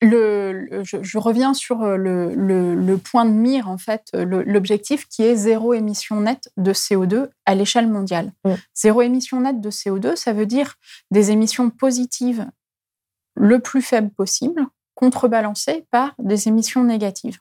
le, 0.00 0.84
je, 0.84 1.18
reviens 1.18 1.54
sur 1.54 1.78
le, 1.80 2.32
le, 2.34 2.98
point 2.98 3.24
de 3.24 3.32
mire, 3.32 3.68
en 3.68 3.78
fait, 3.78 4.10
l'objectif 4.12 5.08
qui 5.08 5.24
est 5.24 5.34
zéro 5.34 5.74
émission 5.74 6.20
nette 6.20 6.50
de 6.56 6.72
CO2 6.72 7.30
à 7.46 7.54
l'échelle 7.56 7.88
mondiale. 7.88 8.30
Mm. 8.44 8.52
Zéro 8.76 9.02
émission 9.02 9.40
nette 9.40 9.60
de 9.60 9.70
CO2, 9.70 10.14
ça 10.14 10.32
veut 10.32 10.46
dire 10.46 10.76
des 11.10 11.32
émissions 11.32 11.70
positives 11.70 12.46
le 13.34 13.58
plus 13.58 13.82
faibles 13.82 14.10
possible, 14.10 14.66
contrebalancées 14.94 15.86
par 15.90 16.14
des 16.18 16.48
émissions 16.48 16.84
négatives 16.84 17.38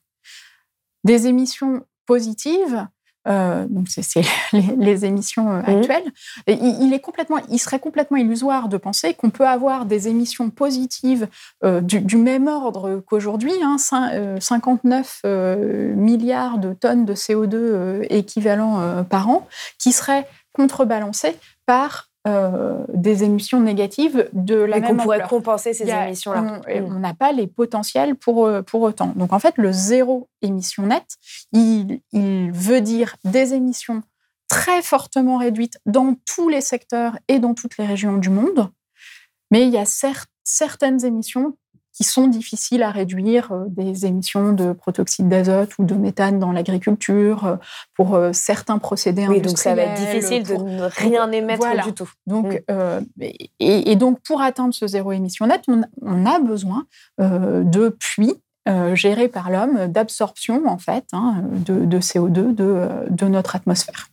des 1.03 1.27
émissions 1.27 1.83
positives, 2.05 2.87
euh, 3.27 3.65
donc 3.69 3.87
c'est 3.89 4.21
les, 4.77 5.05
émissions 5.05 5.51
euh, 5.51 5.61
mmh. 5.61 5.77
actuelles, 5.77 6.11
il, 6.47 6.93
est 6.93 6.99
complètement, 6.99 7.37
il 7.49 7.59
serait 7.59 7.79
complètement 7.79 8.17
illusoire 8.17 8.69
de 8.69 8.77
penser 8.77 9.13
qu'on 9.13 9.29
peut 9.29 9.47
avoir 9.47 9.85
des 9.85 10.07
émissions 10.07 10.49
positives 10.49 11.27
euh, 11.63 11.81
du, 11.81 12.17
même 12.17 12.47
ordre 12.47 13.03
qu'aujourd'hui, 13.05 13.51
hein, 13.61 13.77
59 13.77 15.21
milliards 15.95 16.57
de 16.57 16.73
tonnes 16.73 17.05
de 17.05 17.13
CO2 17.13 18.05
équivalent 18.09 19.03
par 19.03 19.29
an, 19.29 19.47
qui 19.77 19.91
seraient 19.91 20.27
contrebalancées 20.53 21.35
par 21.65 22.09
euh, 22.27 22.83
des 22.93 23.23
émissions 23.23 23.61
négatives 23.61 24.29
de 24.33 24.55
la 24.55 24.79
même 24.79 24.97
qu'on 24.97 25.03
pourrait 25.03 25.27
compenser 25.27 25.73
ces 25.73 25.89
émissions-là. 25.89 26.41
Mm. 26.41 26.61
On 26.85 26.99
n'a 26.99 27.13
pas 27.13 27.31
les 27.31 27.47
potentiels 27.47 28.15
pour, 28.15 28.45
euh, 28.45 28.61
pour 28.61 28.81
autant. 28.81 29.13
Donc 29.15 29.31
en 29.33 29.39
fait, 29.39 29.53
le 29.57 29.71
zéro 29.71 30.27
émission 30.41 30.83
nette, 30.87 31.15
il, 31.53 32.01
il 32.11 32.51
veut 32.51 32.81
dire 32.81 33.15
des 33.23 33.53
émissions 33.53 34.03
très 34.49 34.81
fortement 34.81 35.37
réduites 35.37 35.79
dans 35.85 36.15
tous 36.25 36.49
les 36.49 36.61
secteurs 36.61 37.17
et 37.27 37.39
dans 37.39 37.53
toutes 37.53 37.77
les 37.77 37.85
régions 37.85 38.17
du 38.17 38.29
monde. 38.29 38.69
Mais 39.51 39.63
il 39.63 39.69
y 39.69 39.77
a 39.77 39.85
certaines 40.43 41.05
émissions 41.05 41.57
qui 41.97 42.03
sont 42.03 42.27
difficiles 42.27 42.83
à 42.83 42.91
réduire, 42.91 43.51
euh, 43.51 43.65
des 43.69 44.05
émissions 44.05 44.53
de 44.53 44.71
protoxyde 44.71 45.29
d'azote 45.29 45.79
ou 45.79 45.83
de 45.83 45.95
méthane 45.95 46.37
dans 46.37 46.51
l'agriculture, 46.51 47.45
euh, 47.45 47.55
pour 47.95 48.13
euh, 48.13 48.33
certains 48.33 48.77
procédés 48.77 49.27
oui, 49.27 49.41
donc 49.41 49.57
ça 49.57 49.73
va 49.73 49.81
être 49.81 49.99
difficile 49.99 50.43
de 50.43 50.53
ne 50.53 50.83
rien 50.83 51.31
émettre 51.31 51.65
du 51.85 51.93
tout. 51.93 52.09
Donc, 52.27 52.63
mm. 52.69 53.23
et, 53.59 53.95
donc, 53.95 54.19
pour 54.19 54.41
atteindre 54.41 54.75
ce 54.75 54.85
zéro 54.85 55.11
émission 55.11 55.47
net, 55.47 55.63
on, 55.67 56.25
a 56.25 56.39
besoin 56.39 56.85
de 57.17 57.89
puits 57.89 58.35
gérés 58.93 59.27
par 59.27 59.49
l'homme 59.49 59.87
d'absorption, 59.87 60.67
en 60.67 60.77
fait, 60.77 61.05
hein, 61.13 61.43
de, 61.51 61.99
CO2 61.99 62.53
de, 62.53 62.89
de, 63.09 63.25
notre 63.25 63.55
atmosphère. 63.55 64.09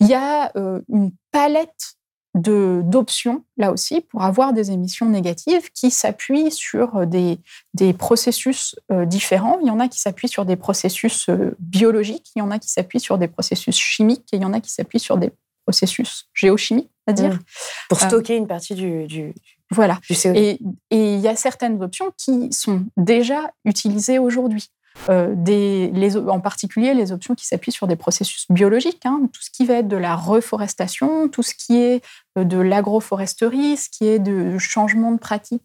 Il 0.00 0.08
y 0.08 0.14
a 0.14 0.52
une 0.88 1.12
palette 1.32 1.96
d'options, 2.34 3.44
là 3.56 3.70
aussi, 3.70 4.00
pour 4.00 4.22
avoir 4.22 4.52
des 4.52 4.72
émissions 4.72 5.08
négatives 5.08 5.70
qui 5.72 5.90
s'appuient 5.90 6.50
sur 6.50 6.96
euh, 6.96 7.06
des, 7.06 7.38
des 7.74 7.92
processus 7.92 8.74
euh, 8.90 9.04
différents. 9.04 9.58
Il 9.60 9.68
y 9.68 9.70
en 9.70 9.78
a 9.78 9.88
qui 9.88 10.00
s'appuient 10.00 10.28
sur 10.28 10.44
des 10.44 10.56
processus 10.56 11.28
euh, 11.28 11.54
biologiques, 11.60 12.32
il 12.34 12.40
y 12.40 12.42
en 12.42 12.50
a 12.50 12.58
qui 12.58 12.70
s'appuient 12.70 13.00
sur 13.00 13.18
des 13.18 13.28
processus 13.28 13.76
chimiques, 13.76 14.26
et 14.32 14.36
il 14.36 14.42
y 14.42 14.44
en 14.44 14.52
a 14.52 14.60
qui 14.60 14.70
s'appuient 14.70 14.98
sur 14.98 15.16
des 15.16 15.30
processus 15.64 16.28
géochimiques, 16.34 16.90
c'est-à-dire. 17.06 17.34
Mmh. 17.34 17.44
Pour 17.88 18.00
stocker 18.00 18.36
une 18.36 18.48
partie 18.48 18.74
du, 18.74 19.06
du, 19.06 19.32
voilà. 19.70 20.00
Et, 20.10 20.58
et 20.90 21.14
il 21.14 21.20
y 21.20 21.28
a 21.28 21.36
certaines 21.36 21.82
options 21.82 22.12
qui 22.16 22.52
sont 22.52 22.84
déjà 22.96 23.50
utilisées 23.64 24.18
aujourd'hui. 24.18 24.70
Euh, 25.08 25.34
des, 25.36 25.90
les, 25.92 26.16
en 26.16 26.40
particulier 26.40 26.94
les 26.94 27.12
options 27.12 27.34
qui 27.34 27.46
s'appuient 27.46 27.72
sur 27.72 27.86
des 27.86 27.96
processus 27.96 28.46
biologiques, 28.48 29.04
hein, 29.04 29.28
tout 29.32 29.42
ce 29.42 29.50
qui 29.50 29.66
va 29.66 29.74
être 29.74 29.88
de 29.88 29.96
la 29.96 30.14
reforestation, 30.14 31.28
tout 31.28 31.42
ce 31.42 31.54
qui 31.54 31.76
est 31.76 32.02
euh, 32.38 32.44
de 32.44 32.58
l'agroforesterie, 32.58 33.76
ce 33.76 33.90
qui 33.90 34.06
est 34.06 34.18
de 34.18 34.56
changement 34.58 35.12
de 35.12 35.18
pratique 35.18 35.62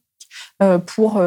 euh, 0.62 0.78
pour 0.78 1.22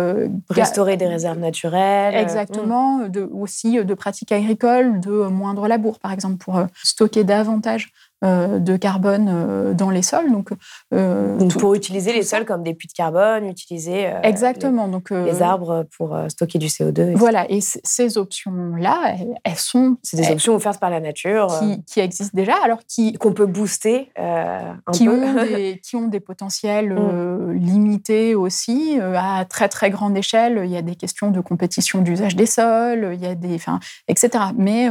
restaurer 0.51 0.97
des 0.97 1.07
réserves 1.07 1.39
naturelles. 1.39 2.15
Exactement, 2.15 3.09
de, 3.09 3.23
aussi 3.33 3.83
de 3.83 3.95
pratiques 3.95 4.33
agricoles, 4.33 5.01
de 5.01 5.27
moindre 5.29 5.67
labour, 5.67 5.99
par 5.99 6.13
exemple, 6.13 6.37
pour 6.37 6.61
stocker 6.83 7.25
davantage 7.25 7.93
de 8.23 8.77
carbone 8.77 9.29
euh, 9.29 9.75
dans 9.75 9.91
les 9.91 10.03
sols. 10.03 10.31
Donc, 10.31 10.51
euh, 10.95 11.37
pour 11.59 11.75
utiliser 11.75 12.13
les 12.13 12.23
sols 12.23 12.45
comme 12.45 12.63
des 12.63 12.75
puits 12.75 12.89
de 12.89 12.93
carbone, 12.93 13.47
utiliser 13.47 14.13
exactement 14.23 14.87
les, 14.87 14.93
donc 14.93 15.11
les 15.11 15.43
arbres 15.43 15.87
pour 15.97 16.17
stocker 16.29 16.59
du 16.59 16.69
CO2. 16.69 17.15
Voilà, 17.15 17.51
et 17.51 17.61
ces 17.61 18.19
options-là, 18.19 19.17
elles, 19.45 19.57
sont 19.57 19.97
c'est 20.03 20.17
des 20.17 20.31
options 20.31 20.55
offertes 20.55 20.81
par 20.81 20.91
la 20.91 21.01
nature 21.01 21.49
qui, 21.87 22.01
existent 22.01 22.37
déjà, 22.37 22.55
alors 22.63 22.81
qui 22.87 23.15
qu'on 23.15 23.33
peut 23.33 23.47
booster 23.47 24.11
un 24.17 24.77
qui 24.93 25.07
peu. 25.07 25.13
Ont 25.13 25.35
des, 25.35 25.81
qui 25.85 25.97
ont 25.97 26.09
des 26.09 26.21
potentiels 26.21 26.95
mm. 26.95 27.53
limités 27.53 28.35
aussi 28.35 28.99
à 29.01 29.45
très 29.45 29.69
très 29.69 29.91
grande 29.91 30.17
échelle. 30.17 30.63
Il 30.65 30.71
y 30.71 30.77
a 30.77 30.83
des 30.83 30.97
questions 30.97 31.31
de 31.31 31.41
compétition 31.41 32.03
d'usage 32.03 32.37
des 32.37 32.47
sols, 32.47 33.11
il 33.15 33.21
y 33.21 33.27
a 33.27 33.35
des, 33.35 33.55
enfin, 33.55 33.81
etc. 34.09 34.45
Mais 34.57 34.89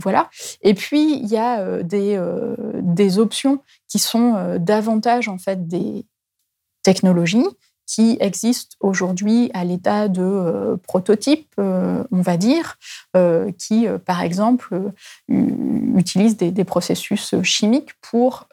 voilà. 0.00 0.28
Et 0.62 0.74
puis 0.74 1.14
il 1.14 1.26
y 1.26 1.36
a 1.36 1.82
des 1.82 2.18
des 2.82 3.18
options 3.18 3.62
qui 3.88 3.98
sont 3.98 4.34
euh, 4.34 4.58
davantage 4.58 5.28
en 5.28 5.38
fait 5.38 5.66
des 5.68 6.06
technologies 6.82 7.46
qui 7.86 8.16
existent 8.20 8.76
aujourd'hui 8.80 9.50
à 9.52 9.64
l'état 9.64 10.08
de 10.08 10.22
euh, 10.22 10.76
prototype, 10.76 11.52
euh, 11.58 12.02
on 12.10 12.22
va 12.22 12.36
dire, 12.36 12.78
qui, 13.58 13.86
par 14.04 14.22
exemple, 14.22 14.92
utilisent 15.28 16.36
des, 16.36 16.64
processus 16.64 17.34
chimiques 17.42 17.92
pour 18.00 18.48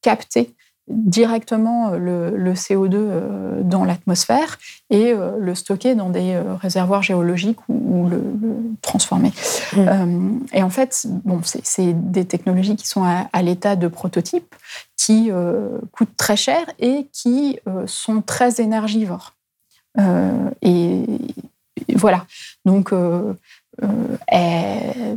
capter 0.00 0.54
directement 0.92 1.92
euh, 1.92 2.30
le, 2.30 2.52
CO2 2.54 2.94
euh, 2.94 3.62
dans 3.62 3.84
l'atmosphère 3.84 4.58
et 4.90 5.12
euh, 5.12 5.32
le 5.38 5.54
stocker 5.54 5.94
dans 5.94 6.10
des 6.10 6.38
réservoirs 6.60 7.02
géologiques 7.02 7.58
ou, 7.68 8.08
le, 8.08 8.22
transformer. 8.82 9.32
Mmh. 9.76 10.40
et 10.52 10.62
en 10.62 10.70
fait, 10.70 11.06
bon, 11.24 11.40
c'est 11.44 11.92
des 11.92 12.24
technologies 12.24 12.76
qui 12.76 12.86
sont 12.86 13.04
à, 13.04 13.42
l'état 13.42 13.76
de 13.76 13.88
prototype, 13.88 14.54
qui 14.96 15.30
coûtent 15.92 16.16
très 16.16 16.36
cher 16.36 16.64
et 16.78 17.08
qui 17.12 17.58
sont 17.86 18.22
très 18.22 18.60
énergivores. 18.60 19.34
et, 20.62 21.04
voilà. 21.94 22.26
Donc, 22.64 22.92
elles, 24.26 25.16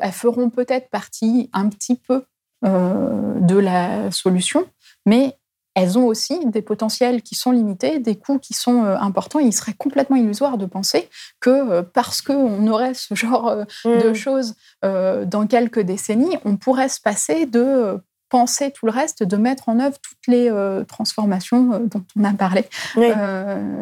elles, 0.00 0.12
feront 0.12 0.48
peut-être 0.50 0.88
partie 0.90 1.50
un 1.52 1.68
petit 1.68 1.96
peu 1.96 2.24
de 2.62 3.58
la 3.58 4.10
solution, 4.10 4.66
mais 5.06 5.38
elles 5.76 5.98
ont 5.98 6.06
aussi 6.06 6.40
des 6.46 6.62
potentiels 6.62 7.22
qui 7.22 7.34
sont 7.34 7.50
limités, 7.52 7.98
des 7.98 8.16
coûts 8.16 8.38
qui 8.38 8.54
sont 8.54 8.84
euh, 8.84 8.96
importants. 8.96 9.38
il 9.38 9.52
serait 9.52 9.74
complètement 9.74 10.16
illusoire 10.16 10.56
de 10.56 10.64
penser 10.64 11.10
que 11.38 11.50
euh, 11.50 11.82
parce 11.82 12.22
qu'on 12.22 12.66
aurait 12.66 12.94
ce 12.94 13.14
genre 13.14 13.48
euh, 13.48 13.64
de 13.84 14.10
mmh. 14.10 14.14
choses 14.14 14.54
dans 14.82 15.46
quelques 15.48 15.80
décennies, 15.80 16.38
on 16.44 16.56
pourrait 16.56 16.88
se 16.88 17.00
passer 17.00 17.44
de 17.46 17.98
penser 18.28 18.72
tout 18.72 18.86
le 18.86 18.92
reste, 18.92 19.22
de 19.22 19.36
mettre 19.36 19.68
en 19.68 19.78
œuvre 19.80 19.96
toutes 20.00 20.26
les 20.26 20.50
transformations 20.88 21.80
dont 21.80 22.04
on 22.16 22.24
a 22.24 22.32
parlé 22.32 22.64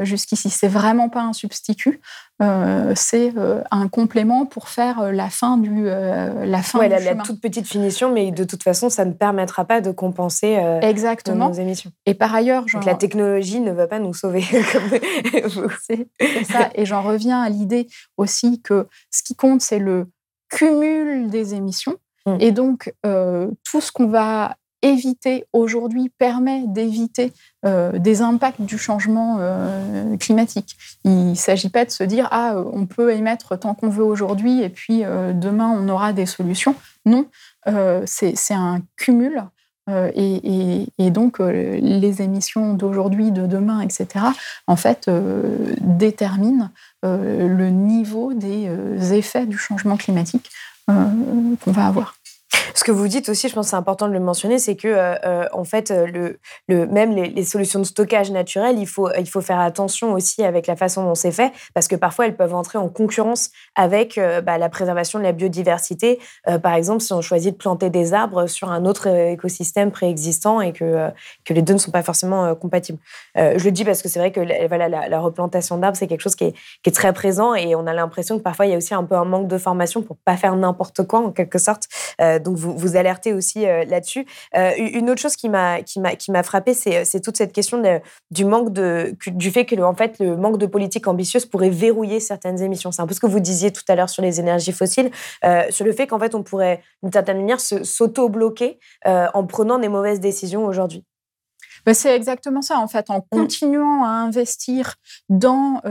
jusqu'ici. 0.01 0.51
C'est 0.51 0.69
vraiment 0.69 1.09
pas 1.09 1.23
un 1.23 1.33
substitut. 1.33 2.01
Euh, 2.43 2.93
c'est 2.97 3.33
euh, 3.37 3.63
un 3.71 3.87
complément 3.87 4.45
pour 4.45 4.69
faire 4.69 4.99
euh, 4.99 5.13
la 5.13 5.31
fin 5.31 5.57
du 5.57 5.85
la 5.85 6.63
fin 6.63 6.83
du 6.83 6.89
la, 6.89 6.99
chemin. 6.99 7.15
la 7.15 7.23
toute 7.23 7.41
petite 7.41 7.67
finition, 7.67 8.13
mais 8.13 8.33
de 8.33 8.43
toute 8.43 8.65
façon, 8.65 8.91
ça 8.91 9.05
ne 9.05 9.13
permettra 9.13 9.65
pas 9.65 9.81
de 9.81 9.93
compenser 9.93 10.55
Exactement. 10.83 11.49
nos 11.49 11.55
émissions. 11.55 11.93
Et 12.07 12.15
par 12.15 12.35
ailleurs, 12.35 12.65
Donc 12.73 12.85
la 12.85 12.97
technologie 12.97 13.61
ne 13.61 13.71
va 13.71 13.87
pas 13.87 14.01
nous 14.01 14.15
sauver. 14.15 14.43
c'est 15.87 16.09
ça. 16.45 16.71
Et 16.75 16.85
j'en 16.85 17.03
reviens 17.03 17.41
à 17.41 17.49
l'idée 17.49 17.87
aussi 18.17 18.61
que 18.63 18.89
ce 19.11 19.23
qui 19.23 19.37
compte, 19.37 19.61
c'est 19.61 19.79
le 19.79 20.09
cumul 20.49 21.31
des 21.31 21.55
émissions. 21.55 21.97
Mmh. 22.27 22.37
Et 22.41 22.53
donc, 22.53 22.95
tout 23.03 23.81
ce 23.81 23.93
qu'on 23.93 24.09
va 24.09 24.57
éviter 24.83 25.47
aujourd'hui, 25.55 26.11
permet 26.19 26.65
d'éviter 26.67 27.33
des 27.65 28.21
impacts 28.21 28.61
du 28.61 28.77
changement 28.77 29.39
climatique. 30.21 30.77
Il 31.05 31.31
ne 31.31 31.35
s'agit 31.35 31.71
pas 31.71 31.87
de 31.87 31.91
se 31.91 32.05
dire 32.05 32.29
ah 32.31 32.57
on 32.73 32.85
peut 32.85 33.13
émettre 33.13 33.59
tant 33.59 33.75
qu'on 33.75 33.89
veut 33.89 34.05
aujourd'hui 34.05 34.63
et 34.63 34.69
puis 34.69 35.01
demain 35.01 35.69
on 35.69 35.89
aura 35.89 36.13
des 36.13 36.27
solutions. 36.27 36.75
Non, 37.07 37.27
c'est 38.05 38.35
un 38.51 38.83
cumul 38.97 39.45
euh, 39.91 40.11
et, 40.15 41.11
donc, 41.11 41.41
euh, 41.41 41.79
les 41.81 42.23
émissions 42.23 42.75
d'aujourd'hui, 42.75 43.31
de 43.31 43.47
demain, 43.47 43.81
etc., 43.81 44.25
en 44.67 44.77
fait, 44.77 45.09
euh, 45.09 45.75
déterminent 45.81 46.71
le 47.03 47.69
niveau 47.69 48.33
des 48.33 48.67
effets 49.13 49.45
du 49.45 49.59
changement 49.59 49.99
climatique 49.99 50.51
qu'on 50.87 51.73
va 51.73 51.87
avoir. 51.87 52.15
Ce 52.75 52.83
que 52.83 52.91
vous 52.91 53.07
dites 53.07 53.29
aussi, 53.29 53.49
je 53.49 53.55
pense 53.55 53.69
c'est 53.69 53.77
important 53.77 54.09
de 54.09 54.13
le 54.13 54.19
mentionner, 54.19 54.59
c'est 54.59 54.75
que 54.75 54.89
euh, 54.89 55.15
euh, 55.25 55.47
en 55.53 55.63
fait, 55.63 55.93
euh, 55.93 56.35
même 56.69 57.15
les, 57.15 57.45
solutions 57.45 57.79
de 57.79 57.85
stockage 57.85 58.33
naturel, 58.33 58.79
il 58.79 58.87
faut, 58.87 59.09
faire 59.41 59.61
attention 59.61 60.13
aussi 60.13 60.43
avec 60.43 60.67
la 60.67 60.75
façon 60.75 61.05
dont 61.05 61.15
c'est 61.15 61.31
fait, 61.31 61.53
parce 61.73 61.87
que 61.87 61.95
parfois 61.95 62.27
elles 62.27 62.37
peuvent 62.37 62.55
entrer 62.55 62.79
en 62.79 62.89
concurrence 62.89 63.51
avec 63.77 64.19
bah, 64.45 64.59
la 64.59 64.69
préservation 64.69 65.19
de 65.19 65.25
la 65.25 65.33
biodiversité. 65.33 66.19
par 66.63 66.75
exemple, 66.75 67.01
si 67.01 67.13
on 67.13 67.21
choisit 67.21 67.53
de 67.53 67.59
planter 67.59 67.91
des 67.91 68.15
arbres 68.15 68.47
sur 68.47 68.71
un 68.71 68.87
autre 68.87 69.07
écosystème 69.07 69.91
préexistant 69.91 70.61
et 70.61 70.73
que, 70.73 71.11
les 71.51 71.63
deux 71.63 71.75
ne 71.75 71.79
sont 71.79 71.91
pas 71.91 72.03
forcément 72.03 72.55
compatibles. 72.55 72.99
je 73.37 73.63
le 73.65 73.71
dis 73.71 73.85
parce 73.85 74.03
que 74.03 74.09
c'est 74.09 74.19
vrai 74.19 74.33
que 74.33 74.41
la, 74.41 75.21
replantation 75.21 75.79
d'arbres, 75.79 75.97
c'est 75.97 76.07
quelque 76.07 76.23
chose 76.23 76.37
qui 76.37 76.45
est, 76.45 76.95
très 76.95 77.13
présent 77.13 77.55
et 77.55 77.75
on 77.75 77.87
a 77.87 77.93
l'impression 77.93 78.39
que 78.39 78.43
parfois 78.43 78.67
il 78.67 78.71
y 78.71 78.75
a 78.75 78.77
aussi 78.77 78.95
un 78.95 79.05
peu 79.05 79.17
un 79.17 79.25
manque 79.25 79.49
de 79.49 79.59
formation 79.59 80.01
pour 80.03 80.17
pas 80.25 80.37
faire 80.37 80.57
n'importe 80.57 81.07
quoi 81.07 81.21
en 81.21 81.31
quelque 81.31 81.59
sorte. 81.59 81.89
Vous, 82.65 82.77
vous 82.77 82.97
alertez 82.97 83.33
aussi 83.33 83.67
euh, 83.67 83.85
là-dessus. 83.85 84.27
Euh, 84.57 84.73
une 84.77 85.11
autre 85.11 85.21
chose 85.21 85.37
qui 85.37 85.49
m'a 85.49 85.83
qui 85.83 86.01
m'a 86.01 86.17
qui 86.17 86.31
m'a 86.31 86.43
frappé, 86.43 86.75
c'est 86.75 87.21
toute 87.21 87.37
cette 87.37 87.53
question 87.53 87.83
du 88.31 88.45
manque 88.45 88.73
de 88.73 89.15
du 89.27 89.51
fait 89.51 89.67
que 89.67 89.81
en 89.81 89.95
fait 89.95 90.19
le 90.19 90.37
manque 90.37 90.59
de 90.59 90.67
politique 90.67 91.07
ambitieuse 91.07 91.47
pourrait 91.47 91.71
verrouiller 91.71 92.21
certaines 92.21 92.61
émissions. 92.63 92.91
C'est 92.93 93.03
un 93.03 93.07
peu 93.07 93.15
ce 93.15 93.21
que 93.21 93.27
vous 93.27 93.41
disiez 93.41 93.73
tout 93.73 93.83
à 93.89 93.95
l'heure 93.95 94.09
sur 94.09 94.23
les 94.23 94.41
énergies 94.41 94.73
fossiles, 94.73 95.11
euh, 95.45 95.63
sur 95.71 95.85
le 95.85 95.93
fait 95.93 96.07
qu'en 96.07 96.19
fait 96.19 96.35
on 96.35 96.43
pourrait 96.43 96.83
d'une 97.03 97.13
certaine 97.13 97.39
manière 97.39 97.61
s'auto-bloquer 97.61 98.79
en 99.05 99.45
prenant 99.45 99.79
des 99.79 99.89
mauvaises 99.89 100.21
décisions 100.21 100.65
aujourd'hui. 100.65 101.05
Ben, 101.87 101.93
c'est 101.93 102.17
exactement 102.17 102.63
ça, 102.63 102.79
en 102.79 102.89
fait, 102.89 103.11
en 103.11 103.19
mmh. 103.19 103.25
continuant 103.31 104.05
à 104.05 104.09
investir 104.09 104.95
dans 105.29 105.83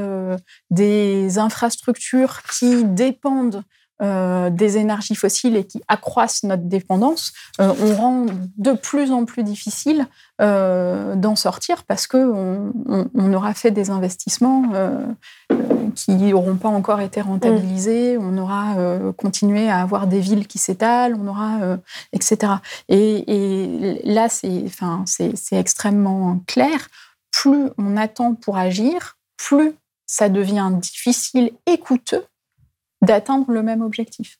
des 0.71 1.37
infrastructures 1.37 2.41
qui 2.43 2.83
dépendent 2.83 3.63
euh, 4.01 4.49
des 4.49 4.77
énergies 4.77 5.13
fossiles 5.13 5.55
et 5.55 5.65
qui 5.65 5.79
accroissent 5.87 6.41
notre 6.43 6.63
dépendance, 6.63 7.31
euh, 7.61 7.71
on 7.79 7.95
rend 7.95 8.25
de 8.57 8.73
plus 8.73 9.11
en 9.11 9.23
plus 9.25 9.43
difficile 9.43 10.07
euh, 10.41 11.15
d'en 11.15 11.35
sortir 11.35 11.83
parce 11.83 12.07
qu'on 12.07 12.73
on, 12.85 13.33
aura 13.33 13.53
fait 13.53 13.69
des 13.69 13.91
investissements 13.91 14.63
qui 15.93 16.11
n'auront 16.15 16.55
pas 16.55 16.69
encore 16.69 17.01
été 17.01 17.21
rentabilisés, 17.21 18.17
mm. 18.17 18.25
on 18.25 18.37
aura 18.39 18.75
continué 19.15 19.69
à 19.69 19.81
avoir 19.81 20.07
des 20.07 20.19
villes 20.19 20.47
qui 20.47 20.57
s'étalent, 20.57 21.15
on 21.15 21.27
aura, 21.27 21.77
etc. 22.13 22.53
Et, 22.89 24.01
là, 24.03 24.27
c'est 24.27 25.35
extrêmement 25.51 26.39
clair. 26.47 26.89
Plus 27.31 27.69
on 27.77 27.95
attend 27.95 28.33
pour 28.33 28.57
agir, 28.57 29.17
plus 29.37 29.73
ça 30.07 30.29
devient 30.29 30.71
difficile 30.73 31.51
et 31.67 31.77
coûteux 31.77 32.25
d'atteindre 33.03 33.51
le 33.51 33.63
même 33.63 33.81
objectif. 33.81 34.37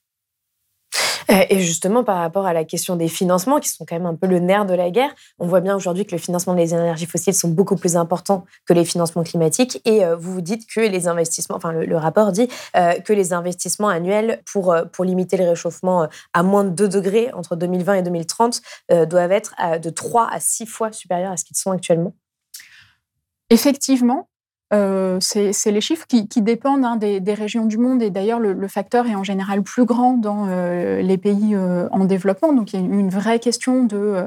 Euh, 1.31 1.45
et 1.49 1.59
justement, 1.59 2.03
par 2.03 2.17
rapport 2.17 2.45
à 2.45 2.53
la 2.53 2.63
question 2.63 2.95
des 2.95 3.07
financements, 3.07 3.59
qui 3.59 3.69
sont 3.69 3.85
quand 3.85 3.95
même 3.95 4.05
un 4.05 4.15
peu 4.15 4.27
le 4.27 4.39
nerf 4.39 4.65
de 4.65 4.73
la 4.73 4.91
guerre, 4.91 5.13
on 5.39 5.47
voit 5.47 5.61
bien 5.61 5.75
aujourd'hui 5.75 6.05
que 6.05 6.11
le 6.11 6.17
financement 6.17 6.53
des 6.53 6.73
énergies 6.73 7.05
fossiles 7.05 7.33
sont 7.33 7.49
beaucoup 7.49 7.75
plus 7.75 7.95
importants 7.95 8.45
que 8.65 8.73
les 8.73 8.85
financements 8.85 9.23
climatiques. 9.23 9.81
Et 9.85 10.05
euh, 10.05 10.15
vous 10.15 10.33
vous 10.33 10.41
dites 10.41 10.67
que 10.67 10.81
les 10.81 11.07
investissements, 11.07 11.55
enfin 11.55 11.71
le, 11.71 11.97
rapport 11.97 12.31
dit 12.31 12.47
euh, 12.75 12.93
que 12.99 13.13
les 13.13 13.33
investissements 13.33 13.87
annuels 13.87 14.41
pour, 14.51 14.75
pour 14.91 15.05
limiter 15.05 15.37
le 15.37 15.47
réchauffement 15.47 16.07
à 16.33 16.43
moins 16.43 16.63
de 16.63 16.69
2 16.69 16.89
degrés 16.89 17.31
entre 17.33 17.55
2020 17.55 17.93
et 17.95 18.01
2030 18.01 18.61
doivent 19.07 19.31
être 19.31 19.53
de 19.79 19.89
3 19.89 20.27
à 20.29 20.39
6 20.39 20.65
fois 20.65 20.91
supérieurs 20.91 21.31
à 21.31 21.37
ce 21.37 21.45
qu'ils 21.45 21.55
sont 21.55 21.71
actuellement. 21.71 22.13
Effectivement, 23.49 24.27
euh, 24.73 25.17
c'est 25.19 25.71
les 25.71 25.81
chiffres 25.81 26.07
qui, 26.07 26.41
dépendent 26.41 26.85
hein, 26.85 26.95
des, 26.95 27.33
régions 27.33 27.65
du 27.65 27.77
monde 27.77 28.01
et 28.01 28.09
d'ailleurs 28.09 28.39
le, 28.39 28.67
facteur 28.67 29.05
est 29.05 29.15
en 29.15 29.23
général 29.23 29.61
plus 29.61 29.85
grand 29.85 30.13
dans 30.13 30.47
euh, 30.49 31.01
les 31.01 31.17
pays 31.17 31.53
euh, 31.53 31.87
en 31.91 32.05
développement. 32.05 32.53
Donc 32.53 32.73
il 32.73 32.79
y 32.79 32.83
a 32.83 32.85
une 32.85 33.09
vraie 33.09 33.39
question 33.39 33.83
de, 33.83 34.25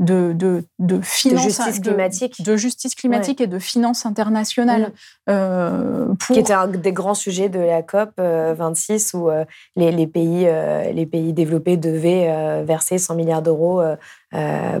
de, 0.00 0.32
de, 0.32 0.64
de, 0.80 1.00
justice 1.02 1.80
climatique, 1.80 2.42
de, 2.42 2.56
justice 2.56 2.94
climatique 2.94 3.40
et 3.40 3.46
de 3.46 3.58
finances 3.58 4.04
internationales. 4.06 4.92
Mm. 5.28 6.16
Qui 6.26 6.38
était 6.38 6.52
un 6.52 6.66
des 6.66 6.92
grands 6.92 7.14
sujets 7.14 7.48
de 7.48 7.60
la 7.60 7.82
COP 7.82 8.10
26 8.18 9.14
où 9.14 9.30
les, 9.76 9.92
les, 9.92 10.06
pays, 10.06 10.46
les 10.92 11.06
pays 11.06 11.32
développés 11.32 11.76
devaient 11.76 12.62
verser 12.64 12.98
100 12.98 13.14
milliards 13.14 13.42
d'euros 13.42 13.82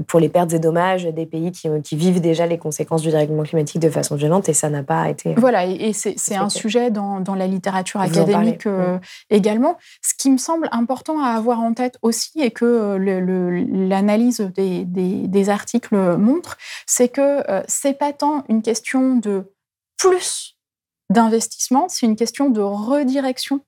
pour 0.06 0.20
les 0.20 0.28
pertes 0.28 0.52
et 0.52 0.58
dommages 0.58 1.04
des 1.04 1.26
pays 1.26 1.52
qui, 1.52 1.68
qui, 1.82 1.96
vivent 1.96 2.20
déjà 2.20 2.46
les 2.46 2.58
conséquences 2.58 3.02
du 3.02 3.10
dérèglement 3.10 3.44
climatique 3.44 3.80
de 3.80 3.90
façon 3.90 4.16
violente 4.16 4.48
et 4.48 4.54
ça 4.54 4.68
n'a 4.68 4.82
pas 4.82 5.08
été. 5.08 5.30
Euh, 5.30 5.34
voilà, 5.36 5.66
et, 5.66 5.92
c'est 5.92 6.34
un 6.34 6.48
sujet 6.48 6.90
dans, 6.90 7.20
dans, 7.20 7.34
la 7.34 7.46
littérature 7.46 8.00
académique 8.00 8.66
euh, 8.66 8.98
également. 9.30 9.76
Ce 10.02 10.14
qui 10.14 10.30
me 10.30 10.38
semble 10.38 10.68
important 10.72 11.22
à 11.22 11.28
avoir 11.28 11.60
en 11.60 11.72
tête 11.72 11.98
aussi 12.02 12.40
et 12.40 12.50
que 12.50 12.96
l'analyse 12.96 14.40
des, 14.54 14.84
des, 14.84 15.28
des, 15.28 15.48
articles 15.48 15.96
montre, 16.16 16.56
c'est 16.86 17.08
que 17.08 17.42
c'est 17.68 17.98
pas 17.98 18.12
tant 18.12 18.44
une 18.48 18.62
question 18.62 19.16
de 19.16 19.52
plus 19.98 20.56
d'investissement, 21.10 21.88
c'est 21.88 22.06
une 22.06 22.16
question 22.16 22.50
de 22.50 22.60
redirection 22.60 23.60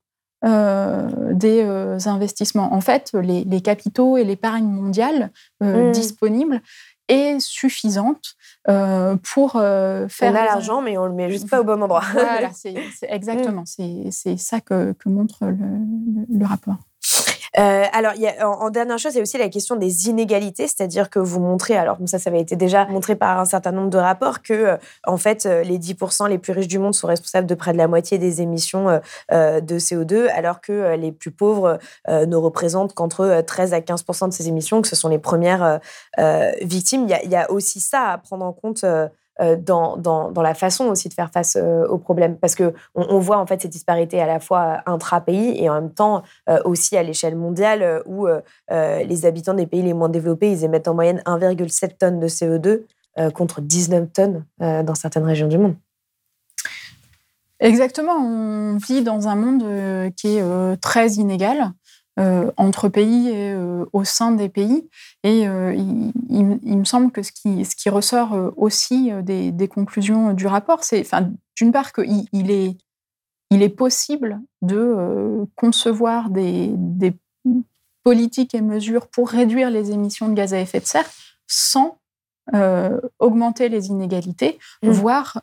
euh, 0.46 1.08
des 1.32 1.62
euh, 1.62 1.98
investissements. 2.06 2.72
En 2.72 2.80
fait, 2.80 3.12
les, 3.14 3.60
capitaux 3.60 4.16
et 4.16 4.22
l'épargne 4.22 4.66
mondiale 4.66 5.32
euh, 5.62 5.88
mmh. 5.88 5.92
disponibles 5.92 6.60
est 7.08 7.40
suffisante 7.40 8.36
pour 8.64 9.52
faire. 9.52 10.08
On 10.22 10.34
a 10.34 10.44
l'argent, 10.44 10.82
mais 10.82 10.98
on 10.98 11.06
le 11.06 11.12
met 11.12 11.30
juste 11.30 11.48
pas 11.48 11.60
au 11.60 11.64
bon 11.64 11.82
endroit. 11.82 12.02
voilà, 12.12 12.50
c'est 12.52 12.74
exactement. 13.08 13.64
Mmh. 13.78 14.10
C'est 14.10 14.36
ça 14.36 14.60
que, 14.60 14.94
montre 15.06 15.44
le 15.44 16.46
rapport. 16.46 16.76
Euh, 17.58 17.84
alors, 17.92 18.12
en, 18.42 18.70
dernière 18.70 18.98
chose, 18.98 19.14
il 19.14 19.16
y 19.16 19.20
a 19.20 19.22
aussi 19.22 19.38
la 19.38 19.48
question 19.48 19.76
des 19.76 20.08
inégalités, 20.08 20.66
c'est-à-dire 20.66 21.08
que 21.08 21.18
vous 21.18 21.40
montrez, 21.40 21.76
alors 21.76 21.96
ça, 22.06 22.18
ça 22.18 22.28
avait 22.28 22.40
été 22.40 22.54
déjà 22.54 22.86
montré 22.86 23.16
par 23.16 23.38
un 23.38 23.46
certain 23.46 23.72
nombre 23.72 23.88
de 23.88 23.98
rapports, 23.98 24.42
que 24.42 24.52
euh, 24.52 24.76
en 25.06 25.16
fait, 25.16 25.46
euh, 25.46 25.62
les 25.62 25.78
10% 25.78 26.28
les 26.28 26.38
plus 26.38 26.52
riches 26.52 26.68
du 26.68 26.78
monde 26.78 26.94
sont 26.94 27.06
responsables 27.06 27.46
de 27.46 27.54
près 27.54 27.72
de 27.72 27.78
la 27.78 27.88
moitié 27.88 28.18
des 28.18 28.42
émissions 28.42 29.00
de 29.30 29.78
CO2, 29.78 30.28
alors 30.28 30.60
que 30.60 30.94
les 30.96 31.12
plus 31.12 31.30
pauvres 31.30 31.78
ne 32.08 32.36
représentent 32.36 32.94
qu'entre 32.94 33.42
13 33.46 33.74
à 33.74 33.80
15% 33.80 34.28
de 34.28 34.32
ces 34.32 34.48
émissions, 34.48 34.82
que 34.82 34.88
ce 34.88 34.96
sont 34.96 35.08
les 35.08 35.18
premières 35.18 35.80
victimes. 36.62 37.06
Il 37.08 37.30
y, 37.30 37.36
a 37.36 37.50
aussi 37.50 37.80
ça 37.80 38.10
à 38.10 38.18
prendre 38.18 38.44
en 38.44 38.52
compte 38.52 38.84
dans, 39.56 39.96
dans, 39.96 40.30
dans, 40.30 40.42
la 40.42 40.54
façon 40.54 40.86
aussi 40.86 41.08
de 41.08 41.14
faire 41.14 41.30
face 41.30 41.56
euh, 41.56 41.86
aux 41.88 41.98
problèmes. 41.98 42.36
Parce 42.38 42.54
qu'on 42.54 42.72
on 42.94 43.18
voit 43.18 43.38
en 43.38 43.46
fait 43.46 43.60
ces 43.60 43.68
disparités 43.68 44.20
à 44.20 44.26
la 44.26 44.40
fois 44.40 44.80
intra-pays 44.86 45.62
et 45.62 45.68
en 45.68 45.74
même 45.74 45.92
temps 45.92 46.22
euh, 46.48 46.58
aussi 46.64 46.96
à 46.96 47.02
l'échelle 47.02 47.36
mondiale 47.36 48.02
où 48.06 48.26
les 48.70 49.26
habitants 49.26 49.54
des 49.54 49.66
pays 49.66 49.82
les 49.82 49.94
moins 49.94 50.08
développés, 50.08 50.50
ils 50.50 50.64
émettent 50.64 50.88
en 50.88 50.94
moyenne 50.94 51.22
1,7 51.26 51.98
tonnes 51.98 52.20
de 52.20 52.28
CO2 52.28 52.82
contre 53.32 53.60
19 53.60 54.12
tonnes 54.12 54.44
dans 54.58 54.94
certaines 54.94 55.24
régions 55.24 55.48
du 55.48 55.58
monde. 55.58 55.74
Exactement, 57.60 58.16
on 58.16 58.76
vit 58.76 59.02
dans 59.02 59.28
un 59.28 59.36
monde 59.36 60.12
qui 60.16 60.36
est 60.36 60.76
très 60.80 61.12
inégal. 61.12 61.72
Euh, 62.18 62.50
entre 62.56 62.88
pays 62.88 63.28
et 63.28 63.52
euh, 63.52 63.84
au 63.92 64.02
sein 64.04 64.32
des 64.32 64.48
pays. 64.48 64.88
Et 65.22 65.46
euh, 65.46 65.74
il, 65.74 66.78
me 66.78 66.84
semble 66.84 67.12
que 67.12 67.22
ce 67.22 67.30
qui, 67.30 67.62
ce 67.66 67.76
qui 67.76 67.90
ressort 67.90 68.34
aussi 68.56 69.10
des, 69.22 69.52
des, 69.52 69.68
conclusions 69.68 70.32
du 70.32 70.46
rapport, 70.46 70.82
c'est, 70.82 71.00
enfin, 71.00 71.30
d'une 71.56 71.72
part, 71.72 71.92
qu'il 71.92 72.24
il 72.32 72.50
est, 72.50 72.78
il 73.50 73.62
est 73.62 73.68
possible 73.68 74.40
de 74.62 75.44
concevoir 75.56 76.30
des, 76.30 76.70
des, 76.74 77.12
politiques 78.02 78.54
et 78.54 78.62
mesures 78.62 79.08
pour 79.08 79.28
réduire 79.28 79.68
les 79.68 79.90
émissions 79.90 80.28
de 80.28 80.34
gaz 80.34 80.54
à 80.54 80.60
effet 80.60 80.80
de 80.80 80.86
serre 80.86 81.10
sans 81.46 81.98
augmenter 83.18 83.68
les 83.68 83.88
inégalités, 83.88 84.58
mmh. 84.82 84.88
voire 84.88 85.42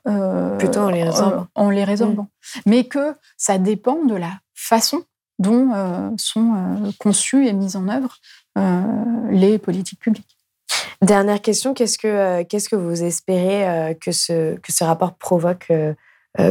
plutôt 0.58 0.80
en 0.80 0.90
les 0.90 1.04
résorbant. 1.04 1.48
En 1.54 1.70
les 1.70 1.84
résorbant. 1.84 2.24
Mmh. 2.24 2.60
Mais 2.66 2.86
que 2.86 3.14
ça 3.38 3.60
dépend 3.60 4.04
de 4.06 4.16
la 4.16 4.32
façon 4.56 5.04
dont 5.44 5.72
euh, 5.74 6.10
sont 6.18 6.54
euh, 6.56 6.92
conçues 6.98 7.46
et 7.46 7.54
mises 7.54 7.76
en 7.76 7.88
œuvre 7.88 8.18
euh, 8.58 8.82
les 9.30 9.60
politiques 9.60 10.00
publiques. 10.00 10.38
Dernière 11.02 11.42
question, 11.42 11.74
qu'est-ce 11.74 11.98
que, 11.98 12.44
qu'est-ce 12.44 12.70
que 12.70 12.78
vous 12.78 13.04
espérez 13.04 13.96
que, 14.00 14.12
ce, 14.14 14.56
que 14.56 14.72
ce 14.72 14.86
rapport 14.86 15.16
provoque 15.16 15.70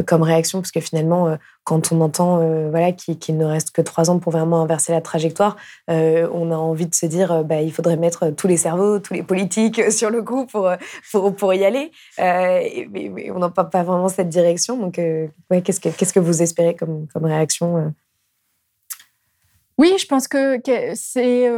comme 0.06 0.22
réaction? 0.22 0.60
Parce 0.60 0.70
que 0.70 0.80
finalement, 0.80 1.38
quand 1.64 1.90
on 1.90 2.02
entend 2.02 2.36
voilà, 2.68 2.92
qu'il 2.92 3.38
ne 3.38 3.46
reste 3.46 3.70
que 3.70 3.80
trois 3.80 4.10
ans 4.10 4.18
pour 4.18 4.30
vraiment 4.30 4.60
inverser 4.60 4.92
la 4.92 5.00
trajectoire, 5.00 5.56
on 5.88 6.50
a 6.50 6.56
envie 6.56 6.86
de 6.86 6.94
se 6.94 7.06
dire 7.06 7.44
bah, 7.44 7.62
il 7.62 7.72
faudrait 7.72 7.96
mettre 7.96 8.28
tous 8.28 8.46
les 8.46 8.58
cerveaux, 8.58 8.98
tous 8.98 9.14
les 9.14 9.22
politiques 9.22 9.90
sur 9.90 10.10
le 10.10 10.22
coup 10.22 10.44
pour, 10.44 10.70
pour, 11.10 11.34
pour 11.34 11.54
y 11.54 11.64
aller. 11.64 11.90
mais, 12.18 13.30
on 13.30 13.38
n'a 13.38 13.48
pas, 13.48 13.64
pas 13.64 13.84
vraiment 13.84 14.08
cette 14.08 14.28
direction. 14.28 14.76
Donc, 14.76 14.96
qu'est-ce, 14.96 15.80
que, 15.80 15.88
qu'est-ce 15.88 16.12
que 16.12 16.20
vous 16.20 16.42
espérez 16.42 16.76
comme, 16.76 17.06
comme 17.08 17.24
réaction 17.24 17.94
oui, 19.78 19.94
je 19.98 20.06
pense 20.06 20.28
que, 20.28 20.60
c'est. 20.94 21.48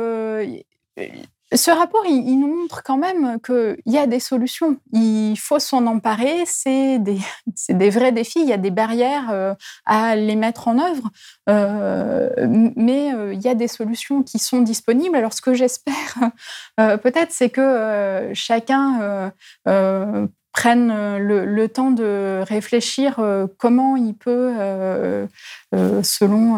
ce 1.53 1.71
rapport, 1.71 2.05
il, 2.07 2.39
nous 2.39 2.55
montre 2.55 2.83
quand 2.83 2.97
même 2.97 3.39
qu'il 3.41 3.77
y 3.87 3.99
a 3.99 4.07
des 4.07 4.21
solutions. 4.21 4.79
Il 4.93 5.37
faut 5.37 5.59
s'en 5.59 5.87
emparer. 5.87 6.45
C'est 6.47 6.99
des, 6.99 7.19
des, 7.69 7.91
vrais 7.91 8.13
défis. 8.13 8.41
Il 8.41 8.49
y 8.49 8.53
a 8.53 8.59
des 8.59 8.71
barrières 8.71 9.57
à 9.85 10.17
les 10.17 10.37
mettre 10.37 10.69
en 10.69 10.79
œuvre. 10.79 11.11
mais 12.77 13.13
il 13.33 13.43
y 13.43 13.49
a 13.49 13.55
des 13.55 13.69
solutions 13.69 14.23
qui 14.23 14.39
sont 14.39 14.61
disponibles. 14.61 15.17
Alors, 15.17 15.33
ce 15.33 15.43
que 15.43 15.55
j'espère, 15.55 16.17
peut-être, 16.77 17.31
c'est 17.31 17.51
que 17.51 18.31
chacun 18.35 19.33
prenne 20.55 20.93
euh, 20.93 21.19
le, 21.19 21.69
temps 21.69 21.91
de 21.91 22.43
réfléchir 22.47 23.17
euh, 23.19 23.47
comment 23.59 23.97
il 23.97 24.15
peut, 24.15 24.55
euh, 24.57 25.27
selon 26.03 26.57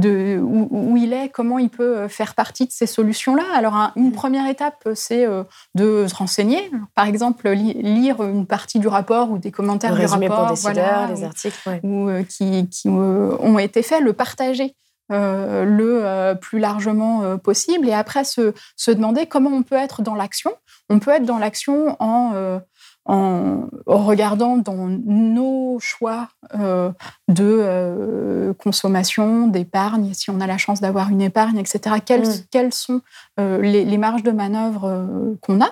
de, 0.00 0.38
où, 0.38 0.96
il 0.96 1.14
est, 1.14 1.30
comment 1.30 1.58
il 1.58 1.70
peut 1.70 2.06
faire 2.08 2.34
partie 2.34 2.66
de 2.66 2.70
ces 2.70 2.86
solutions-là. 2.86 3.44
Alors, 3.54 3.92
une 3.96 4.12
première 4.12 4.46
étape, 4.48 4.86
c'est 4.94 5.26
de 5.74 6.06
se 6.06 6.14
renseigner. 6.14 6.70
Par 6.94 7.06
exemple, 7.06 7.48
lire 7.48 8.22
une 8.22 8.46
partie 8.46 8.78
du 8.78 8.88
rapport 8.88 9.30
ou 9.30 9.38
des 9.38 9.50
commentaires 9.50 9.94
du 9.94 10.04
rapport. 10.04 10.40
Pour 10.40 10.48
décideurs, 10.48 11.08
les 11.08 11.24
articles. 11.24 11.80
Ou, 11.82 12.10
qui, 12.28 12.68
qui 12.68 12.88
ont 12.88 13.58
été 13.58 13.82
faits, 13.82 14.02
le 14.02 14.12
partager. 14.12 14.76
le 15.08 16.34
plus 16.34 16.58
largement 16.58 17.38
possible 17.38 17.88
et 17.88 17.94
après 17.94 18.24
se, 18.24 18.52
se, 18.76 18.90
demander 18.90 19.24
comment 19.24 19.50
on 19.50 19.62
peut 19.62 19.76
être 19.76 20.02
dans 20.02 20.14
l'action. 20.14 20.52
On 20.90 20.98
peut 20.98 21.12
être 21.12 21.24
dans 21.24 21.38
l'action 21.38 21.96
en 22.00 22.60
en 23.06 23.68
regardant 23.86 24.56
dans 24.56 24.88
nos 24.88 25.78
choix 25.78 26.28
euh, 26.54 26.90
de 27.28 27.44
euh, 27.44 28.54
consommation, 28.54 29.46
d'épargne, 29.46 30.14
si 30.14 30.30
on 30.30 30.40
a 30.40 30.46
la 30.46 30.56
chance 30.58 30.80
d'avoir 30.80 31.10
une 31.10 31.20
épargne, 31.20 31.58
etc., 31.58 31.96
quelles, 32.04 32.28
mm. 32.28 32.44
quelles 32.50 32.72
sont 32.72 33.02
euh, 33.38 33.60
les, 33.60 33.98
marges 33.98 34.22
de 34.22 34.30
manœuvre 34.30 35.36
qu'on 35.40 35.60
a 35.60 35.70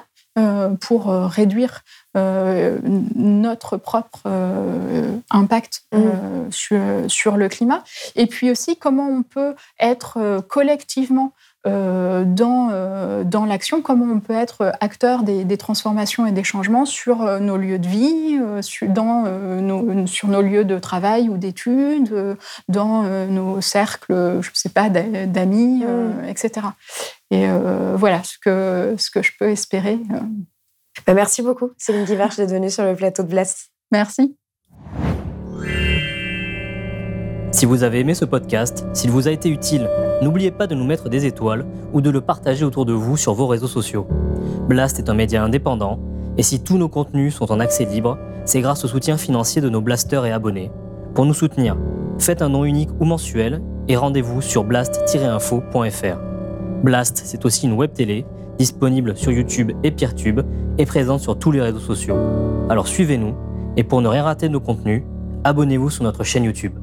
pour 0.81 1.09
réduire 1.09 1.83
notre 2.15 3.77
propre 3.77 4.21
impact 5.31 5.83
mm. 5.93 5.99
sur, 6.51 6.81
sur, 7.09 7.37
le 7.37 7.49
climat, 7.49 7.85
et 8.17 8.27
puis 8.27 8.51
aussi 8.51 8.77
comment 8.77 9.09
on 9.09 9.23
peut 9.23 9.55
être 9.79 10.41
collectivement 10.49 11.33
dans, 11.65 12.71
euh, 12.73 13.25
dans 13.25 13.45
l'action, 13.45 13.83
comment 13.83 14.07
on 14.13 14.21
peut 14.21 14.35
être 14.35 14.73
acteur 14.81 15.23
des, 15.23 15.57
transformations 15.57 16.27
et 16.27 16.33
des 16.33 16.45
changements 16.45 16.85
sur 16.85 17.23
euh, 17.23 17.39
nos 17.39 17.57
lieux 17.57 17.79
de 17.79 17.87
vie, 17.87 18.39
sur, 18.63 18.89
dans, 18.89 19.23
nos, 19.23 20.07
sur 20.07 20.29
nos 20.29 20.43
lieux 20.43 20.65
de 20.65 20.79
travail 20.79 21.29
ou 21.29 21.37
d'études, 21.37 22.37
dans 22.69 23.03
nos 23.27 23.61
cercles, 23.61 24.41
je 24.41 24.51
ne 24.51 24.55
sais 24.55 24.69
pas, 24.69 24.89
d'amis, 24.89 25.85
mm. 25.85 26.29
etc. 26.29 26.67
Et 27.31 27.47
voilà 27.95 28.23
ce 28.25 28.39
que, 28.39 28.95
ce 28.99 29.11
que 29.11 29.23
je 29.23 29.33
peux 29.39 29.49
espérer. 29.49 29.99
Bah, 31.07 31.15
merci 31.15 31.43
beaucoup, 31.43 31.71
Céline 31.79 32.05
Guivarch, 32.05 32.37
d'être 32.37 32.51
venue 32.51 32.71
sur 32.71 32.85
le 32.85 32.95
plateau 32.95 33.23
de 33.23 33.29
Blast. 33.29 33.71
Merci. 33.91 34.37
Si 37.53 37.67
vous 37.67 37.83
avez 37.83 38.01
aimé 38.01 38.15
ce 38.15 38.25
podcast, 38.25 38.85
s'il 38.95 39.11
vous 39.11 39.29
a 39.29 39.31
été 39.31 39.49
utile, 39.49 39.89
n'oubliez 40.23 40.51
pas 40.51 40.67
de 40.67 40.75
nous 40.75 40.85
mettre 40.85 41.09
des 41.09 41.27
étoiles 41.27 41.67
ou 41.93 42.01
de 42.01 42.11
le 42.11 42.21
partager 42.21 42.65
autour 42.65 42.87
de 42.87 42.93
vous 42.93 43.17
sur 43.17 43.35
vos 43.35 43.47
réseaux 43.47 43.67
sociaux. 43.67 44.07
Blast 44.69 44.99
est 44.99 45.11
un 45.11 45.15
média 45.15 45.43
indépendant, 45.43 45.99
et 46.39 46.43
si 46.43 46.63
tous 46.63 46.79
nos 46.79 46.89
contenus 46.89 47.35
sont 47.35 47.53
en 47.53 47.61
accès 47.61 47.85
libre, 47.85 48.19
c'est 48.45 48.61
grâce 48.61 48.85
au 48.85 48.89
soutien 48.89 49.17
financier 49.17 49.61
de 49.61 49.69
nos 49.69 49.81
blasters 49.81 50.25
et 50.25 50.33
abonnés. 50.33 50.71
Pour 51.15 51.27
nous 51.27 51.35
soutenir, 51.35 51.77
faites 52.19 52.43
un 52.43 52.49
nom 52.49 52.65
unique 52.65 52.91
ou 53.01 53.05
mensuel 53.05 53.61
et 53.89 53.97
rendez-vous 53.97 54.41
sur 54.41 54.65
blast-info.fr. 54.65 56.19
Blast, 56.83 57.23
c'est 57.25 57.45
aussi 57.45 57.67
une 57.67 57.75
web 57.75 57.93
télé 57.93 58.25
disponible 58.59 59.17
sur 59.17 59.33
YouTube 59.33 59.73
et 59.83 59.91
Peertube 59.91 60.41
et 60.79 60.87
présente 60.87 61.21
sur 61.21 61.39
tous 61.39 61.51
les 61.51 61.61
réseaux 61.61 61.81
sociaux. 61.81 62.17
Alors 62.69 62.89
suivez-nous 62.89 63.35
et 63.77 63.85
pour 63.85 64.01
ne 64.01 64.09
rien 64.09 64.23
rater 64.23 64.49
de 64.49 64.53
nos 64.53 64.61
contenus, 64.61 65.03
abonnez-vous 65.45 65.91
sur 65.91 66.05
notre 66.05 66.25
chaîne 66.25 66.45
YouTube. 66.45 66.75